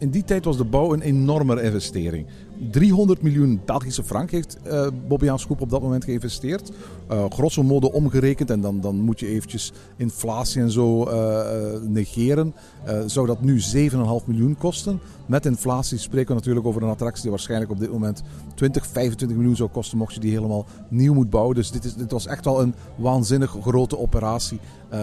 in 0.03 0.11
die 0.11 0.25
tijd 0.25 0.45
was 0.45 0.57
de 0.57 0.65
bouw 0.65 0.93
een 0.93 1.01
enorme 1.01 1.63
investering. 1.63 2.27
300 2.71 3.23
miljoen 3.23 3.61
Belgische 3.65 4.05
frank 4.05 4.31
heeft 4.31 4.57
uh, 4.67 4.87
Bobbejaans 5.09 5.43
Schoep 5.43 5.61
op 5.61 5.71
dat 5.71 5.83
moment 5.83 6.05
geïnvesteerd. 6.05 6.71
Uh, 7.11 7.25
grosso 7.29 7.63
modo 7.63 7.87
omgerekend, 7.87 8.51
en 8.51 8.61
dan, 8.61 8.81
dan 8.81 8.97
moet 8.97 9.21
je 9.21 9.27
eventjes 9.27 9.73
inflatie 9.97 10.61
en 10.61 10.71
zo 10.71 11.09
uh, 11.09 11.81
negeren, 11.83 12.55
zou 13.07 13.27
dat 13.27 13.41
nu 13.41 13.61
7,5 13.61 13.97
miljoen 14.25 14.57
kosten. 14.59 15.01
Met 15.27 15.47
inflatie 15.47 15.99
spreken 15.99 16.29
we 16.29 16.35
natuurlijk 16.35 16.67
over 16.67 16.83
een 16.83 16.89
attractie 16.89 17.23
die 17.23 17.31
waarschijnlijk 17.31 17.71
op 17.71 17.79
dit 17.79 17.93
moment 17.93 18.23
20, 18.55 18.87
25 18.87 19.37
miljoen 19.37 19.57
zou 19.57 19.69
kosten 19.69 19.99
mocht 19.99 20.15
je 20.15 20.21
die 20.21 20.33
helemaal 20.33 20.67
nieuw 20.89 21.15
moet 21.15 21.31
bouwen. 21.31 21.55
Dus 21.55 21.71
dit, 21.71 21.85
is, 21.85 21.95
dit 21.95 22.11
was 22.11 22.27
echt 22.27 22.45
wel 22.45 22.61
een 22.61 22.75
waanzinnig 22.97 23.57
grote 23.61 23.99
operatie 23.99 24.61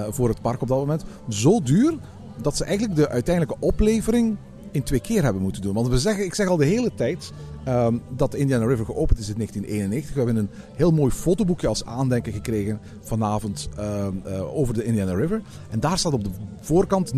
voor 0.09 0.29
het 0.29 0.41
park 0.41 0.61
op 0.61 0.67
dat 0.67 0.77
moment. 0.77 1.03
Zo 1.29 1.61
duur 1.61 1.93
dat 2.41 2.57
ze 2.57 2.63
eigenlijk 2.63 2.95
de 2.95 3.09
uiteindelijke 3.09 3.65
oplevering 3.65 4.37
in 4.71 4.83
twee 4.83 4.99
keer 4.99 5.23
hebben 5.23 5.41
moeten 5.41 5.61
doen. 5.61 5.73
Want 5.73 5.87
we 5.87 5.99
zeggen, 5.99 6.25
ik 6.25 6.35
zeg 6.35 6.47
al 6.47 6.57
de 6.57 6.65
hele 6.65 6.91
tijd 6.95 7.31
um, 7.67 8.01
dat 8.15 8.35
Indiana 8.35 8.65
River 8.65 8.85
geopend 8.85 9.19
is 9.19 9.29
in 9.29 9.35
1991. 9.35 10.13
We 10.13 10.17
hebben 10.17 10.35
een 10.43 10.49
heel 10.75 10.91
mooi 10.91 11.11
fotoboekje 11.11 11.67
als 11.67 11.85
aandenken 11.85 12.33
gekregen 12.33 12.79
vanavond 13.01 13.69
um, 13.79 14.21
uh, 14.27 14.57
over 14.57 14.73
de 14.73 14.83
Indiana 14.83 15.13
River. 15.13 15.41
En 15.69 15.79
daar 15.79 15.97
staat 15.97 16.13
op 16.13 16.23
de 16.23 16.29
voorkant 16.61 17.13
1992-2022. 17.13 17.17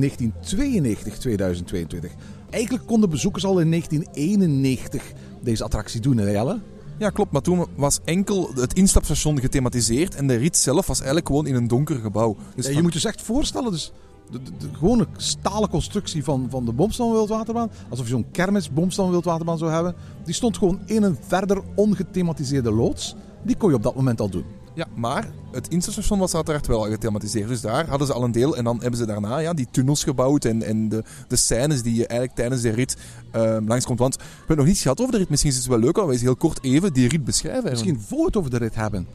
Eigenlijk 2.49 2.85
konden 2.85 3.09
bezoekers 3.09 3.45
al 3.45 3.59
in 3.59 3.69
1991 3.69 5.03
deze 5.41 5.63
attractie 5.63 6.01
doen, 6.01 6.17
hè 6.17 6.29
Jelle? 6.29 6.59
Ja, 6.97 7.09
klopt. 7.09 7.31
Maar 7.31 7.41
toen 7.41 7.65
was 7.75 7.99
enkel 8.03 8.51
het 8.55 8.73
instapstation 8.73 9.39
gethematiseerd 9.39 10.15
en 10.15 10.27
de 10.27 10.35
rit 10.35 10.57
zelf 10.57 10.87
was 10.87 10.97
eigenlijk 10.97 11.27
gewoon 11.27 11.47
in 11.47 11.55
een 11.55 11.67
donker 11.67 11.95
gebouw. 11.95 12.35
Dus 12.55 12.65
ja, 12.65 12.71
je 12.71 12.81
moet 12.81 12.93
je 12.93 12.99
dus 12.99 13.11
echt 13.11 13.21
voorstellen, 13.21 13.71
dus 13.71 13.91
de, 14.31 14.41
de, 14.43 14.51
de, 14.57 14.67
gewone 14.73 15.07
stalen 15.17 15.69
constructie 15.69 16.23
van, 16.23 16.47
van 16.49 16.65
de 16.65 16.71
Bomstam 16.71 17.11
Wildwaterbaan, 17.11 17.71
alsof 17.89 18.05
je 18.05 18.11
zo'n 18.11 18.31
kermis 18.31 18.71
Bomstam 18.71 19.09
Wildwaterbaan 19.09 19.57
zou 19.57 19.71
hebben, 19.71 19.95
die 20.25 20.33
stond 20.33 20.57
gewoon 20.57 20.79
in 20.85 21.03
een 21.03 21.17
verder 21.27 21.61
ongethematiseerde 21.75 22.71
loods. 22.71 23.15
Die 23.43 23.55
kon 23.55 23.69
je 23.69 23.75
op 23.75 23.83
dat 23.83 23.95
moment 23.95 24.21
al 24.21 24.29
doen. 24.29 24.45
Ja, 24.73 24.87
maar 24.95 25.27
het 25.51 25.67
instalstation 25.67 26.19
was 26.19 26.35
uiteraard 26.35 26.67
wel 26.67 26.81
gethematiseerd. 26.81 27.47
Dus 27.47 27.61
daar 27.61 27.87
hadden 27.87 28.07
ze 28.07 28.13
al 28.13 28.23
een 28.23 28.31
deel. 28.31 28.57
En 28.57 28.63
dan 28.63 28.79
hebben 28.81 28.99
ze 28.99 29.05
daarna 29.05 29.37
ja, 29.37 29.53
die 29.53 29.67
tunnels 29.71 30.03
gebouwd 30.03 30.45
en, 30.45 30.63
en 30.63 30.89
de, 30.89 31.03
de 31.27 31.35
scènes 31.35 31.81
die 31.81 31.95
je 31.95 32.07
eigenlijk 32.07 32.39
tijdens 32.39 32.61
de 32.61 32.69
rit 32.69 32.97
ehm, 33.31 33.67
langskomt. 33.67 33.99
Want 33.99 34.15
we 34.15 34.23
hebben 34.37 34.57
nog 34.57 34.65
niets 34.65 34.81
gehad 34.81 34.99
over 34.99 35.11
de 35.11 35.17
rit. 35.17 35.29
Misschien 35.29 35.51
is 35.51 35.57
het 35.57 35.67
wel 35.67 35.79
leuk 35.79 35.97
om 35.97 36.11
eens 36.11 36.21
heel 36.21 36.35
kort 36.35 36.63
even 36.63 36.93
die 36.93 37.07
rit 37.07 37.23
beschrijven. 37.23 37.69
Misschien 37.69 37.99
voor 37.99 38.25
het 38.25 38.37
over 38.37 38.49
de 38.49 38.57
rit 38.57 38.75
hebben. 38.75 39.07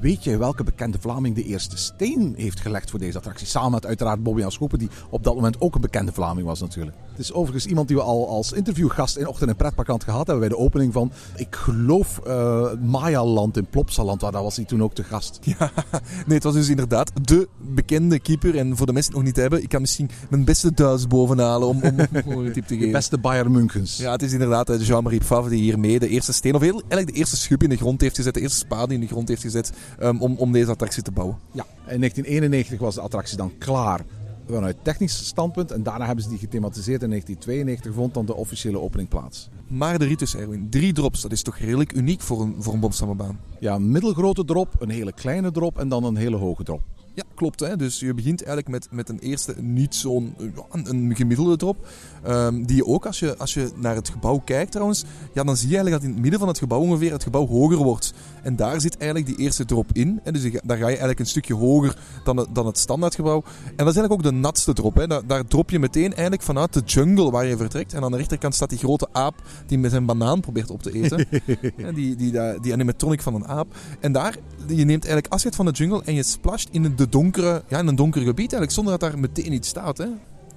Weet 0.00 0.24
jij 0.24 0.38
welke 0.38 0.64
bekende 0.64 0.98
Vlaming 1.00 1.34
de 1.34 1.44
eerste 1.44 1.76
steen 1.76 2.34
heeft 2.36 2.60
gelegd 2.60 2.90
voor 2.90 2.98
deze 2.98 3.18
attractie? 3.18 3.46
Samen 3.46 3.70
met 3.70 3.86
uiteraard 3.86 4.22
Bobby 4.22 4.44
Schoepen, 4.48 4.78
die 4.78 4.88
op 5.10 5.24
dat 5.24 5.34
moment 5.34 5.60
ook 5.60 5.74
een 5.74 5.80
bekende 5.80 6.12
Vlaming 6.12 6.46
was 6.46 6.60
natuurlijk. 6.60 6.96
Het 7.10 7.18
is 7.18 7.32
overigens 7.32 7.66
iemand 7.66 7.88
die 7.88 7.96
we 7.96 8.02
al 8.02 8.28
als 8.28 8.52
interviewgast 8.52 9.16
in 9.16 9.26
Ochtend 9.26 9.50
in 9.50 9.56
Pretparkant 9.56 10.04
gehad 10.04 10.26
hebben 10.26 10.48
bij 10.48 10.56
de 10.56 10.64
opening 10.64 10.92
van, 10.92 11.12
ik 11.36 11.54
geloof, 11.54 12.20
uh, 12.26 12.72
Maya-land 12.82 13.56
in 13.56 13.66
Plopsaland. 13.66 14.20
Waar 14.20 14.32
daar 14.32 14.42
was 14.42 14.56
hij 14.56 14.64
toen 14.64 14.82
ook 14.82 14.94
te 14.94 15.04
gast. 15.04 15.38
Ja, 15.42 15.70
nee, 16.26 16.34
het 16.34 16.42
was 16.42 16.54
dus 16.54 16.68
inderdaad 16.68 17.10
de 17.22 17.48
bekende 17.58 18.18
keeper. 18.18 18.56
En 18.56 18.76
voor 18.76 18.86
de 18.86 18.92
mensen 18.92 19.12
die 19.12 19.20
het 19.20 19.28
nog 19.28 19.36
niet 19.36 19.36
hebben, 19.36 19.62
ik 19.62 19.68
kan 19.68 19.80
misschien 19.80 20.10
mijn 20.30 20.44
beste 20.44 20.72
Duits 20.74 21.06
bovenhalen 21.06 21.68
om, 21.68 21.82
om, 21.82 21.96
om 22.24 22.46
een 22.46 22.52
tip 22.52 22.66
te 22.66 22.74
geven. 22.74 22.86
De 22.86 22.92
beste 22.92 23.18
Bayern 23.18 23.52
Münchens. 23.52 23.96
Ja, 23.96 24.12
het 24.12 24.22
is 24.22 24.32
inderdaad 24.32 24.70
eh, 24.70 24.80
Jean-Marie 24.80 25.20
Pfaff 25.20 25.48
die 25.48 25.62
hiermee 25.62 25.98
de 25.98 26.08
eerste 26.08 26.32
steen, 26.32 26.54
of 26.54 26.62
eigenlijk 26.62 27.06
de 27.06 27.12
eerste 27.12 27.36
schub 27.36 27.62
in 27.62 27.68
de 27.68 27.76
grond 27.76 28.00
heeft 28.00 28.16
gezet, 28.16 28.34
de 28.34 28.40
eerste 28.40 28.58
spade 28.58 28.94
in 28.94 29.00
de 29.00 29.06
grond 29.06 29.28
heeft 29.28 29.42
gezet 29.42 29.72
um, 30.00 30.20
om, 30.20 30.36
om 30.36 30.52
deze 30.52 30.70
attractie 30.70 31.02
te 31.02 31.12
bouwen. 31.12 31.38
Ja, 31.52 31.64
in 31.68 31.98
1991 31.98 32.78
was 32.78 32.94
de 32.94 33.00
attractie 33.00 33.36
dan 33.36 33.52
klaar 33.58 34.04
vanuit 34.46 34.76
technisch 34.82 35.26
standpunt. 35.26 35.70
En 35.70 35.82
daarna 35.82 36.06
hebben 36.06 36.24
ze 36.24 36.30
die 36.30 36.38
gethematiseerd. 36.38 37.02
In 37.02 37.08
1992 37.08 37.94
vond 37.94 38.14
dan 38.14 38.26
de 38.26 38.34
officiële 38.34 38.80
opening 38.80 39.08
plaats. 39.08 39.48
Maar 39.66 39.98
de 39.98 40.04
Ritus 40.04 40.36
Erwin, 40.36 40.70
drie 40.70 40.92
drops, 40.92 41.22
dat 41.22 41.32
is 41.32 41.42
toch 41.42 41.58
redelijk 41.58 41.92
uniek 41.92 42.20
voor 42.20 42.40
een, 42.40 42.54
voor 42.58 42.74
een 42.74 42.80
bomstammenbaan? 42.80 43.40
Ja, 43.58 43.74
een 43.74 43.90
middelgrote 43.90 44.44
drop, 44.44 44.74
een 44.78 44.90
hele 44.90 45.12
kleine 45.12 45.50
drop 45.50 45.78
en 45.78 45.88
dan 45.88 46.04
een 46.04 46.16
hele 46.16 46.36
hoge 46.36 46.64
drop. 46.64 46.82
Ja, 47.14 47.22
klopt. 47.34 47.60
Hè? 47.60 47.76
Dus 47.76 48.00
je 48.00 48.14
begint 48.14 48.44
eigenlijk 48.44 48.68
met, 48.68 48.88
met 48.90 49.08
een 49.08 49.18
eerste 49.18 49.54
niet 49.60 49.94
zo'n 49.94 50.34
een, 50.70 50.88
een 50.88 51.16
gemiddelde 51.16 51.56
drop. 51.56 51.86
Um, 52.28 52.66
die 52.66 52.76
je 52.76 52.86
ook 52.86 53.06
als 53.06 53.18
je, 53.18 53.36
als 53.36 53.54
je 53.54 53.70
naar 53.76 53.94
het 53.94 54.08
gebouw 54.08 54.38
kijkt 54.38 54.70
trouwens, 54.72 55.04
ja, 55.32 55.44
dan 55.44 55.56
zie 55.56 55.68
je 55.68 55.74
eigenlijk 55.74 56.02
dat 56.02 56.10
in 56.10 56.14
het 56.14 56.22
midden 56.22 56.40
van 56.40 56.48
het 56.48 56.58
gebouw 56.58 56.80
ongeveer 56.80 57.12
het 57.12 57.22
gebouw 57.22 57.46
hoger 57.46 57.76
wordt. 57.76 58.12
En 58.42 58.56
daar 58.56 58.80
zit 58.80 58.96
eigenlijk 58.96 59.36
die 59.36 59.44
eerste 59.44 59.64
drop 59.64 59.90
in. 59.92 60.20
En 60.24 60.32
dus 60.32 60.42
daar 60.42 60.76
ga 60.76 60.82
je 60.82 60.84
eigenlijk 60.84 61.18
een 61.18 61.26
stukje 61.26 61.54
hoger 61.54 61.98
dan 62.24 62.36
het, 62.36 62.54
dan 62.54 62.66
het 62.66 62.78
standaardgebouw. 62.78 63.42
En 63.64 63.84
dat 63.84 63.88
is 63.88 63.96
eigenlijk 63.96 64.12
ook 64.12 64.22
de 64.22 64.38
natste 64.38 64.72
drop. 64.72 64.94
Hè? 64.94 65.06
Daar, 65.06 65.26
daar 65.26 65.44
drop 65.44 65.70
je 65.70 65.78
meteen 65.78 66.12
eigenlijk 66.12 66.42
vanuit 66.42 66.72
de 66.72 66.80
jungle 66.80 67.30
waar 67.30 67.46
je 67.46 67.56
vertrekt. 67.56 67.94
En 67.94 68.02
aan 68.02 68.10
de 68.10 68.16
rechterkant 68.16 68.54
staat 68.54 68.70
die 68.70 68.78
grote 68.78 69.08
aap 69.12 69.34
die 69.66 69.78
met 69.78 69.90
zijn 69.90 70.06
banaan 70.06 70.40
probeert 70.40 70.70
op 70.70 70.82
te 70.82 70.92
eten. 70.92 71.26
die, 71.94 72.16
die, 72.16 72.16
die, 72.16 72.60
die 72.60 72.72
animatronic 72.72 73.22
van 73.22 73.34
een 73.34 73.46
aap. 73.46 73.74
En 74.00 74.12
daar, 74.12 74.36
je 74.66 74.84
neemt 74.84 75.04
eigenlijk 75.04 75.32
afscheid 75.32 75.56
van 75.56 75.66
de 75.66 75.72
jungle 75.72 76.02
en 76.04 76.14
je 76.14 76.22
splasht 76.22 76.68
in 76.70 76.82
de 76.96 77.01
donkere, 77.08 77.62
ja, 77.68 77.78
in 77.78 77.86
een 77.86 77.96
donker 77.96 78.20
gebied 78.20 78.52
eigenlijk, 78.52 78.72
zonder 78.72 78.98
dat 78.98 79.10
daar 79.10 79.18
meteen 79.18 79.52
iets 79.52 79.68
staat. 79.68 79.98
Hè? 79.98 80.06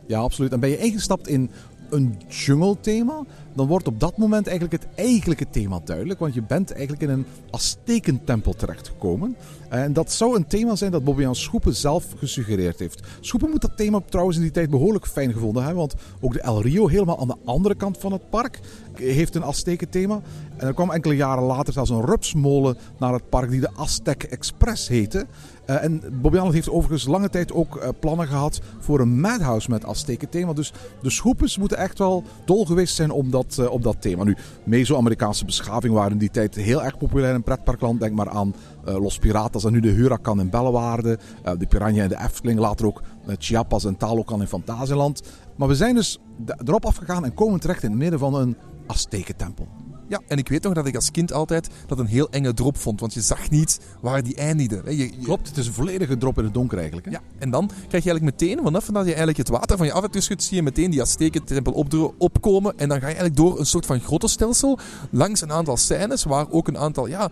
Ja, 0.08 0.20
absoluut. 0.20 0.52
En 0.52 0.60
ben 0.60 0.70
je 0.70 0.78
ingestapt 0.78 1.28
in 1.28 1.50
een 1.90 2.22
jungle 2.28 2.80
thema, 2.80 3.24
dan 3.54 3.68
wordt 3.68 3.88
op 3.88 4.00
dat 4.00 4.18
moment 4.18 4.48
eigenlijk 4.48 4.84
het 4.84 4.92
eigenlijke 4.96 5.50
thema 5.50 5.80
duidelijk. 5.84 6.20
Want 6.20 6.34
je 6.34 6.42
bent 6.42 6.72
eigenlijk 6.72 7.02
in 7.02 7.10
een 7.10 7.25
Aztekentempel 7.50 8.54
terechtgekomen. 8.54 9.36
En 9.70 9.94
dat 9.94 10.12
zou 10.12 10.36
een 10.36 10.48
thema 10.48 10.75
zijn 10.75 10.92
dat 10.92 11.04
Bobbian 11.04 11.36
Schoepen 11.36 11.75
zelf 11.75 12.06
gesuggereerd 12.18 12.80
heeft. 12.80 13.02
Schoepen 13.20 13.50
moet 13.50 13.62
dat 13.62 13.78
thema 13.78 14.02
trouwens 14.10 14.38
in 14.38 14.44
die 14.44 14.52
tijd 14.52 14.70
behoorlijk 14.70 15.08
fijn 15.08 15.34
gevonden 15.34 15.64
hebben. 15.64 15.80
Want 15.80 15.96
ook 16.20 16.34
de 16.34 16.42
El 16.42 16.62
Rio, 16.62 16.88
helemaal 16.88 17.20
aan 17.20 17.28
de 17.28 17.38
andere 17.46 17.75
kant 17.75 17.98
van 17.98 18.12
het 18.12 18.30
park, 18.30 18.60
heeft 18.94 19.36
een 19.36 19.44
Aztekenthema. 19.44 20.22
En 20.58 20.68
er 20.68 20.74
kwam 20.74 20.92
enkele 20.92 21.16
jaren 21.16 21.44
later 21.44 21.74
zelfs 21.74 21.90
een 21.90 22.06
rupsmolen 22.06 22.78
naar 23.00 23.14
het 23.14 23.30
park 23.30 23.50
die 23.50 23.60
de 23.60 23.74
Aztec 23.75 24.24
Express 24.24 24.88
heette. 24.88 25.25
Uh, 25.70 25.84
en 25.84 26.02
Bobby 26.22 26.40
heeft 26.40 26.70
overigens 26.70 27.06
lange 27.06 27.30
tijd 27.30 27.54
ook 27.54 27.76
uh, 27.76 27.90
plannen 28.00 28.28
gehad 28.28 28.62
voor 28.80 29.00
een 29.00 29.20
madhouse 29.20 29.70
met 29.70 29.86
Azteken 29.86 30.30
thema. 30.30 30.54
Dus 30.54 30.74
de 31.02 31.10
schoepers 31.10 31.58
moeten 31.58 31.78
echt 31.78 31.98
wel 31.98 32.24
dol 32.46 32.66
geweest 32.66 32.96
zijn 32.96 33.12
op 33.12 33.32
dat, 33.32 33.58
uh, 33.60 33.72
op 33.72 33.84
dat 33.84 33.96
thema. 34.00 34.24
Nu, 34.24 34.36
Meso-Amerikaanse 34.64 35.46
beschaving 35.46 35.94
waren 35.94 36.12
in 36.12 36.18
die 36.18 36.32
tijd 36.32 36.56
heel 36.56 36.84
erg 36.84 36.98
populair 36.98 37.34
in 37.34 37.44
pretparkland. 37.44 38.00
Denk 38.00 38.16
maar 38.16 38.30
aan 38.30 38.56
Los 38.84 39.20
Piratas 39.20 39.64
en 39.64 39.72
nu 39.72 39.80
de 39.80 39.90
Huracan 39.90 40.40
in 40.40 40.50
Bellewaarde. 40.50 41.20
de 41.58 41.66
Piranha 41.66 42.04
in 42.04 42.10
de 42.10 42.20
Efteling, 42.24 42.60
later 42.60 42.86
ook 42.86 43.02
Chiapas 43.38 43.86
en 43.86 43.98
Talocan 43.98 44.42
in 44.42 44.48
Fantasieland. 44.48 45.22
Maar 45.56 45.68
we 45.68 45.76
zijn 45.76 45.96
dus 45.96 46.20
erop 46.66 46.86
afgegaan 46.86 47.26
en 47.26 47.34
komen 47.34 47.60
terecht 47.60 47.84
in 47.84 47.90
het 47.90 48.00
midden 48.00 48.20
van 48.20 48.36
een 48.36 48.56
Aztekentempel. 48.88 49.68
Ja, 50.08 50.22
en 50.27 50.38
ik 50.38 50.50
weet 50.50 50.63
nog 50.63 50.74
dat 50.74 50.88
ik 50.88 50.96
als 50.96 51.12
kind 51.12 51.34
altijd 51.34 51.70
dat 51.88 52.00
een 52.00 52.06
heel 52.06 52.30
enge 52.30 52.54
drop 52.54 52.77
vond. 52.77 53.00
Want 53.00 53.13
je 53.13 53.22
zag 53.22 53.50
niet 53.50 53.80
waar 54.01 54.24
die 54.24 54.36
eindigde. 54.36 54.82
Je, 54.86 54.98
je... 54.98 55.18
Klopt, 55.24 55.48
het 55.48 55.58
is 55.58 55.68
een 55.68 55.74
volledige 55.74 56.18
drop 56.18 56.38
in 56.38 56.44
het 56.44 56.54
donker 56.54 56.77
eigenlijk. 56.77 57.08
Hè? 57.08 57.13
Ja, 57.13 57.22
en 57.38 57.50
dan 57.50 57.68
krijg 57.68 58.04
je 58.04 58.10
eigenlijk 58.10 58.39
meteen, 58.39 58.63
vanaf 58.63 58.86
dat 58.86 58.96
je 58.96 59.08
eigenlijk 59.08 59.38
het 59.38 59.50
water 59.50 59.77
van 59.77 59.86
je 59.86 59.94
af 59.94 60.01
hebt 60.01 60.15
geschud, 60.15 60.44
zie 60.44 60.56
je 60.56 60.63
meteen 60.63 60.92
die 60.92 61.01
Aztekentempel 61.01 61.74
op, 61.74 62.13
opkomen. 62.18 62.77
En 62.77 62.89
dan 62.89 63.00
ga 63.00 63.08
je 63.08 63.15
eigenlijk 63.15 63.36
door 63.36 63.60
een 63.60 63.65
soort 63.65 63.86
van 63.86 64.00
grottenstelsel 64.00 64.80
langs 65.10 65.42
een 65.42 65.51
aantal 65.51 65.77
scènes 65.77 66.24
waar 66.24 66.51
ook 66.51 66.68
een 66.68 66.77
aantal, 66.77 67.08
ja 67.08 67.32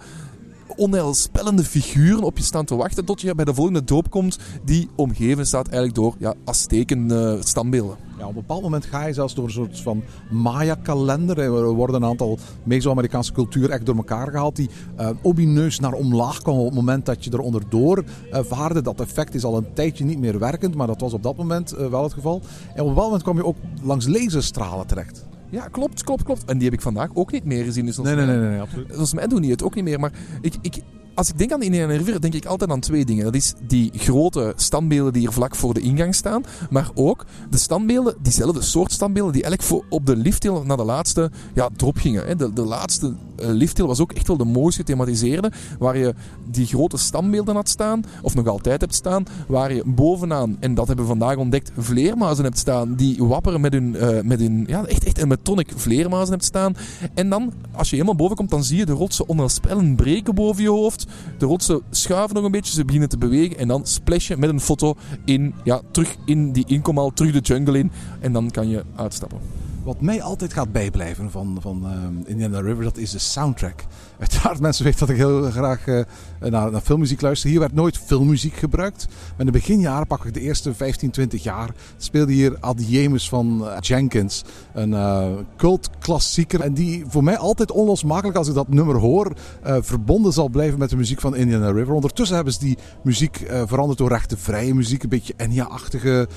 onheilspellende 0.76 1.64
figuren 1.64 2.24
op 2.24 2.38
je 2.38 2.44
staan 2.44 2.66
te 2.66 2.76
wachten 2.76 3.06
tot 3.06 3.22
je 3.22 3.36
bij 3.36 3.46
de 3.46 3.54
volgende 3.54 3.84
doop 3.84 4.10
komt 4.10 4.38
die 4.64 4.90
omgeven 4.96 5.48
staat 5.48 5.68
eigenlijk 5.68 5.96
door 5.96 6.16
ja, 6.20 6.34
Azteken 6.46 7.12
uh, 7.12 7.36
standbeelden. 7.40 7.98
Ja, 8.24 8.30
op 8.30 8.36
een 8.36 8.42
bepaald 8.42 8.62
moment 8.62 8.86
ga 8.86 9.06
je 9.06 9.14
zelfs 9.14 9.36
door 9.36 9.46
een 9.46 9.52
soort 9.52 9.80
van 9.80 10.04
Maya-kalender. 10.30 11.40
Er 11.40 11.74
worden 11.74 11.96
een 11.96 12.10
aantal 12.10 12.38
Meso-Amerikaanse 12.64 13.34
culturen 13.34 13.70
echt 13.70 13.86
door 13.86 13.96
elkaar 13.96 14.32
gehaald 14.32 14.56
die 14.56 14.70
uh, 15.00 15.10
omineus 15.22 15.80
naar 15.80 15.94
omlaag 15.94 16.42
kwamen 16.42 16.62
op 16.62 16.68
het 16.68 16.76
moment 16.76 17.06
dat 17.06 17.24
je 17.24 17.32
er 17.32 17.40
onderdoor 17.40 18.04
uh, 18.32 18.40
vaarde. 18.44 18.82
Dat 18.82 19.00
effect 19.00 19.36
is 19.36 19.44
al 19.44 19.58
een 19.58 19.74
tijdje 19.74 20.06
niet 20.06 20.20
meer 20.20 20.40
werkend, 20.40 20.76
maar 20.76 20.88
dat 20.88 21.02
was 21.02 21.14
op 21.14 21.24
dat 21.24 21.38
moment 21.38 21.74
uh, 21.74 21.88
wel 21.88 22.04
het 22.04 22.14
geval. 22.14 22.42
En 22.74 22.82
op 22.82 22.88
een 22.88 22.94
bepaald 22.94 23.06
moment 23.06 23.24
kwam 23.24 23.36
je 23.38 23.46
ook 23.46 23.58
langs 23.82 24.08
laserstralen 24.08 24.88
terecht. 24.88 25.26
Ja, 25.50 25.68
klopt, 25.68 26.04
klopt, 26.04 26.24
klopt. 26.24 26.46
En 26.46 26.56
die 26.58 26.66
heb 26.66 26.74
ik 26.74 26.82
vandaag 26.82 27.10
ook 27.14 27.32
niet 27.32 27.46
meer 27.46 27.64
gezien. 27.64 27.86
Dus 27.86 27.98
nee, 27.98 28.16
nee, 28.16 28.26
nee, 28.26 28.38
nee, 28.38 28.62
absoluut. 28.62 28.88
Volgens 28.88 29.14
mij 29.14 29.28
doen 29.28 29.42
die 29.42 29.52
het 29.52 29.64
ook 29.64 29.76
niet 29.76 29.84
meer. 29.84 30.00
Maar 30.00 30.12
ik, 30.42 30.56
ik, 30.62 30.82
als 31.16 31.30
ik 31.30 31.38
denk 31.38 31.52
aan 31.52 31.60
de 31.60 31.66
Indiana 31.66 31.94
River, 31.94 32.22
denk 32.22 32.34
ik 32.34 32.46
altijd 32.46 32.72
aan 32.72 32.80
twee 32.80 33.06
dingen. 33.06 33.24
Dat 33.24 33.36
is 33.36 33.54
die 33.68 33.92
grote 33.96 34.54
standbeelden 34.56 35.14
die 35.14 35.22
hier 35.22 35.32
vlak 35.32 35.56
voor 35.56 35.74
de 35.74 35.80
ingang 35.80 36.16
staan. 36.16 36.44
Maar 36.70 36.90
ook 36.94 37.26
de 37.50 37.58
standbeelden, 37.58 38.16
diezelfde 38.22 38.62
soort 38.62 38.92
standbeelden, 38.92 39.34
die 39.34 39.44
eigenlijk 39.44 39.84
op 39.90 40.06
de 40.06 40.16
lifthill 40.16 40.62
naar 40.64 40.78
de 40.78 40.84
laatste 40.84 41.32
ja, 41.54 41.70
drop 41.76 41.98
gingen. 41.98 42.38
De, 42.38 42.54
de 42.54 42.66
laatste 42.66 43.08
uh, 43.08 43.48
lifthill 43.48 43.86
was 43.86 44.00
ook 44.00 44.12
echt 44.12 44.28
wel 44.28 44.38
de 44.38 44.44
mooiste 44.44 44.80
gethematiseerde. 44.80 45.52
Waar 45.80 45.98
je 45.98 46.14
die 46.52 46.66
grote 46.66 46.98
standbeelden 46.98 47.56
had 47.56 47.70
staan, 47.70 48.04
of 48.22 48.36
nog 48.36 48.48
altijd 48.48 48.82
hebt 48.82 48.96
staan. 48.96 49.26
Waar 49.48 49.74
je 49.74 49.84
bovenaan, 49.86 50.58
en 50.60 50.74
dat 50.74 50.88
hebben 50.88 51.06
we 51.06 51.12
vandaag 51.12 51.36
ontdekt, 51.36 51.72
vleermuizen 51.78 52.44
hebt 52.44 52.58
staan. 52.58 52.96
Die 52.96 53.24
wapperen 53.24 53.62
met 53.62 53.74
hun, 53.74 53.96
uh, 53.96 54.22
met 54.22 54.40
hun 54.40 54.64
ja, 54.68 54.86
echt, 54.86 55.04
echt 55.04 55.22
een 55.22 55.28
metonic 55.28 55.72
vleermuizen 55.76 56.34
hebt 56.34 56.46
staan. 56.46 56.76
En 57.14 57.30
dan, 57.30 57.54
als 57.72 57.90
je 57.90 57.96
helemaal 57.96 58.16
boven 58.16 58.36
komt, 58.36 58.50
dan 58.50 58.64
zie 58.64 58.78
je 58.78 58.86
de 58.86 58.92
rotsen 58.92 59.28
onheilspellend 59.28 59.96
breken 59.96 60.36
boven 60.36 60.64
je 60.64 60.70
hoofd. 60.70 61.03
De 61.38 61.46
rotsen 61.46 61.82
schuiven 61.90 62.36
nog 62.36 62.46
een 62.46 62.52
beetje, 62.52 62.74
ze 62.74 62.86
beginnen 62.86 63.10
te 63.10 63.18
bewegen. 63.18 63.58
En 63.58 63.68
dan 63.68 63.86
splash 63.86 64.28
je 64.28 64.38
met 64.38 64.50
een 64.50 64.60
foto 64.60 64.96
in, 65.26 65.54
ja, 65.64 65.82
terug 65.92 66.16
in 66.26 66.52
die 66.52 66.66
inkomal, 66.68 67.12
terug 67.12 67.32
de 67.32 67.40
jungle 67.40 67.78
in. 67.78 67.92
En 68.20 68.34
dan 68.34 68.52
kan 68.52 68.70
je 68.70 68.84
uitstappen. 68.96 69.40
Wat 69.84 70.02
mij 70.02 70.22
altijd 70.22 70.54
gaat 70.54 70.72
bijblijven 70.72 71.32
van, 71.32 71.58
van 71.62 71.84
uh, 71.86 72.30
Indiana 72.30 72.60
River, 72.60 72.84
dat 72.84 72.98
is 72.98 73.12
de 73.12 73.20
soundtrack. 73.20 73.84
Uiteraard, 74.20 74.60
mensen 74.60 74.84
weten 74.84 75.00
dat 75.00 75.10
ik 75.10 75.16
heel 75.16 75.52
graag 75.52 75.88
uh, 75.88 76.04
naar, 76.40 76.72
naar, 76.72 76.82
filmmuziek 76.82 77.22
luister. 77.22 77.50
Hier 77.50 77.60
werd 77.60 77.74
nooit 77.74 77.98
filmmuziek 77.98 78.54
gebruikt. 78.54 79.08
Maar 79.10 79.40
in 79.40 79.46
de 79.46 79.52
beginjaren, 79.52 80.08
pak 80.08 80.26
ik 80.26 80.34
de 80.34 80.40
eerste 80.40 80.74
15, 80.74 81.12
20 81.12 81.44
jaar, 81.44 81.70
speelde 81.98 82.34
hier 82.34 82.58
Adiemus 82.60 83.30
van 83.30 83.62
uh, 83.62 83.78
Jenkins. 83.80 84.44
Een 84.74 84.90
uh, 84.90 85.28
cult 85.58 85.90
klassieker. 86.00 86.62
En 86.62 86.74
die 86.74 87.04
voor 87.08 87.24
mij 87.24 87.38
altijd 87.38 87.72
onlosmakelijk, 87.72 88.38
als 88.38 88.48
ik 88.48 88.54
dat 88.54 88.68
nummer 88.68 88.96
hoor, 88.96 89.34
verbonden 89.64 90.34
zal 90.34 90.50
blijven 90.50 90.80
met 90.80 90.90
de 90.90 90.96
muziek 90.96 91.22
van 91.22 91.36
Indiana 91.36 91.72
River. 91.72 91.94
Ondertussen 91.94 92.36
hebben 92.36 92.54
ze 92.54 92.60
die 92.60 92.78
muziek 93.04 93.46
veranderd 93.66 93.98
door 93.98 94.10
rechtenvrije 94.10 94.74
muziek. 94.74 95.04
Een 95.04 95.10
beetje 95.10 95.34
Enya-achtige 95.38 96.28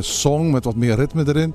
song 0.00 0.50
met 0.50 0.64
wat 0.64 0.76
meer 0.76 0.96
ritme 0.96 1.28
erin. 1.28 1.54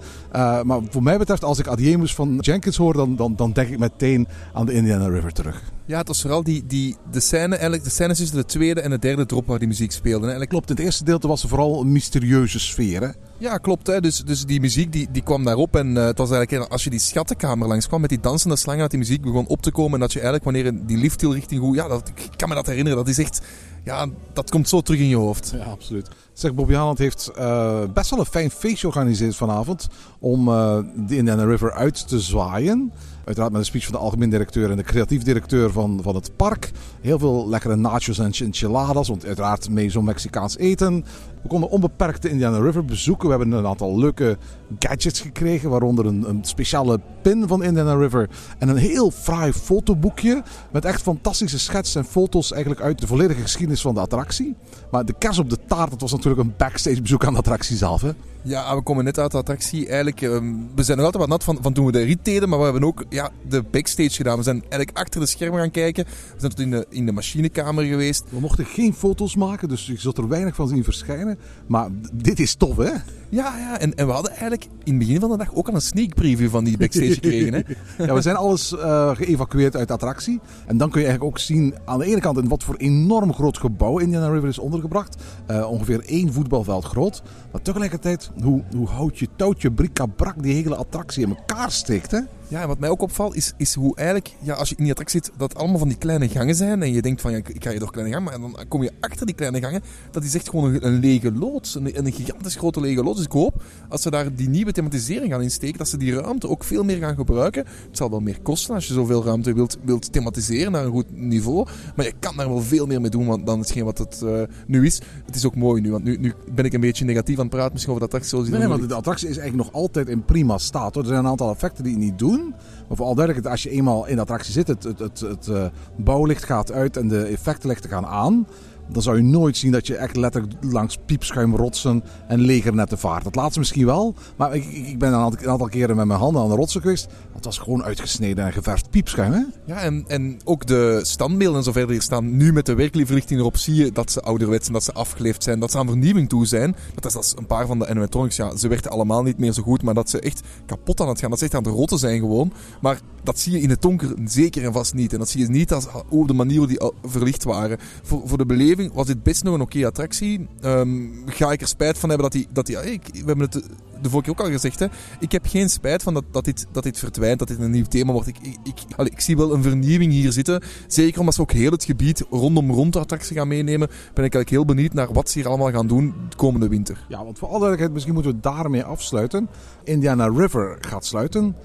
maar 0.64 0.80
voor 0.90 1.04
mij 1.04 1.19
betreft, 1.20 1.44
als 1.44 1.60
ik 1.60 1.68
Adiemus 1.68 2.16
van 2.16 2.38
Jenkins 2.40 2.78
hoor, 2.78 2.94
dan, 2.94 3.16
dan, 3.16 3.36
dan 3.36 3.52
denk 3.52 3.70
ik 3.70 3.80
meteen 3.80 4.28
aan 4.54 4.66
de 4.66 4.74
Indiana 4.74 5.08
River 5.08 5.34
terug. 5.34 5.72
Ja, 5.90 5.98
het 5.98 6.08
was 6.08 6.22
vooral 6.22 6.44
die, 6.44 6.66
die, 6.66 6.96
de 7.12 7.20
scène, 7.20 7.54
eigenlijk 7.54 7.84
de 7.84 7.90
scènes 7.90 8.18
tussen 8.18 8.38
de 8.38 8.46
tweede 8.46 8.82
en 8.82 8.90
de 8.90 9.00
derde 9.00 9.26
drop 9.26 9.48
waar 9.48 9.60
die 9.60 9.68
muziek 9.68 9.92
speelde. 9.92 10.20
Eigenlijk... 10.20 10.50
Klopt, 10.50 10.70
in 10.70 10.76
het 10.76 10.86
eerste 10.86 11.04
deel 11.04 11.20
was 11.20 11.44
er 11.44 11.50
vooral 11.50 11.82
een 11.82 11.92
mysterieuze 11.92 12.60
sfeer. 12.60 13.02
Hè? 13.02 13.10
Ja, 13.38 13.58
klopt. 13.58 13.88
Hè. 13.88 14.02
Dus, 14.02 14.24
dus 14.24 14.46
die 14.46 14.60
muziek 14.60 14.92
die, 14.92 15.08
die 15.12 15.22
kwam 15.22 15.44
daarop. 15.44 15.76
En 15.76 15.96
uh, 15.96 16.06
het 16.06 16.18
was 16.18 16.32
eigenlijk, 16.32 16.72
als 16.72 16.84
je 16.84 16.90
die 16.90 17.00
schattenkamer 17.00 17.68
langs 17.68 17.88
kwam 17.88 18.02
met 18.02 18.10
die 18.10 18.20
dansende 18.20 18.56
slangen, 18.56 18.82
dat 18.82 18.90
die 18.90 19.00
muziek 19.00 19.22
begon 19.22 19.48
op 19.48 19.62
te 19.62 19.72
komen. 19.72 19.94
En 19.94 20.00
dat 20.00 20.14
je 20.14 20.20
eigenlijk, 20.20 20.44
wanneer 20.44 20.86
die 20.86 20.98
lifthill 20.98 21.32
richting 21.32 21.62
hoe, 21.62 21.76
ja, 21.76 21.88
dat, 21.88 22.12
ik 22.16 22.30
kan 22.36 22.50
me 22.50 22.56
dat 22.56 22.68
herinneren. 22.68 22.98
Dat 22.98 23.08
is 23.08 23.18
echt 23.18 23.42
ja, 23.84 24.08
dat 24.34 24.50
komt 24.50 24.70
zo 24.70 24.82
terug 24.82 25.00
in 25.00 25.08
je 25.08 25.16
hoofd. 25.16 25.54
Ja, 25.56 25.64
absoluut. 25.64 26.08
Zeg, 26.34 26.54
Bobby 26.54 26.74
Haaland 26.74 26.98
heeft 26.98 27.32
uh, 27.38 27.82
best 27.94 28.10
wel 28.10 28.20
een 28.20 28.26
fijn 28.26 28.52
feestje 28.52 28.78
georganiseerd 28.92 29.36
vanavond 29.36 29.88
om 30.20 30.48
uh, 30.48 30.80
de 31.08 31.18
Indiana 31.18 31.44
River 31.44 31.72
uit 31.72 32.08
te 32.08 32.20
zwaaien. 32.20 32.92
Uiteraard 33.30 33.54
met 33.54 33.62
een 33.62 33.68
speech 33.68 33.84
van 33.84 33.94
de 33.94 34.00
algemeen 34.00 34.30
directeur 34.30 34.72
en 34.72 34.78
de 34.78 34.84
creatief 34.84 35.24
directeur 35.24 35.72
van, 35.72 36.00
van 36.02 36.16
het 36.16 36.36
park. 36.36 36.72
Heel 37.02 37.20
veel 37.20 37.50
lekkere 37.50 37.76
nachos 37.76 38.20
en 38.20 38.32
enchiladas, 38.32 39.08
want 39.08 39.26
uiteraard 39.26 39.70
mee 39.70 39.90
zo'n 39.90 40.04
Mexicaans 40.04 40.58
eten. 40.58 41.06
We 41.42 41.48
konden 41.48 41.70
onbeperkt 41.70 42.22
de 42.22 42.30
Indiana 42.30 42.60
River 42.60 42.86
bezoeken. 42.86 43.30
We 43.30 43.36
hebben 43.36 43.58
een 43.58 43.68
aantal 43.68 44.00
leuke 44.00 44.38
gadgets 44.80 45.22
gekregen, 45.22 45.70
waaronder 45.70 46.06
een, 46.06 46.30
een 46.30 46.44
speciale 46.44 47.00
pin 47.22 47.48
van 47.48 47.64
Indiana 47.64 47.96
River 47.96 48.30
en 48.58 48.70
een 48.70 48.78
heel 48.78 49.12
fraai 49.12 49.54
fotoboekje 49.54 50.44
met 50.72 50.86
echt 50.86 51.02
fantastische 51.02 51.60
schetsen 51.60 52.02
en 52.02 52.08
foto's 52.08 52.52
eigenlijk 52.52 52.82
uit 52.82 53.00
de 53.00 53.08
volledige 53.08 53.42
geschiedenis 53.42 53.82
van 53.82 53.94
de 53.94 54.00
attractie. 54.00 54.56
Maar 54.92 55.06
de 55.06 55.16
kers 55.18 55.38
op 55.38 55.50
de 55.50 55.58
taart, 55.68 55.90
dat 55.90 56.02
was 56.02 56.12
natuurlijk 56.12 56.42
een 56.42 56.54
backstage 56.58 57.02
bezoek 57.02 57.26
aan 57.26 57.34
de 57.34 57.40
attractie 57.40 57.78
zelf. 57.78 58.02
Hè? 58.02 58.12
Ja, 58.42 58.76
we 58.76 58.82
komen 58.82 59.04
net 59.04 59.20
uit 59.20 59.32
de 59.32 59.38
attractie. 59.38 59.88
Eigenlijk, 59.88 60.22
um, 60.22 60.70
we 60.76 60.84
zijn 60.84 60.98
nog 60.98 61.06
altijd 61.06 61.30
wat 61.30 61.32
nat 61.32 61.44
van, 61.44 61.58
van 61.62 61.74
toen 61.74 61.86
we 61.86 61.92
de 61.92 62.04
rit 62.04 62.26
deden, 62.26 62.50
maar 62.50 62.58
we 62.58 62.64
hebben 62.64 62.84
ook 62.84 63.04
ja, 63.10 63.30
de 63.48 63.64
backstage 63.72 64.10
gedaan. 64.10 64.38
We 64.38 64.44
zijn 64.44 64.62
eigenlijk 64.62 64.98
achter 64.98 65.20
de 65.20 65.26
schermen 65.26 65.60
gaan 65.60 65.72
kijken. 65.72 66.06
We 66.06 66.40
zijn 66.40 66.52
tot 66.52 66.60
in 66.60 66.70
de, 66.70 66.86
in 66.90 67.06
de 67.06 67.12
machinekamer 67.12 67.84
geweest. 67.84 68.24
We 68.30 68.40
mochten 68.40 68.66
geen 68.66 68.94
foto's 68.94 69.36
maken, 69.36 69.68
dus 69.68 69.86
je 69.86 70.00
zult 70.00 70.18
er 70.18 70.28
weinig 70.28 70.56
van 70.56 70.68
zien 70.68 70.84
verschijnen. 70.84 71.29
Maar 71.68 71.90
dit 72.14 72.40
is 72.40 72.56
tof, 72.56 72.78
hè? 72.78 72.92
Ja, 73.30 73.58
ja. 73.58 73.80
En, 73.80 73.96
en 73.96 74.06
we 74.06 74.12
hadden 74.12 74.32
eigenlijk 74.32 74.64
in 74.64 74.94
het 74.94 74.98
begin 74.98 75.20
van 75.20 75.30
de 75.30 75.38
dag 75.38 75.54
ook 75.54 75.68
al 75.68 75.74
een 75.74 75.82
sneak 75.82 76.16
preview 76.16 76.50
van 76.50 76.64
die 76.64 76.78
backstage 76.78 77.14
gekregen. 77.22 77.54
Hè? 77.54 77.62
ja, 78.06 78.14
we 78.14 78.22
zijn 78.22 78.36
alles 78.36 78.72
uh, 78.74 79.16
geëvacueerd 79.16 79.76
uit 79.76 79.88
de 79.88 79.94
attractie. 79.94 80.40
En 80.68 80.78
dan 80.78 80.90
kun 80.90 81.02
je 81.02 81.08
eigenlijk 81.08 81.36
ook 81.36 81.44
zien 81.44 81.76
aan 81.86 82.00
de 82.00 82.06
ene 82.06 82.20
kant 82.20 82.38
in 82.38 82.48
wat 82.48 82.64
voor 82.64 82.76
enorm 82.76 83.34
groot 83.34 83.58
gebouw 83.58 83.98
Indiana 83.98 84.30
River 84.30 84.50
is 84.50 84.60
ondergebracht. 84.60 85.24
Uh, 85.52 85.72
ongeveer 85.72 86.04
één 86.06 86.34
voetbalveld 86.34 86.86
groot. 86.86 87.22
Maar 87.52 87.62
tegelijkertijd, 87.62 88.32
hoe, 88.44 88.64
hoe 88.76 88.88
hout 88.88 89.20
je 89.20 89.28
touwtje, 89.36 89.72
brik-brak 89.72 90.44
die 90.44 90.54
hele 90.54 90.76
attractie 90.76 91.24
in 91.24 91.30
elkaar 91.30 91.72
steekt, 91.72 92.12
hè? 92.12 92.20
Ja, 92.50 92.62
en 92.62 92.68
wat 92.68 92.80
mij 92.80 92.90
ook 92.90 93.02
opvalt 93.02 93.36
is, 93.36 93.54
is 93.58 93.74
hoe 93.74 93.96
eigenlijk, 93.96 94.36
ja, 94.42 94.54
als 94.54 94.70
je 94.70 94.76
in 94.76 94.84
die 94.84 94.92
attractie 94.92 95.22
zit, 95.24 95.34
dat 95.38 95.56
allemaal 95.56 95.78
van 95.78 95.88
die 95.88 95.98
kleine 95.98 96.30
gangen 96.30 96.56
zijn. 96.56 96.84
En 96.84 96.94
je 96.94 97.02
denkt 97.02 97.22
van, 97.22 97.32
ja, 97.32 97.38
ik 97.38 97.64
ga 97.64 97.70
je 97.70 97.80
door 97.80 97.92
kleine 97.92 98.14
gangen. 98.14 98.40
Maar 98.40 98.52
dan 98.52 98.68
kom 98.68 98.84
je 98.84 98.92
achter 99.00 99.26
die 99.26 99.36
kleine 99.36 99.62
gangen. 99.62 99.82
Dat 100.12 100.24
is 100.24 100.36
echt 100.36 100.50
gewoon 100.50 100.74
een, 100.74 100.86
een 100.86 101.00
lege 101.00 101.32
loods. 101.32 101.76
Een, 101.76 101.98
een 102.06 102.12
gigantisch 102.12 102.56
grote 102.56 102.80
lege 102.80 103.04
loods. 103.04 103.19
Dus 103.20 103.28
ik 103.28 103.34
hoop, 103.34 103.64
als 103.90 104.02
ze 104.02 104.10
daar 104.10 104.36
die 104.36 104.50
nieuwe 104.50 104.72
thematisering 104.72 105.32
gaan 105.32 105.42
insteken, 105.42 105.78
dat 105.78 105.88
ze 105.88 105.98
die 105.98 106.14
ruimte 106.14 106.48
ook 106.50 106.64
veel 106.64 106.84
meer 106.84 106.98
gaan 106.98 107.16
gebruiken. 107.16 107.66
Het 107.66 107.98
zal 107.98 108.10
wel 108.10 108.20
meer 108.20 108.42
kosten 108.42 108.76
als 108.76 108.88
je 108.88 108.94
zoveel 108.94 109.24
ruimte 109.24 109.54
wilt, 109.54 109.78
wilt 109.84 110.12
thematiseren 110.12 110.72
naar 110.72 110.86
een 110.86 110.92
goed 110.92 111.12
niveau. 111.12 111.68
Maar 111.96 112.06
je 112.06 112.14
kan 112.20 112.38
daar 112.38 112.48
wel 112.48 112.62
veel 112.62 112.86
meer 112.86 113.02
mee 113.02 113.10
doen 113.10 113.46
dan 113.46 113.60
hetgeen 113.60 113.84
wat 113.84 113.98
het 113.98 114.22
uh, 114.24 114.42
nu 114.68 114.86
is. 114.86 115.02
Het 115.26 115.36
is 115.36 115.46
ook 115.46 115.56
mooi 115.56 115.82
nu, 115.82 115.92
want 115.92 116.04
nu, 116.04 116.18
nu 116.18 116.34
ben 116.52 116.66
ik 116.66 116.74
een 116.74 116.80
beetje 116.80 117.06
negatief 117.06 117.36
aan 117.36 117.46
het 117.46 117.54
praten 117.54 117.72
misschien 117.74 117.94
over 117.94 118.08
de 118.08 118.16
attractie. 118.16 118.52
Nee, 118.52 118.60
nee, 118.60 118.68
want 118.68 118.90
de 118.90 118.96
attractie 118.96 119.30
is 119.30 119.38
eigenlijk 119.38 119.72
nog 119.72 119.82
altijd 119.82 120.08
in 120.08 120.26
prima 120.26 120.58
staat. 120.58 120.94
Hoor. 120.94 121.04
Er 121.04 121.10
zijn 121.10 121.20
een 121.20 121.30
aantal 121.30 121.52
effecten 121.52 121.84
die 121.84 121.94
het 121.94 122.02
niet 122.02 122.20
doen. 122.20 122.54
Maar 122.88 122.98
vooral 122.98 123.16
duidelijk, 123.16 123.46
als 123.46 123.64
je 123.64 123.70
eenmaal 123.70 124.08
in 124.08 124.16
de 124.16 124.22
attractie 124.22 124.54
zit, 124.54 124.68
het, 124.68 124.84
het, 124.84 125.00
het, 125.00 125.20
het 125.20 125.48
uh, 125.48 125.66
bouwlicht 125.96 126.44
gaat 126.44 126.72
uit 126.72 126.98
en 126.98 127.08
de 127.08 127.24
effectenlichten 127.24 127.90
gaan 127.90 128.06
aan 128.06 128.48
dan 128.92 129.02
zou 129.02 129.18
je 129.18 129.24
nooit 129.24 129.58
zien 129.58 129.72
dat 129.72 129.88
je 129.88 129.96
echt 129.96 130.16
letterlijk 130.16 130.54
langs 130.62 130.98
piepschuimrotsen 131.06 132.04
en 132.28 132.40
legernetten 132.40 132.98
vaart. 132.98 133.24
Dat 133.24 133.36
laatste 133.36 133.60
misschien 133.60 133.86
wel, 133.86 134.16
maar 134.36 134.56
ik, 134.56 134.66
ik 134.66 135.00
ben 135.00 135.10
een 135.10 135.20
aantal, 135.20 135.42
een 135.42 135.50
aantal, 135.50 135.68
keren 135.68 135.96
met 135.96 136.06
mijn 136.06 136.20
handen 136.20 136.42
aan 136.42 136.50
de 136.50 136.56
rotsen 136.56 136.82
geweest. 136.82 137.08
Het 137.34 137.46
was 137.46 137.58
gewoon 137.58 137.84
uitgesneden 137.84 138.46
en 138.46 138.54
geverfd 138.54 138.90
piepschuim. 138.90 139.32
Hè? 139.32 139.44
Ja, 139.66 139.82
en, 139.82 140.04
en 140.08 140.40
ook 140.44 140.66
de 140.66 141.00
standbeelden 141.04 141.58
en 141.58 141.64
zo 141.64 141.72
verder 141.72 142.02
staan. 142.02 142.38
Nu 142.38 142.54
met 142.54 142.66
de 142.66 142.74
werkelijke 142.74 143.36
erop 143.36 143.58
zie 143.58 143.76
je 143.76 143.92
dat 143.92 144.12
ze 144.12 144.22
ouderwets 144.22 144.68
en 144.68 144.74
dat 144.74 144.84
ze 144.84 144.94
afgeleefd 144.94 145.44
zijn. 145.44 145.60
Dat 145.60 145.72
ze 145.72 145.78
aan 145.78 145.88
vernieuwing 145.88 146.30
toe 146.30 146.46
zijn. 146.46 146.76
Dat 146.96 147.06
is, 147.06 147.14
dat 147.14 147.34
een 147.38 147.46
paar 147.46 147.68
van 147.68 147.80
de 147.80 147.88
animatronics. 147.88 148.36
Ja, 148.36 148.56
ze 148.56 148.68
werken 148.68 148.92
allemaal 148.92 149.24
niet 149.24 149.38
meer 149.38 149.52
zo 149.52 149.64
goed, 149.64 149.84
maar 149.84 149.94
dat 149.94 150.10
ze 150.10 150.20
echt 150.20 150.42
kapot 150.66 151.02
aan 151.02 151.08
het 151.08 151.20
gaan. 151.20 151.30
Dat 151.30 151.40
ze 151.40 151.46
echt 151.46 151.56
aan 151.56 151.64
het 151.64 151.74
rotten 151.74 151.98
zijn 151.98 152.20
gewoon. 152.20 152.54
Maar 152.82 153.00
dat 153.24 153.40
zie 153.40 153.52
je 153.52 153.62
in 153.62 153.70
het 153.70 153.82
donker 153.82 154.14
zeker 154.26 154.64
en 154.64 154.74
vast 154.74 154.94
niet. 154.94 155.14
En 155.14 155.20
dat 155.20 155.30
zie 155.30 155.42
je 155.42 155.50
niet 155.50 155.74
als, 155.74 155.88
op 156.10 156.28
de 156.28 156.34
manier 156.34 156.58
hoe 156.58 156.68
die 156.68 156.92
verlicht 157.04 157.44
waren. 157.44 157.78
Voor, 158.04 158.22
voor 158.26 158.38
de 158.38 158.46
beleving 158.46 158.79
was 158.94 159.08
dit 159.08 159.24
best 159.24 159.44
nog 159.44 159.54
een 159.54 159.62
oké 159.62 159.86
attractie. 159.86 160.48
Um, 160.62 161.24
ga 161.26 161.52
ik 161.52 161.62
er 161.62 161.68
spijt 161.68 161.98
van 161.98 162.10
hebben 162.10 162.30
dat 162.30 162.40
die... 162.42 162.48
Dat 162.54 162.66
die 162.66 162.92
ik, 162.92 163.02
we 163.12 163.26
hebben 163.26 163.50
het 163.50 163.64
de 164.02 164.10
vorige 164.10 164.32
keer 164.32 164.40
ook 164.40 164.46
al 164.48 164.54
gezegd. 164.54 164.80
Hè. 164.80 164.88
Ik 165.20 165.32
heb 165.32 165.46
geen 165.48 165.70
spijt 165.70 166.04
van 166.04 166.14
dat, 166.14 166.24
dat, 166.32 166.46
dit, 166.46 166.66
dat 166.72 166.84
dit 166.84 167.00
verdwijnt, 167.00 167.40
dat 167.40 167.48
dit 167.48 167.60
een 167.60 167.72
nieuw 167.72 167.86
thema 167.86 168.12
wordt. 168.12 168.28
Ik, 168.28 168.38
ik, 168.42 168.58
ik, 168.64 169.08
ik 169.08 169.20
zie 169.20 169.38
wel 169.38 169.54
een 169.54 169.64
vernieuwing 169.64 170.12
hier 170.12 170.32
zitten. 170.32 170.62
Zeker 170.88 171.20
omdat 171.20 171.36
ze 171.36 171.42
ook 171.42 171.52
heel 171.52 171.72
het 171.72 171.84
gebied 171.84 172.26
rondom 172.30 172.72
rond 172.72 172.94
de 172.94 173.00
attractie 173.00 173.36
gaan 173.36 173.48
meenemen. 173.48 173.88
Ben 173.88 173.98
ik 174.08 174.18
eigenlijk 174.18 174.50
heel 174.50 174.66
benieuwd 174.66 174.94
naar 174.94 175.14
wat 175.14 175.30
ze 175.30 175.40
hier 175.40 175.48
allemaal 175.48 175.72
gaan 175.72 175.88
doen 175.88 176.14
de 176.30 176.36
komende 176.36 176.68
winter. 176.68 177.06
Ja, 177.10 177.24
want 177.24 177.38
voor 177.38 177.48
alle 177.48 177.58
duidelijkheid, 177.58 177.94
misschien 177.94 178.14
moeten 178.14 178.32
we 178.32 178.40
daarmee 178.40 178.84
afsluiten. 178.84 179.50
Indiana 179.84 180.28
River 180.28 180.78
gaat 180.80 181.06
sluiten 181.06 181.56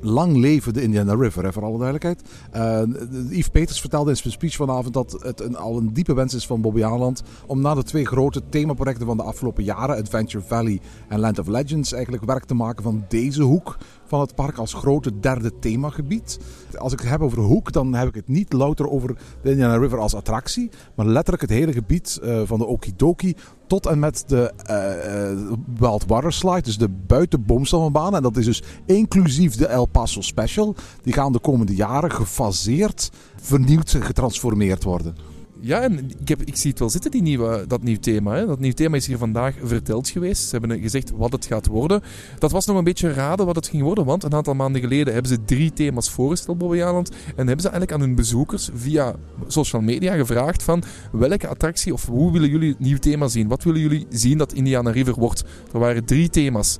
lang 0.00 0.36
leven 0.36 0.72
de 0.72 0.82
Indiana 0.82 1.14
River, 1.14 1.44
hè, 1.44 1.52
voor 1.52 1.64
alle 1.64 1.78
duidelijkheid. 1.78 2.22
Uh, 2.56 2.82
Yves 3.30 3.48
Peters 3.48 3.80
vertelde 3.80 4.10
in 4.10 4.16
zijn 4.16 4.32
speech 4.32 4.54
vanavond 4.54 4.94
dat 4.94 5.16
het 5.22 5.40
een, 5.40 5.56
al 5.56 5.76
een 5.76 5.92
diepe 5.92 6.14
wens 6.14 6.34
is 6.34 6.46
van 6.46 6.60
Bobby 6.60 6.84
Aland 6.84 7.22
om 7.46 7.60
na 7.60 7.74
de 7.74 7.82
twee 7.82 8.06
grote 8.06 8.42
themaprojecten 8.48 9.06
van 9.06 9.16
de 9.16 9.22
afgelopen 9.22 9.64
jaren, 9.64 9.96
Adventure 9.96 10.44
Valley 10.44 10.80
en 11.08 11.20
Land 11.20 11.38
of 11.38 11.46
Legends, 11.46 11.92
eigenlijk 11.92 12.24
werk 12.24 12.44
te 12.44 12.54
maken 12.54 12.82
van 12.82 13.04
deze 13.08 13.42
hoek 13.42 13.76
van 14.08 14.20
het 14.20 14.34
park 14.34 14.58
als 14.58 14.74
grote 14.74 15.20
derde 15.20 15.58
themagebied. 15.58 16.38
Als 16.78 16.92
ik 16.92 17.00
het 17.00 17.08
heb 17.08 17.20
over 17.20 17.38
hoek, 17.38 17.72
dan 17.72 17.94
heb 17.94 18.08
ik 18.08 18.14
het 18.14 18.28
niet 18.28 18.52
louter 18.52 18.90
over 18.90 19.16
de 19.42 19.50
Indiana 19.50 19.76
River 19.76 19.98
als 19.98 20.14
attractie, 20.14 20.70
maar 20.94 21.06
letterlijk 21.06 21.42
het 21.42 21.58
hele 21.58 21.72
gebied 21.72 22.20
uh, 22.22 22.40
van 22.44 22.58
de 22.58 22.66
Okidoki 22.66 23.34
tot 23.66 23.86
en 23.86 23.98
met 23.98 24.24
de 24.26 24.52
uh, 24.70 25.48
uh, 25.48 25.52
Wild 25.78 26.04
Water 26.06 26.32
Slide, 26.32 26.62
dus 26.62 26.78
de 26.78 26.88
buitenboomstammenbaan. 26.88 28.14
En 28.14 28.22
dat 28.22 28.36
is 28.36 28.44
dus 28.44 28.62
inclusief 28.86 29.56
de 29.56 29.66
El 29.66 29.86
Paso 29.86 30.20
Special. 30.20 30.74
Die 31.02 31.12
gaan 31.12 31.32
de 31.32 31.38
komende 31.38 31.74
jaren 31.74 32.12
gefaseerd, 32.12 33.10
vernieuwd 33.40 33.92
en 33.92 34.02
getransformeerd 34.02 34.84
worden. 34.84 35.27
Ja, 35.60 35.82
en 35.82 36.10
ik, 36.44 36.56
zie 36.56 36.70
het 36.70 36.78
wel 36.78 36.90
zitten, 36.90 37.10
die 37.10 37.22
nieuwe, 37.22 37.64
dat 37.66 37.82
nieuw 37.82 37.98
thema. 37.98 38.34
Hè. 38.34 38.46
Dat 38.46 38.58
nieuw 38.58 38.72
thema 38.72 38.96
is 38.96 39.06
hier 39.06 39.18
vandaag 39.18 39.54
verteld 39.62 40.08
geweest. 40.08 40.48
Ze 40.48 40.56
hebben 40.56 40.80
gezegd 40.80 41.12
wat 41.16 41.32
het 41.32 41.46
gaat 41.46 41.66
worden. 41.66 42.02
Dat 42.38 42.50
was 42.50 42.66
nog 42.66 42.76
een 42.76 42.84
beetje 42.84 43.12
raden 43.12 43.46
wat 43.46 43.56
het 43.56 43.68
ging 43.68 43.82
worden, 43.82 44.04
want 44.04 44.24
een 44.24 44.34
aantal 44.34 44.54
maanden 44.54 44.80
geleden 44.80 45.12
hebben 45.12 45.32
ze 45.32 45.44
drie 45.44 45.72
thema's 45.72 46.10
voorgesteld, 46.10 46.58
Bobby 46.58 46.82
Aland. 46.82 47.10
En 47.10 47.46
hebben 47.46 47.60
ze 47.60 47.68
eigenlijk 47.68 47.92
aan 47.92 48.00
hun 48.00 48.14
bezoekers 48.14 48.70
via 48.74 49.14
social 49.46 49.82
media 49.82 50.14
gevraagd 50.14 50.62
van 50.62 50.82
welke 51.12 51.48
attractie 51.48 51.92
of 51.92 52.06
hoe 52.06 52.32
willen 52.32 52.48
jullie 52.48 52.68
het 52.68 52.80
nieuw 52.80 52.98
thema 52.98 53.28
zien? 53.28 53.48
Wat 53.48 53.64
willen 53.64 53.80
jullie 53.80 54.06
zien 54.10 54.38
dat 54.38 54.52
Indiana 54.52 54.90
River 54.90 55.14
wordt? 55.14 55.44
Er 55.72 55.78
waren 55.78 56.04
drie 56.04 56.28
thema's. 56.28 56.78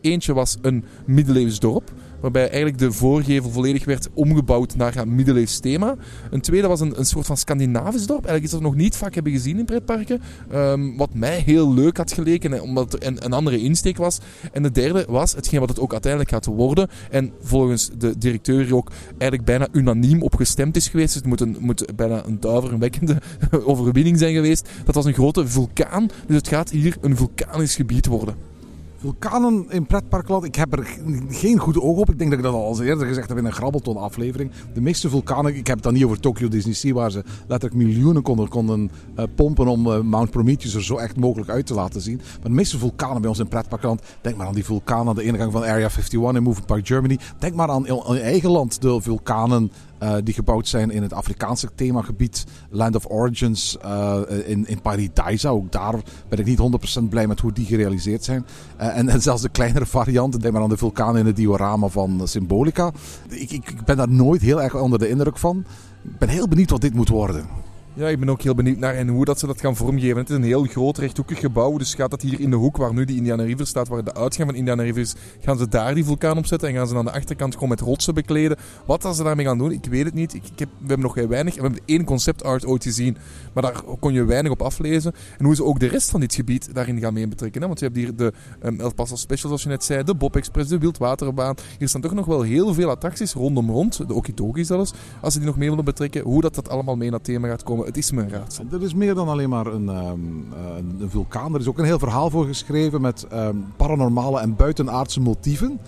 Eentje 0.00 0.32
was 0.32 0.56
een 0.62 0.84
middeleeuws 1.06 1.58
dorp 1.58 1.92
waarbij 2.20 2.48
eigenlijk 2.48 2.78
de 2.78 2.92
voorgevel 2.92 3.50
volledig 3.50 3.84
werd 3.84 4.08
omgebouwd 4.14 4.76
naar 4.76 4.96
een 4.96 5.14
middeleeuws 5.14 5.58
thema. 5.58 5.96
Een 6.30 6.40
tweede 6.40 6.68
was 6.68 6.80
een, 6.80 6.98
een 6.98 7.06
soort 7.06 7.26
van 7.26 7.36
Scandinavisch 7.36 8.06
dorp. 8.06 8.24
Eigenlijk 8.24 8.42
iets 8.42 8.52
dat 8.52 8.60
we 8.60 8.66
nog 8.66 8.76
niet 8.76 8.96
vaak 8.96 9.14
hebben 9.14 9.32
gezien 9.32 9.58
in 9.58 9.64
pretparken. 9.64 10.20
Um, 10.54 10.96
wat 10.96 11.14
mij 11.14 11.38
heel 11.38 11.74
leuk 11.74 11.96
had 11.96 12.12
geleken, 12.12 12.62
omdat 12.62 12.92
het 12.92 13.24
een, 13.24 13.32
andere 13.32 13.58
insteek 13.58 13.96
was. 13.96 14.18
En 14.52 14.62
de 14.62 14.70
derde 14.70 15.04
was 15.08 15.34
hetgeen 15.34 15.60
wat 15.60 15.68
het 15.68 15.80
ook 15.80 15.92
uiteindelijk 15.92 16.32
gaat 16.32 16.46
worden. 16.46 16.88
En 17.10 17.32
volgens 17.40 17.90
de 17.98 18.18
directeur 18.18 18.74
ook 18.74 18.90
eigenlijk 19.08 19.44
bijna 19.44 19.68
unaniem 19.72 20.22
op 20.22 20.34
gestemd 20.34 20.76
is 20.76 20.88
geweest. 20.88 21.06
Dus 21.12 21.16
het 21.16 21.26
moet, 21.26 21.40
een, 21.40 21.56
moet 21.60 21.96
bijna 21.96 22.24
een 22.26 22.40
duiverwekkende 22.40 23.16
overwinning 23.64 24.18
zijn 24.18 24.34
geweest. 24.34 24.68
Dat 24.84 24.94
was 24.94 25.04
een 25.04 25.14
grote 25.14 25.46
vulkaan. 25.46 26.08
Dus 26.26 26.36
het 26.36 26.48
gaat 26.48 26.70
hier 26.70 26.96
een 27.00 27.16
vulkanisch 27.16 27.74
gebied 27.74 28.06
worden. 28.06 28.55
Vulkanen 28.98 29.66
in 29.70 29.86
pretparkland, 29.86 30.44
ik 30.44 30.54
heb 30.54 30.78
er 30.78 30.98
geen 31.28 31.58
goede 31.58 31.82
oog 31.82 31.98
op. 31.98 32.10
Ik 32.10 32.18
denk 32.18 32.30
dat 32.30 32.38
ik 32.38 32.44
dat 32.44 32.54
al 32.54 32.82
eerder 32.82 33.06
gezegd 33.06 33.28
heb 33.28 33.38
in 33.38 33.44
een 33.44 33.52
Grabbelton 33.52 33.96
aflevering. 33.96 34.50
De 34.74 34.80
meeste 34.80 35.08
vulkanen, 35.08 35.56
ik 35.56 35.66
heb 35.66 35.76
het 35.76 35.84
dan 35.84 35.92
niet 35.92 36.04
over 36.04 36.20
Tokyo 36.20 36.48
Disney 36.48 36.74
Sea, 36.74 36.92
waar 36.92 37.10
ze 37.10 37.24
letterlijk 37.48 37.82
miljoenen 37.82 38.22
konden, 38.22 38.48
konden 38.48 38.90
uh, 39.18 39.24
pompen 39.34 39.66
om 39.66 39.86
uh, 39.86 40.00
Mount 40.00 40.30
Prometheus 40.30 40.74
er 40.74 40.84
zo 40.84 40.96
echt 40.96 41.16
mogelijk 41.16 41.50
uit 41.50 41.66
te 41.66 41.74
laten 41.74 42.00
zien. 42.00 42.16
Maar 42.16 42.42
de 42.42 42.50
meeste 42.50 42.78
vulkanen 42.78 43.20
bij 43.20 43.30
ons 43.30 43.38
in 43.38 43.48
pretparkland, 43.48 44.02
denk 44.20 44.36
maar 44.36 44.46
aan 44.46 44.54
die 44.54 44.64
vulkaan 44.64 45.08
aan 45.08 45.14
de 45.14 45.24
ingang 45.24 45.52
van 45.52 45.62
Area 45.62 45.88
51 45.88 46.34
in 46.34 46.42
Moving 46.42 46.66
Park 46.66 46.86
Germany. 46.86 47.18
Denk 47.38 47.54
maar 47.54 47.68
aan 47.68 47.86
in 47.86 48.20
eigen 48.20 48.50
land 48.50 48.80
de 48.80 49.00
vulkanen 49.00 49.70
uh, 50.02 50.14
die 50.24 50.34
gebouwd 50.34 50.68
zijn 50.68 50.90
in 50.90 51.02
het 51.02 51.12
Afrikaanse 51.12 51.68
themagebied 51.74 52.44
Land 52.70 52.96
of 52.96 53.06
Origins 53.06 53.78
uh, 53.84 54.20
in, 54.44 54.66
in 54.66 54.80
Paradise. 54.80 55.48
Ook 55.48 55.72
daar 55.72 55.94
ben 56.28 56.38
ik 56.38 56.46
niet 56.46 57.00
100% 57.00 57.08
blij 57.08 57.26
met 57.26 57.40
hoe 57.40 57.52
die 57.52 57.66
gerealiseerd 57.66 58.24
zijn. 58.24 58.46
Uh, 58.80 58.96
en, 58.98 59.22
zelfs 59.22 59.42
de 59.42 59.48
kleinere 59.48 59.86
varianten, 59.86 60.40
denk 60.40 60.52
maar 60.52 60.62
aan 60.62 60.68
de 60.68 60.76
vulkaan 60.76 61.16
in 61.16 61.26
het 61.26 61.36
diorama 61.36 61.88
van 61.88 62.20
Symbolica. 62.24 62.90
Ik, 63.28 63.50
ik, 63.50 63.70
ik 63.70 63.84
ben 63.84 63.96
daar 63.96 64.10
nooit 64.10 64.40
heel 64.40 64.62
erg 64.62 64.74
onder 64.74 64.98
de 64.98 65.08
indruk 65.08 65.38
van. 65.38 65.64
Ik 66.02 66.18
ben 66.18 66.28
heel 66.28 66.48
benieuwd 66.48 66.70
wat 66.70 66.80
dit 66.80 66.94
moet 66.94 67.08
worden. 67.08 67.65
Ja, 67.98 68.08
ik 68.08 68.18
ben 68.18 68.28
ook 68.28 68.42
heel 68.42 68.54
benieuwd 68.54 68.78
naar 68.78 68.94
en 68.94 69.08
hoe 69.08 69.24
dat 69.24 69.38
ze 69.38 69.46
dat 69.46 69.60
gaan 69.60 69.76
vormgeven. 69.76 70.16
Het 70.16 70.30
is 70.30 70.36
een 70.36 70.42
heel 70.42 70.64
groot 70.64 70.98
rechthoekig 70.98 71.40
gebouw, 71.40 71.76
dus 71.76 71.94
gaat 71.94 72.10
dat 72.10 72.22
hier 72.22 72.40
in 72.40 72.50
de 72.50 72.56
hoek 72.56 72.76
waar 72.76 72.94
nu 72.94 73.04
die 73.04 73.16
Indiana 73.16 73.42
River 73.42 73.66
staat, 73.66 73.88
waar 73.88 74.04
de 74.04 74.14
uitgang 74.14 74.48
van 74.48 74.58
Indiana 74.58 74.82
River 74.82 75.00
is, 75.00 75.14
gaan 75.40 75.58
ze 75.58 75.68
daar 75.68 75.94
die 75.94 76.04
vulkaan 76.04 76.38
op 76.38 76.46
zetten 76.46 76.68
en 76.68 76.74
gaan 76.74 76.88
ze 76.88 76.96
aan 76.96 77.04
de 77.04 77.12
achterkant 77.12 77.54
gewoon 77.54 77.68
met 77.68 77.80
rotsen 77.80 78.14
bekleden. 78.14 78.56
Wat 78.86 79.02
gaan 79.02 79.14
ze 79.14 79.22
daarmee 79.22 79.46
gaan 79.46 79.58
doen, 79.58 79.72
ik 79.72 79.84
weet 79.84 80.04
het 80.04 80.14
niet. 80.14 80.34
Ik, 80.34 80.42
ik 80.44 80.58
heb, 80.58 80.68
we 80.68 80.86
hebben 80.86 81.06
nog 81.06 81.14
heel 81.14 81.28
weinig, 81.28 81.54
we 81.54 81.60
hebben 81.60 81.80
één 81.84 82.04
concept 82.04 82.44
art 82.44 82.66
ooit 82.66 82.82
gezien, 82.82 83.16
maar 83.52 83.62
daar 83.62 83.82
kon 84.00 84.12
je 84.12 84.24
weinig 84.24 84.52
op 84.52 84.62
aflezen. 84.62 85.12
En 85.38 85.44
hoe 85.44 85.54
ze 85.54 85.64
ook 85.64 85.80
de 85.80 85.86
rest 85.88 86.10
van 86.10 86.20
dit 86.20 86.34
gebied 86.34 86.74
daarin 86.74 87.00
gaan 87.00 87.14
mee 87.14 87.28
betrekken. 87.28 87.60
Want 87.60 87.78
je 87.78 87.84
hebt 87.84 87.96
hier 87.96 88.16
de 88.16 88.32
um, 88.62 88.80
El 88.80 88.94
Paso 88.94 89.16
Special, 89.16 89.48
zoals 89.48 89.62
je 89.62 89.68
net 89.68 89.84
zei, 89.84 90.02
de 90.02 90.14
Bob 90.14 90.36
Express, 90.36 90.68
de 90.68 90.78
Wildwaterbaan. 90.78 91.54
Hier 91.78 91.88
staan 91.88 92.00
toch 92.00 92.14
nog 92.14 92.26
wel 92.26 92.42
heel 92.42 92.74
veel 92.74 92.90
attracties 92.90 93.32
rondom 93.32 93.70
rond, 93.70 94.08
de 94.08 94.14
Okidoki 94.14 94.64
zelfs, 94.64 94.92
als 95.20 95.32
ze 95.32 95.38
die 95.38 95.48
nog 95.48 95.56
mee 95.56 95.68
willen 95.68 95.84
betrekken. 95.84 96.22
Hoe 96.22 96.40
dat, 96.40 96.54
dat 96.54 96.68
allemaal 96.68 96.96
mee 96.96 97.10
naar 97.10 97.20
thema 97.20 97.48
gaat 97.48 97.62
komen, 97.62 97.85
het 97.86 97.96
is 97.96 98.10
een 98.10 98.30
raadsel. 98.30 98.64
Er 98.72 98.82
is 98.82 98.94
meer 98.94 99.14
dan 99.14 99.28
alleen 99.28 99.48
maar 99.48 99.66
een, 99.66 99.88
um, 99.88 100.46
een, 100.76 101.10
vulkaan. 101.10 101.54
Er 101.54 101.60
is 101.60 101.66
ook 101.66 101.78
een 101.78 101.84
heel 101.84 101.98
verhaal 101.98 102.30
voor 102.30 102.46
geschreven 102.46 103.00
met 103.00 103.26
um, 103.32 103.64
paranormale 103.76 104.40
en 104.40 104.56
buitenaardse 104.56 105.20
motieven. 105.20 105.80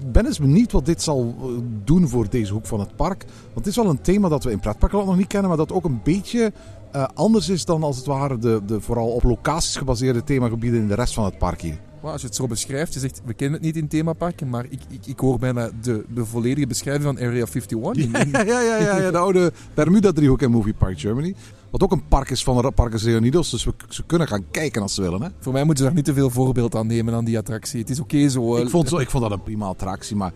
Ik 0.00 0.12
ben 0.12 0.26
eens 0.26 0.38
benieuwd 0.38 0.72
wat 0.72 0.86
dit 0.86 1.02
zal 1.02 1.34
eh, 1.38 1.46
doen 1.84 2.08
voor 2.08 2.28
deze 2.28 2.52
hoek 2.52 2.66
van 2.66 2.80
het 2.80 2.96
park. 2.96 3.24
Want 3.24 3.54
het 3.54 3.66
is 3.66 3.76
wel 3.76 3.88
een 3.88 4.00
thema 4.00 4.28
dat 4.28 4.44
we 4.44 4.50
in 4.50 4.60
pretparkland 4.60 5.06
nog 5.06 5.16
niet 5.16 5.26
kennen, 5.26 5.48
maar 5.48 5.58
dat 5.58 5.72
ook 5.72 5.84
een 5.84 6.00
beetje 6.04 6.52
uh, 6.96 7.04
anders 7.14 7.48
is 7.48 7.64
dan 7.64 7.82
als 7.82 7.96
het 7.96 8.06
ware 8.06 8.38
de, 8.38 8.60
de 8.66 8.80
vooral 8.80 9.08
op 9.08 9.22
locaties 9.22 9.76
gebaseerde 9.76 10.24
themagebieden 10.24 10.80
in 10.80 10.88
de 10.88 10.94
rest 10.94 11.14
van 11.14 11.24
het 11.24 11.38
park 11.38 11.60
hier. 11.60 11.78
Maar 12.04 12.12
als 12.12 12.22
je 12.22 12.26
het 12.26 12.36
zo 12.36 12.46
beschrijft, 12.46 12.94
je 12.94 13.00
zegt 13.00 13.22
we 13.24 13.34
kennen 13.34 13.56
het 13.56 13.66
niet 13.66 13.76
in 13.76 13.88
themaparken, 13.88 14.48
maar 14.48 14.64
ik, 14.68 14.80
ik, 14.88 15.06
ik 15.06 15.18
hoor 15.18 15.38
bijna 15.38 15.70
de, 15.82 16.04
de 16.14 16.24
volledige 16.24 16.66
beschrijving 16.66 17.04
van 17.04 17.16
Area 17.16 17.46
51. 17.52 18.10
Ja, 18.12 18.42
ja, 18.42 18.60
ja, 18.60 18.78
ja, 18.78 18.98
ja 18.98 19.10
de 19.10 19.18
oude 19.18 19.52
Bermuda-driehoek 19.74 20.42
in 20.42 20.50
Movie 20.50 20.74
Park 20.74 21.00
Germany. 21.00 21.34
Wat 21.70 21.82
ook 21.82 21.92
een 21.92 22.08
park 22.08 22.30
is 22.30 22.42
van 22.42 22.62
de 22.62 22.70
Parkes 22.70 23.04
Reunidos. 23.04 23.50
Dus 23.50 23.64
we, 23.64 23.74
ze 23.88 24.02
kunnen 24.02 24.28
gaan 24.28 24.44
kijken 24.50 24.82
als 24.82 24.94
ze 24.94 25.02
willen. 25.02 25.22
Hè? 25.22 25.28
Voor 25.40 25.52
mij 25.52 25.64
moeten 25.64 25.84
ze 25.84 25.84
daar 25.84 25.94
niet 25.94 26.04
te 26.04 26.14
veel 26.14 26.30
voorbeeld 26.30 26.74
aan 26.74 26.86
nemen 26.86 27.14
aan 27.14 27.24
die 27.24 27.38
attractie. 27.38 27.80
Het 27.80 27.90
is 27.90 28.00
oké 28.00 28.28
zo. 28.28 28.56
Ik 28.56 28.70
vond, 28.70 28.88
zo, 28.88 28.98
ik 28.98 29.10
vond 29.10 29.22
dat 29.22 29.32
een 29.32 29.42
prima 29.42 29.66
attractie. 29.66 30.16
Maar 30.16 30.32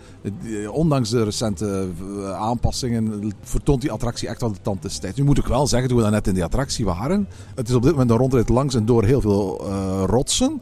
ondanks 0.70 1.10
de 1.10 1.24
recente 1.24 1.88
aanpassingen 2.38 3.32
vertoont 3.40 3.80
die 3.80 3.92
attractie 3.92 4.28
echt 4.28 4.40
wel 4.40 4.52
de 4.52 4.58
tand 4.62 4.82
des 4.82 4.98
tijds. 4.98 5.18
Nu 5.18 5.24
moet 5.24 5.38
ik 5.38 5.46
wel 5.46 5.66
zeggen, 5.66 5.88
toen 5.88 6.02
we 6.02 6.10
net 6.10 6.26
in 6.26 6.34
die 6.34 6.44
attractie 6.44 6.84
waren. 6.84 7.28
Het 7.54 7.68
is 7.68 7.74
op 7.74 7.82
dit 7.82 7.92
moment 7.92 8.10
een 8.10 8.16
rondrit 8.16 8.48
langs 8.48 8.74
en 8.74 8.86
door 8.86 9.04
heel 9.04 9.20
veel 9.20 9.66
uh, 9.68 10.02
rotsen. 10.06 10.60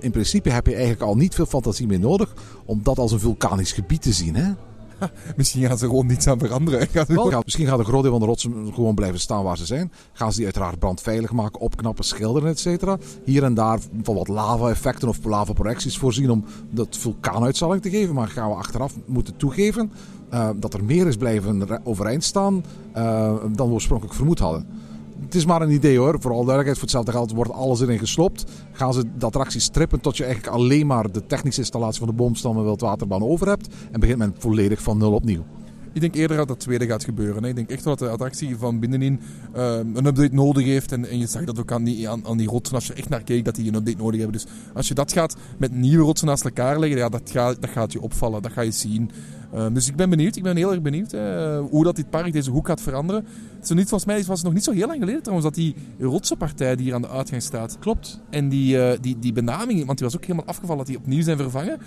In 0.00 0.10
principe 0.10 0.50
heb 0.50 0.66
je 0.66 0.72
eigenlijk 0.72 1.02
al 1.02 1.16
niet 1.16 1.34
veel 1.34 1.46
fantasie 1.46 1.86
meer 1.86 2.00
nodig 2.00 2.34
om 2.64 2.80
dat 2.82 2.98
als 2.98 3.12
een 3.12 3.20
vulkanisch 3.20 3.72
gebied 3.72 4.02
te 4.02 4.12
zien. 4.12 4.34
Hè? 4.34 4.52
Misschien 5.36 5.66
gaan 5.66 5.78
ze 5.78 5.86
gewoon 5.86 6.06
niets 6.06 6.26
aan 6.26 6.38
veranderen. 6.38 6.88
Wel, 7.06 7.42
misschien 7.44 7.66
gaat 7.66 7.78
een 7.78 7.84
groot 7.84 8.02
deel 8.02 8.10
van 8.10 8.20
de 8.20 8.26
rotsen 8.26 8.72
gewoon 8.74 8.94
blijven 8.94 9.20
staan 9.20 9.44
waar 9.44 9.56
ze 9.56 9.66
zijn. 9.66 9.92
Gaan 10.12 10.30
ze 10.30 10.36
die 10.36 10.44
uiteraard 10.44 10.78
brandveilig 10.78 11.32
maken, 11.32 11.60
opknappen, 11.60 12.04
schilderen, 12.04 12.48
etc. 12.48 12.94
Hier 13.24 13.44
en 13.44 13.54
daar 13.54 13.78
van 14.02 14.14
wat 14.14 14.28
lava-effecten 14.28 15.08
of 15.08 15.24
lava-projecties 15.24 15.98
voorzien 15.98 16.30
om 16.30 16.44
dat 16.70 16.96
vulkaanuitzaling 16.96 17.82
te 17.82 17.90
geven. 17.90 18.14
Maar 18.14 18.28
gaan 18.28 18.48
we 18.48 18.54
achteraf 18.54 18.94
moeten 19.06 19.36
toegeven 19.36 19.92
uh, 20.32 20.50
dat 20.56 20.74
er 20.74 20.84
meer 20.84 21.06
is 21.06 21.16
blijven 21.16 21.86
overeind 21.86 22.24
staan 22.24 22.64
uh, 22.96 23.34
dan 23.52 23.68
we 23.68 23.74
oorspronkelijk 23.74 24.16
vermoed 24.16 24.38
hadden 24.38 24.66
het 25.20 25.34
is 25.34 25.46
maar 25.46 25.62
een 25.62 25.70
idee 25.70 25.98
hoor. 25.98 26.20
Vooral 26.20 26.44
duidelijkheid, 26.44 26.78
voor 26.78 26.86
hetzelfde 26.86 27.12
geld 27.12 27.32
wordt 27.32 27.52
alles 27.52 27.80
erin 27.80 27.98
geslopt. 27.98 28.44
Gaan 28.72 28.92
ze 28.92 29.04
de 29.18 29.26
attractie 29.26 29.60
strippen 29.60 30.00
tot 30.00 30.16
je 30.16 30.24
eigenlijk 30.24 30.54
alleen 30.54 30.86
maar 30.86 31.12
de 31.12 31.26
technische 31.26 31.60
installatie 31.60 31.98
van 31.98 32.08
de 32.08 32.14
boomstam 32.14 32.56
en 32.56 32.62
wildwaterbaan 32.62 33.22
over 33.22 33.48
hebt. 33.48 33.74
En 33.92 34.00
begint 34.00 34.18
men 34.18 34.34
volledig 34.38 34.82
van 34.82 34.98
nul 34.98 35.12
opnieuw. 35.12 35.44
Ik 35.92 36.00
denk 36.00 36.14
eerder 36.14 36.36
dat 36.36 36.48
dat 36.48 36.60
tweede 36.60 36.86
gaat 36.86 37.04
gebeuren. 37.04 37.44
Ik 37.44 37.54
denk 37.54 37.70
echt 37.70 37.84
dat 37.84 37.98
de 37.98 38.08
attractie 38.08 38.56
van 38.56 38.80
binnenin 38.80 39.20
uh, 39.56 39.76
een 39.76 40.06
update 40.06 40.34
nodig 40.34 40.64
heeft. 40.64 40.92
En, 40.92 41.18
je 41.18 41.26
zag 41.26 41.44
dat 41.44 41.58
ook 41.58 41.72
aan 41.72 41.84
die, 41.84 42.08
aan, 42.08 42.36
die 42.36 42.48
rotsen, 42.48 42.74
als 42.74 42.86
je 42.86 42.92
echt 42.92 43.08
naar 43.08 43.22
kijkt, 43.22 43.44
dat 43.44 43.54
die 43.54 43.68
een 43.68 43.74
update 43.74 43.98
nodig 43.98 44.20
hebben. 44.20 44.40
Dus 44.40 44.46
als 44.74 44.88
je 44.88 44.94
dat 44.94 45.12
gaat 45.12 45.36
met 45.56 45.72
nieuwe 45.72 46.04
rotsen 46.04 46.26
naast 46.26 46.44
elkaar 46.44 46.78
leggen, 46.78 46.98
ja, 46.98 47.08
dat, 47.08 47.30
gaat, 47.30 47.60
dat 47.60 47.70
gaat 47.70 47.92
je 47.92 48.00
opvallen. 48.00 48.42
Dat 48.42 48.52
ga 48.52 48.60
je 48.60 48.70
zien. 48.70 49.10
Uh, 49.54 49.66
dus 49.72 49.88
ik 49.88 49.96
ben 49.96 50.10
benieuwd. 50.10 50.36
Ik 50.36 50.42
ben 50.42 50.56
heel 50.56 50.70
erg 50.70 50.82
benieuwd 50.82 51.14
uh, 51.14 51.60
hoe 51.70 51.84
dat 51.84 51.96
dit 51.96 52.10
park, 52.10 52.32
deze 52.32 52.50
hoek 52.50 52.66
gaat 52.66 52.80
veranderen. 52.80 53.26
Zo 53.62 53.74
niet, 53.74 53.88
volgens 53.88 54.10
mij 54.10 54.24
was 54.24 54.36
het 54.36 54.44
nog 54.44 54.54
niet 54.54 54.64
zo 54.64 54.72
heel 54.72 54.86
lang 54.86 54.98
geleden 54.98 55.22
trouwens 55.22 55.48
dat 55.48 55.56
die 55.56 55.74
rotsenpartij 55.98 56.76
die 56.76 56.84
hier 56.84 56.94
aan 56.94 57.02
de 57.02 57.08
uitgang 57.08 57.42
staat. 57.42 57.76
Klopt. 57.78 58.20
En 58.30 58.48
die, 58.48 58.76
uh, 58.76 58.90
die, 59.00 59.18
die 59.18 59.32
benaming, 59.32 59.86
want 59.86 59.98
die 59.98 60.06
was 60.06 60.16
ook 60.16 60.24
helemaal 60.24 60.46
afgevallen, 60.46 60.76
dat 60.78 60.86
die 60.86 60.96
opnieuw 60.96 61.22
zijn 61.22 61.36
vervangen. 61.36 61.78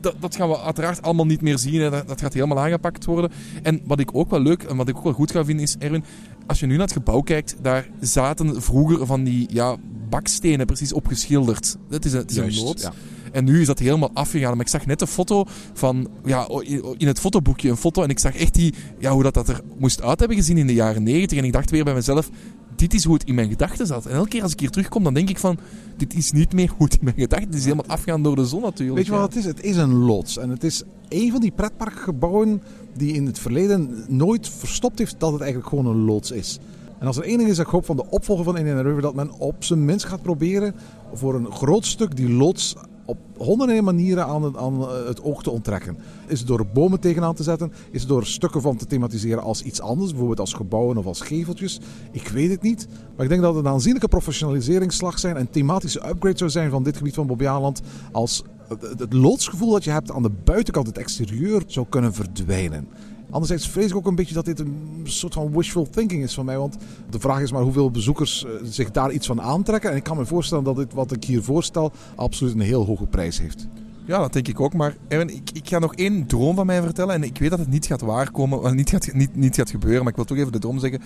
Dat, 0.00 0.14
dat 0.20 0.36
gaan 0.36 0.48
we 0.48 0.60
uiteraard 0.60 1.02
allemaal 1.02 1.26
niet 1.26 1.40
meer 1.40 1.58
zien. 1.58 1.80
Hè. 1.80 1.90
Dat, 1.90 2.08
dat, 2.08 2.20
gaat 2.20 2.34
helemaal 2.34 2.58
aangepakt 2.58 3.04
worden. 3.04 3.30
En 3.62 3.80
wat 3.84 4.00
ik 4.00 4.14
ook 4.14 4.30
wel 4.30 4.40
leuk 4.40 4.62
en 4.62 4.76
wat 4.76 4.88
ik 4.88 4.96
ook 4.96 5.04
wel 5.04 5.12
goed 5.12 5.30
ga 5.30 5.44
vinden 5.44 5.64
is, 5.64 5.76
Erwin, 5.78 6.04
als 6.46 6.60
je 6.60 6.66
nu 6.66 6.72
naar 6.72 6.82
het 6.82 6.92
gebouw 6.92 7.20
kijkt, 7.20 7.56
daar 7.62 7.88
zaten 8.00 8.62
vroeger 8.62 9.06
van 9.06 9.24
die 9.24 9.48
ja, 9.52 9.76
bakstenen 10.08 10.66
precies 10.66 10.92
opgeschilderd. 10.92 11.76
Het 11.88 12.04
is 12.04 12.12
een, 12.12 12.18
het 12.18 12.30
is 12.30 12.36
een. 12.36 12.74
Ja. 12.76 12.92
En 13.32 13.44
nu 13.44 13.60
is 13.60 13.66
dat 13.66 13.78
helemaal 13.78 14.10
afgegaan. 14.14 14.56
Maar 14.56 14.66
ik 14.66 14.72
zag 14.72 14.86
net 14.86 15.00
een 15.00 15.06
foto 15.06 15.44
van, 15.72 16.08
ja, 16.24 16.48
in 16.96 17.06
het 17.06 17.20
fotoboekje 17.20 17.70
een 17.70 17.76
foto. 17.76 18.02
En 18.02 18.08
ik 18.08 18.18
zag 18.18 18.34
echt 18.36 18.54
die, 18.54 18.74
ja, 18.98 19.12
hoe 19.12 19.22
dat, 19.22 19.34
dat 19.34 19.48
er 19.48 19.60
moest 19.78 20.02
uit 20.02 20.18
hebben 20.18 20.36
gezien 20.36 20.58
in 20.58 20.66
de 20.66 20.74
jaren 20.74 21.02
90. 21.02 21.38
En 21.38 21.44
ik 21.44 21.52
dacht 21.52 21.70
weer 21.70 21.84
bij 21.84 21.94
mezelf, 21.94 22.30
dit 22.76 22.94
is 22.94 23.04
hoe 23.04 23.14
het 23.14 23.24
in 23.24 23.34
mijn 23.34 23.48
gedachten 23.48 23.86
zat. 23.86 24.06
En 24.06 24.14
elke 24.14 24.28
keer 24.28 24.42
als 24.42 24.52
ik 24.52 24.60
hier 24.60 24.70
terugkom, 24.70 25.04
dan 25.04 25.14
denk 25.14 25.30
ik 25.30 25.38
van, 25.38 25.58
dit 25.96 26.14
is 26.14 26.32
niet 26.32 26.52
meer 26.52 26.72
het 26.78 26.92
in 26.92 27.04
mijn 27.04 27.16
gedachten 27.16 27.48
Het 27.48 27.58
is 27.58 27.64
helemaal 27.64 27.86
afgaan 27.86 28.22
door 28.22 28.36
de 28.36 28.44
zon 28.44 28.60
natuurlijk. 28.60 28.96
Weet 28.96 29.06
je 29.06 29.12
wat 29.12 29.34
het 29.34 29.36
is? 29.36 29.44
Het 29.44 29.62
is 29.62 29.76
een 29.76 29.94
lots. 29.94 30.38
En 30.38 30.50
het 30.50 30.64
is 30.64 30.82
een 31.08 31.30
van 31.30 31.40
die 31.40 31.50
pretparkgebouwen 31.50 32.62
die 32.96 33.12
in 33.12 33.26
het 33.26 33.38
verleden 33.38 34.04
nooit 34.08 34.48
verstopt 34.48 34.98
heeft 34.98 35.14
dat 35.18 35.32
het 35.32 35.40
eigenlijk 35.40 35.70
gewoon 35.70 35.86
een 35.86 36.04
loods 36.04 36.30
is. 36.30 36.58
En 36.98 37.06
als 37.06 37.16
er 37.16 37.24
één 37.24 37.38
ding 37.38 37.50
is 37.50 37.56
dat 37.56 37.66
ik 37.66 37.72
hoop 37.72 37.84
van 37.84 37.96
de 37.96 38.10
opvolger 38.10 38.44
van 38.44 38.56
Indiana 38.56 38.82
River, 38.82 39.02
dat 39.02 39.14
men 39.14 39.30
op 39.38 39.64
zijn 39.64 39.84
minst 39.84 40.04
gaat 40.04 40.22
proberen 40.22 40.74
voor 41.14 41.34
een 41.34 41.52
groot 41.52 41.86
stuk 41.86 42.16
die 42.16 42.30
loods 42.30 42.74
op 43.10 43.18
honderden 43.36 43.84
manieren 43.84 44.26
aan 44.26 44.42
het, 44.42 44.56
aan 44.56 44.88
het 45.06 45.22
oog 45.22 45.42
te 45.42 45.50
onttrekken. 45.50 45.96
Is 46.26 46.38
het 46.38 46.48
door 46.48 46.66
bomen 46.66 47.00
tegenaan 47.00 47.34
te 47.34 47.42
zetten? 47.42 47.72
Is 47.90 48.00
het 48.00 48.08
door 48.08 48.26
stukken 48.26 48.60
van 48.60 48.76
te 48.76 48.86
thematiseren 48.86 49.42
als 49.42 49.62
iets 49.62 49.80
anders? 49.80 50.08
Bijvoorbeeld 50.10 50.40
als 50.40 50.52
gebouwen 50.52 50.96
of 50.96 51.06
als 51.06 51.20
geveltjes? 51.20 51.80
Ik 52.12 52.28
weet 52.28 52.50
het 52.50 52.62
niet. 52.62 52.86
Maar 53.16 53.24
ik 53.24 53.30
denk 53.30 53.42
dat 53.42 53.54
het 53.54 53.64
een 53.64 53.72
aanzienlijke 53.72 54.08
professionaliseringsslag 54.08 55.18
zijn 55.18 55.36
en 55.36 55.50
thematische 55.50 56.08
upgrade 56.08 56.38
zou 56.38 56.50
zijn 56.50 56.70
van 56.70 56.82
dit 56.82 56.96
gebied 56.96 57.14
van 57.14 57.26
Bobbejaanland. 57.26 57.80
Als 58.12 58.42
het 58.78 59.12
loodsgevoel 59.12 59.70
dat 59.70 59.84
je 59.84 59.90
hebt 59.90 60.12
aan 60.12 60.22
de 60.22 60.32
buitenkant, 60.44 60.86
het 60.86 60.98
exterieur, 60.98 61.62
zou 61.66 61.86
kunnen 61.88 62.14
verdwijnen. 62.14 62.88
Anderzijds 63.30 63.68
vrees 63.68 63.90
ik 63.90 63.96
ook 63.96 64.06
een 64.06 64.14
beetje 64.14 64.34
dat 64.34 64.44
dit 64.44 64.58
een 64.58 65.00
soort 65.04 65.34
van 65.34 65.52
wishful 65.52 65.88
thinking 65.90 66.22
is 66.22 66.34
van 66.34 66.44
mij. 66.44 66.58
Want 66.58 66.76
de 67.10 67.20
vraag 67.20 67.40
is 67.40 67.52
maar 67.52 67.62
hoeveel 67.62 67.90
bezoekers 67.90 68.44
eh, 68.44 68.50
zich 68.62 68.90
daar 68.90 69.12
iets 69.12 69.26
van 69.26 69.40
aantrekken. 69.40 69.90
En 69.90 69.96
ik 69.96 70.02
kan 70.02 70.16
me 70.16 70.26
voorstellen 70.26 70.64
dat 70.64 70.76
dit 70.76 70.94
wat 70.94 71.12
ik 71.12 71.24
hier 71.24 71.42
voorstel 71.42 71.92
absoluut 72.14 72.54
een 72.54 72.60
heel 72.60 72.86
hoge 72.86 73.06
prijs 73.06 73.40
heeft. 73.40 73.66
Ja, 74.06 74.18
dat 74.18 74.32
denk 74.32 74.48
ik 74.48 74.60
ook. 74.60 74.74
Maar 74.74 74.96
ik, 75.08 75.50
ik 75.52 75.68
ga 75.68 75.78
nog 75.78 75.94
één 75.94 76.26
droom 76.26 76.54
van 76.54 76.66
mij 76.66 76.82
vertellen. 76.82 77.14
En 77.14 77.22
ik 77.22 77.38
weet 77.38 77.50
dat 77.50 77.58
het 77.58 77.68
niet 77.68 77.86
gaat 77.86 78.00
waarkomen, 78.00 78.76
niet 78.76 78.90
gaat, 78.90 79.12
niet, 79.12 79.36
niet 79.36 79.54
gaat 79.54 79.70
gebeuren. 79.70 80.00
Maar 80.00 80.10
ik 80.10 80.16
wil 80.16 80.24
toch 80.24 80.36
even 80.36 80.52
de 80.52 80.58
droom 80.58 80.78
zeggen. 80.78 81.00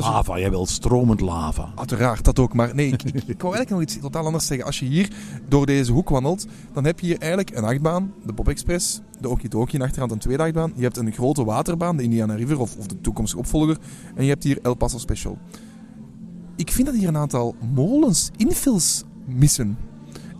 Lava, 0.00 0.38
jij 0.38 0.50
wilt 0.50 0.68
stromend 0.68 1.20
lava. 1.20 1.72
Uiteraard, 1.74 2.24
dat 2.24 2.38
ook. 2.38 2.54
Maar 2.54 2.74
nee, 2.74 2.92
ik, 2.92 3.02
ik, 3.02 3.14
ik 3.34 3.42
wou 3.42 3.54
eigenlijk 3.54 3.70
nog 3.70 3.80
iets 3.80 3.98
totaal 3.98 4.24
anders 4.24 4.46
zeggen. 4.46 4.66
Als 4.66 4.78
je 4.78 4.84
hier 4.84 5.10
door 5.48 5.66
deze 5.66 5.92
hoek 5.92 6.08
wandelt, 6.08 6.46
dan 6.72 6.84
heb 6.84 7.00
je 7.00 7.06
hier 7.06 7.18
eigenlijk 7.18 7.56
een 7.56 7.64
achtbaan, 7.64 8.12
de 8.26 8.32
Bob 8.32 8.48
Express, 8.48 9.00
de 9.20 9.28
Okidoki 9.28 9.74
in 9.74 9.82
achterhand 9.82 10.12
een 10.12 10.18
tweede 10.18 10.42
achtbaan. 10.42 10.72
Je 10.76 10.82
hebt 10.82 10.96
een 10.96 11.12
grote 11.12 11.44
waterbaan, 11.44 11.96
de 11.96 12.02
Indiana 12.02 12.34
River 12.34 12.60
of, 12.60 12.76
of 12.76 12.86
de 12.86 13.00
toekomstige 13.00 13.40
opvolger. 13.40 13.78
En 14.14 14.24
je 14.24 14.30
hebt 14.30 14.44
hier 14.44 14.58
El 14.62 14.74
Paso 14.74 14.98
Special. 14.98 15.38
Ik 16.56 16.70
vind 16.70 16.86
dat 16.86 16.96
hier 16.96 17.08
een 17.08 17.16
aantal 17.16 17.54
molens, 17.74 18.30
infills 18.36 19.04
missen. 19.26 19.76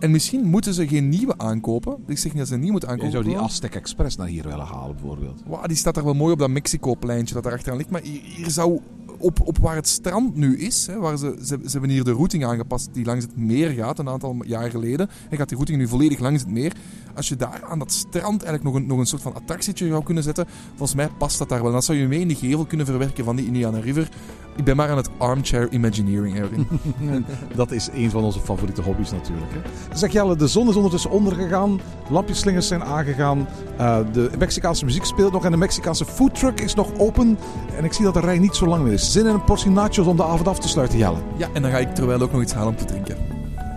En 0.03 0.11
misschien 0.11 0.45
moeten 0.45 0.73
ze 0.73 0.87
geen 0.87 1.09
nieuwe 1.09 1.37
aankopen. 1.37 1.97
Ik 2.07 2.17
zeg 2.17 2.31
niet 2.31 2.39
dat 2.39 2.47
ze 2.47 2.53
een 2.53 2.59
nieuw 2.59 2.71
moeten 2.71 2.89
aankopen. 2.89 3.11
Je 3.11 3.17
zou 3.17 3.35
die 3.35 3.37
Aztec 3.43 3.75
Express 3.75 4.15
naar 4.15 4.27
hier 4.27 4.43
willen 4.43 4.65
halen, 4.65 4.95
bijvoorbeeld. 4.95 5.41
Wow, 5.45 5.65
die 5.65 5.77
staat 5.77 5.95
daar 5.95 6.03
wel 6.03 6.13
mooi 6.13 6.33
op 6.33 6.39
dat 6.39 6.49
Mexico-pleintje 6.49 7.33
dat 7.33 7.43
daar 7.43 7.53
achteraan 7.53 7.77
ligt. 7.77 7.89
Maar 7.89 8.01
hier 8.01 8.49
zou 8.49 8.79
op, 9.23 9.47
op 9.47 9.57
waar 9.57 9.75
het 9.75 9.87
strand 9.87 10.35
nu 10.35 10.57
is, 10.57 10.87
hè, 10.87 10.99
waar 10.99 11.17
ze, 11.17 11.35
ze, 11.43 11.59
ze, 11.63 11.71
hebben 11.71 11.89
hier 11.89 12.03
de 12.03 12.11
routing 12.11 12.45
aangepast 12.45 12.89
die 12.93 13.05
langs 13.05 13.25
het 13.25 13.37
meer 13.37 13.69
gaat, 13.69 13.99
een 13.99 14.09
aantal 14.09 14.35
jaar 14.45 14.69
geleden. 14.69 15.09
En 15.29 15.37
gaat 15.37 15.47
die 15.47 15.57
routing 15.57 15.77
nu 15.77 15.87
volledig 15.87 16.19
langs 16.19 16.41
het 16.41 16.51
meer. 16.51 16.73
Als 17.15 17.29
je 17.29 17.35
daar 17.35 17.63
aan 17.69 17.79
dat 17.79 17.91
strand 17.91 18.43
eigenlijk 18.43 18.63
nog 18.63 18.75
een, 18.75 18.87
nog 18.87 18.99
een 18.99 19.05
soort 19.05 19.21
van 19.21 19.35
attractietje 19.35 19.87
zou 19.87 20.03
kunnen 20.03 20.23
zetten, 20.23 20.47
volgens 20.69 20.95
mij 20.95 21.09
past 21.17 21.37
dat 21.37 21.49
daar 21.49 21.63
wel. 21.63 21.71
Dan 21.71 21.83
zou 21.83 21.97
je 21.97 22.07
mee 22.07 22.19
in 22.19 22.27
die 22.27 22.37
gevel 22.37 22.65
kunnen 22.65 22.85
verwerken 22.85 23.23
van 23.23 23.35
die 23.35 23.45
Indiana 23.45 23.79
River. 23.79 24.09
Ik 24.55 24.63
ben 24.63 24.75
maar 24.75 24.89
aan 24.89 24.97
het 24.97 25.09
armchair 25.17 25.71
imagineering, 25.71 26.37
Erwin. 26.37 26.67
dat 27.55 27.71
is 27.71 27.89
een 27.93 28.09
van 28.09 28.23
onze 28.23 28.39
favoriete 28.39 28.81
hobby's 28.81 29.11
natuurlijk. 29.11 29.51
Hè. 29.51 29.97
Zeg 29.97 30.11
Jelle, 30.11 30.35
de 30.35 30.47
zon 30.47 30.69
is 30.69 30.75
ondertussen 30.75 31.11
ondergegaan. 31.11 31.81
Lampjeslingers 32.09 32.67
zijn 32.67 32.83
aangegaan. 32.83 33.47
Uh, 33.79 33.97
de 34.11 34.29
Mexicaanse 34.39 34.85
muziek 34.85 35.03
speelt 35.05 35.31
nog 35.31 35.45
en 35.45 35.51
de 35.51 35.57
Mexicaanse 35.57 36.05
foodtruck 36.05 36.59
is 36.61 36.73
nog 36.73 36.97
open. 36.97 37.37
En 37.77 37.83
ik 37.83 37.93
zie 37.93 38.05
dat 38.05 38.13
de 38.13 38.19
rij 38.19 38.39
niet 38.39 38.55
zo 38.55 38.67
lang 38.67 38.83
meer 38.83 38.93
is 38.93 39.11
zin 39.13 39.25
in 39.25 39.33
een 39.33 39.43
portie 39.43 39.71
nachos 39.71 40.07
om 40.07 40.15
de 40.15 40.23
avond 40.23 40.47
af 40.47 40.59
te 40.59 40.67
sluiten, 40.67 40.97
Jelle. 40.97 41.17
Ja, 41.37 41.47
en 41.53 41.61
dan 41.61 41.71
ga 41.71 41.77
ik 41.77 41.95
terwijl 41.95 42.21
ook 42.21 42.31
nog 42.31 42.41
iets 42.41 42.53
halen 42.53 42.69
om 42.69 42.77
te 42.77 42.85
drinken. 42.85 43.17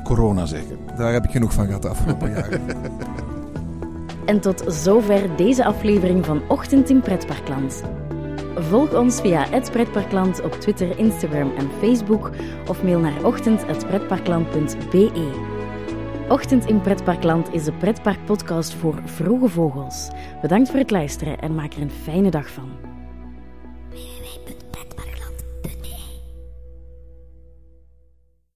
Corona 0.04 0.46
zeggen. 0.46 0.78
Daar 0.96 1.12
heb 1.12 1.24
ik 1.24 1.30
genoeg 1.30 1.52
van 1.52 1.66
gehad 1.66 1.82
de 1.82 1.88
afgelopen 1.88 2.30
jaren. 2.34 2.60
En 4.24 4.40
tot 4.40 4.64
zover 4.66 5.36
deze 5.36 5.64
aflevering 5.64 6.24
van 6.24 6.42
Ochtend 6.48 6.90
in 6.90 7.00
Pretparkland. 7.00 7.82
Volg 8.54 8.94
ons 8.94 9.20
via 9.20 9.46
het 9.48 9.70
Pretparkland 9.70 10.42
op 10.42 10.52
Twitter, 10.52 10.98
Instagram 10.98 11.52
en 11.56 11.70
Facebook 11.80 12.30
of 12.68 12.82
mail 12.82 12.98
naar 12.98 13.24
ochtend.pretparkland.be. 13.24 15.54
Ochtend 16.28 16.64
in 16.64 16.80
Pretparkland 16.80 17.52
is 17.52 17.64
de 17.64 17.72
Pretparkpodcast 17.72 18.74
voor 18.74 18.98
vroege 19.04 19.48
vogels. 19.48 20.08
Bedankt 20.42 20.70
voor 20.70 20.78
het 20.78 20.90
luisteren 20.90 21.38
en 21.38 21.54
maak 21.54 21.72
er 21.72 21.82
een 21.82 21.90
fijne 21.90 22.30
dag 22.30 22.50
van. 22.50 22.95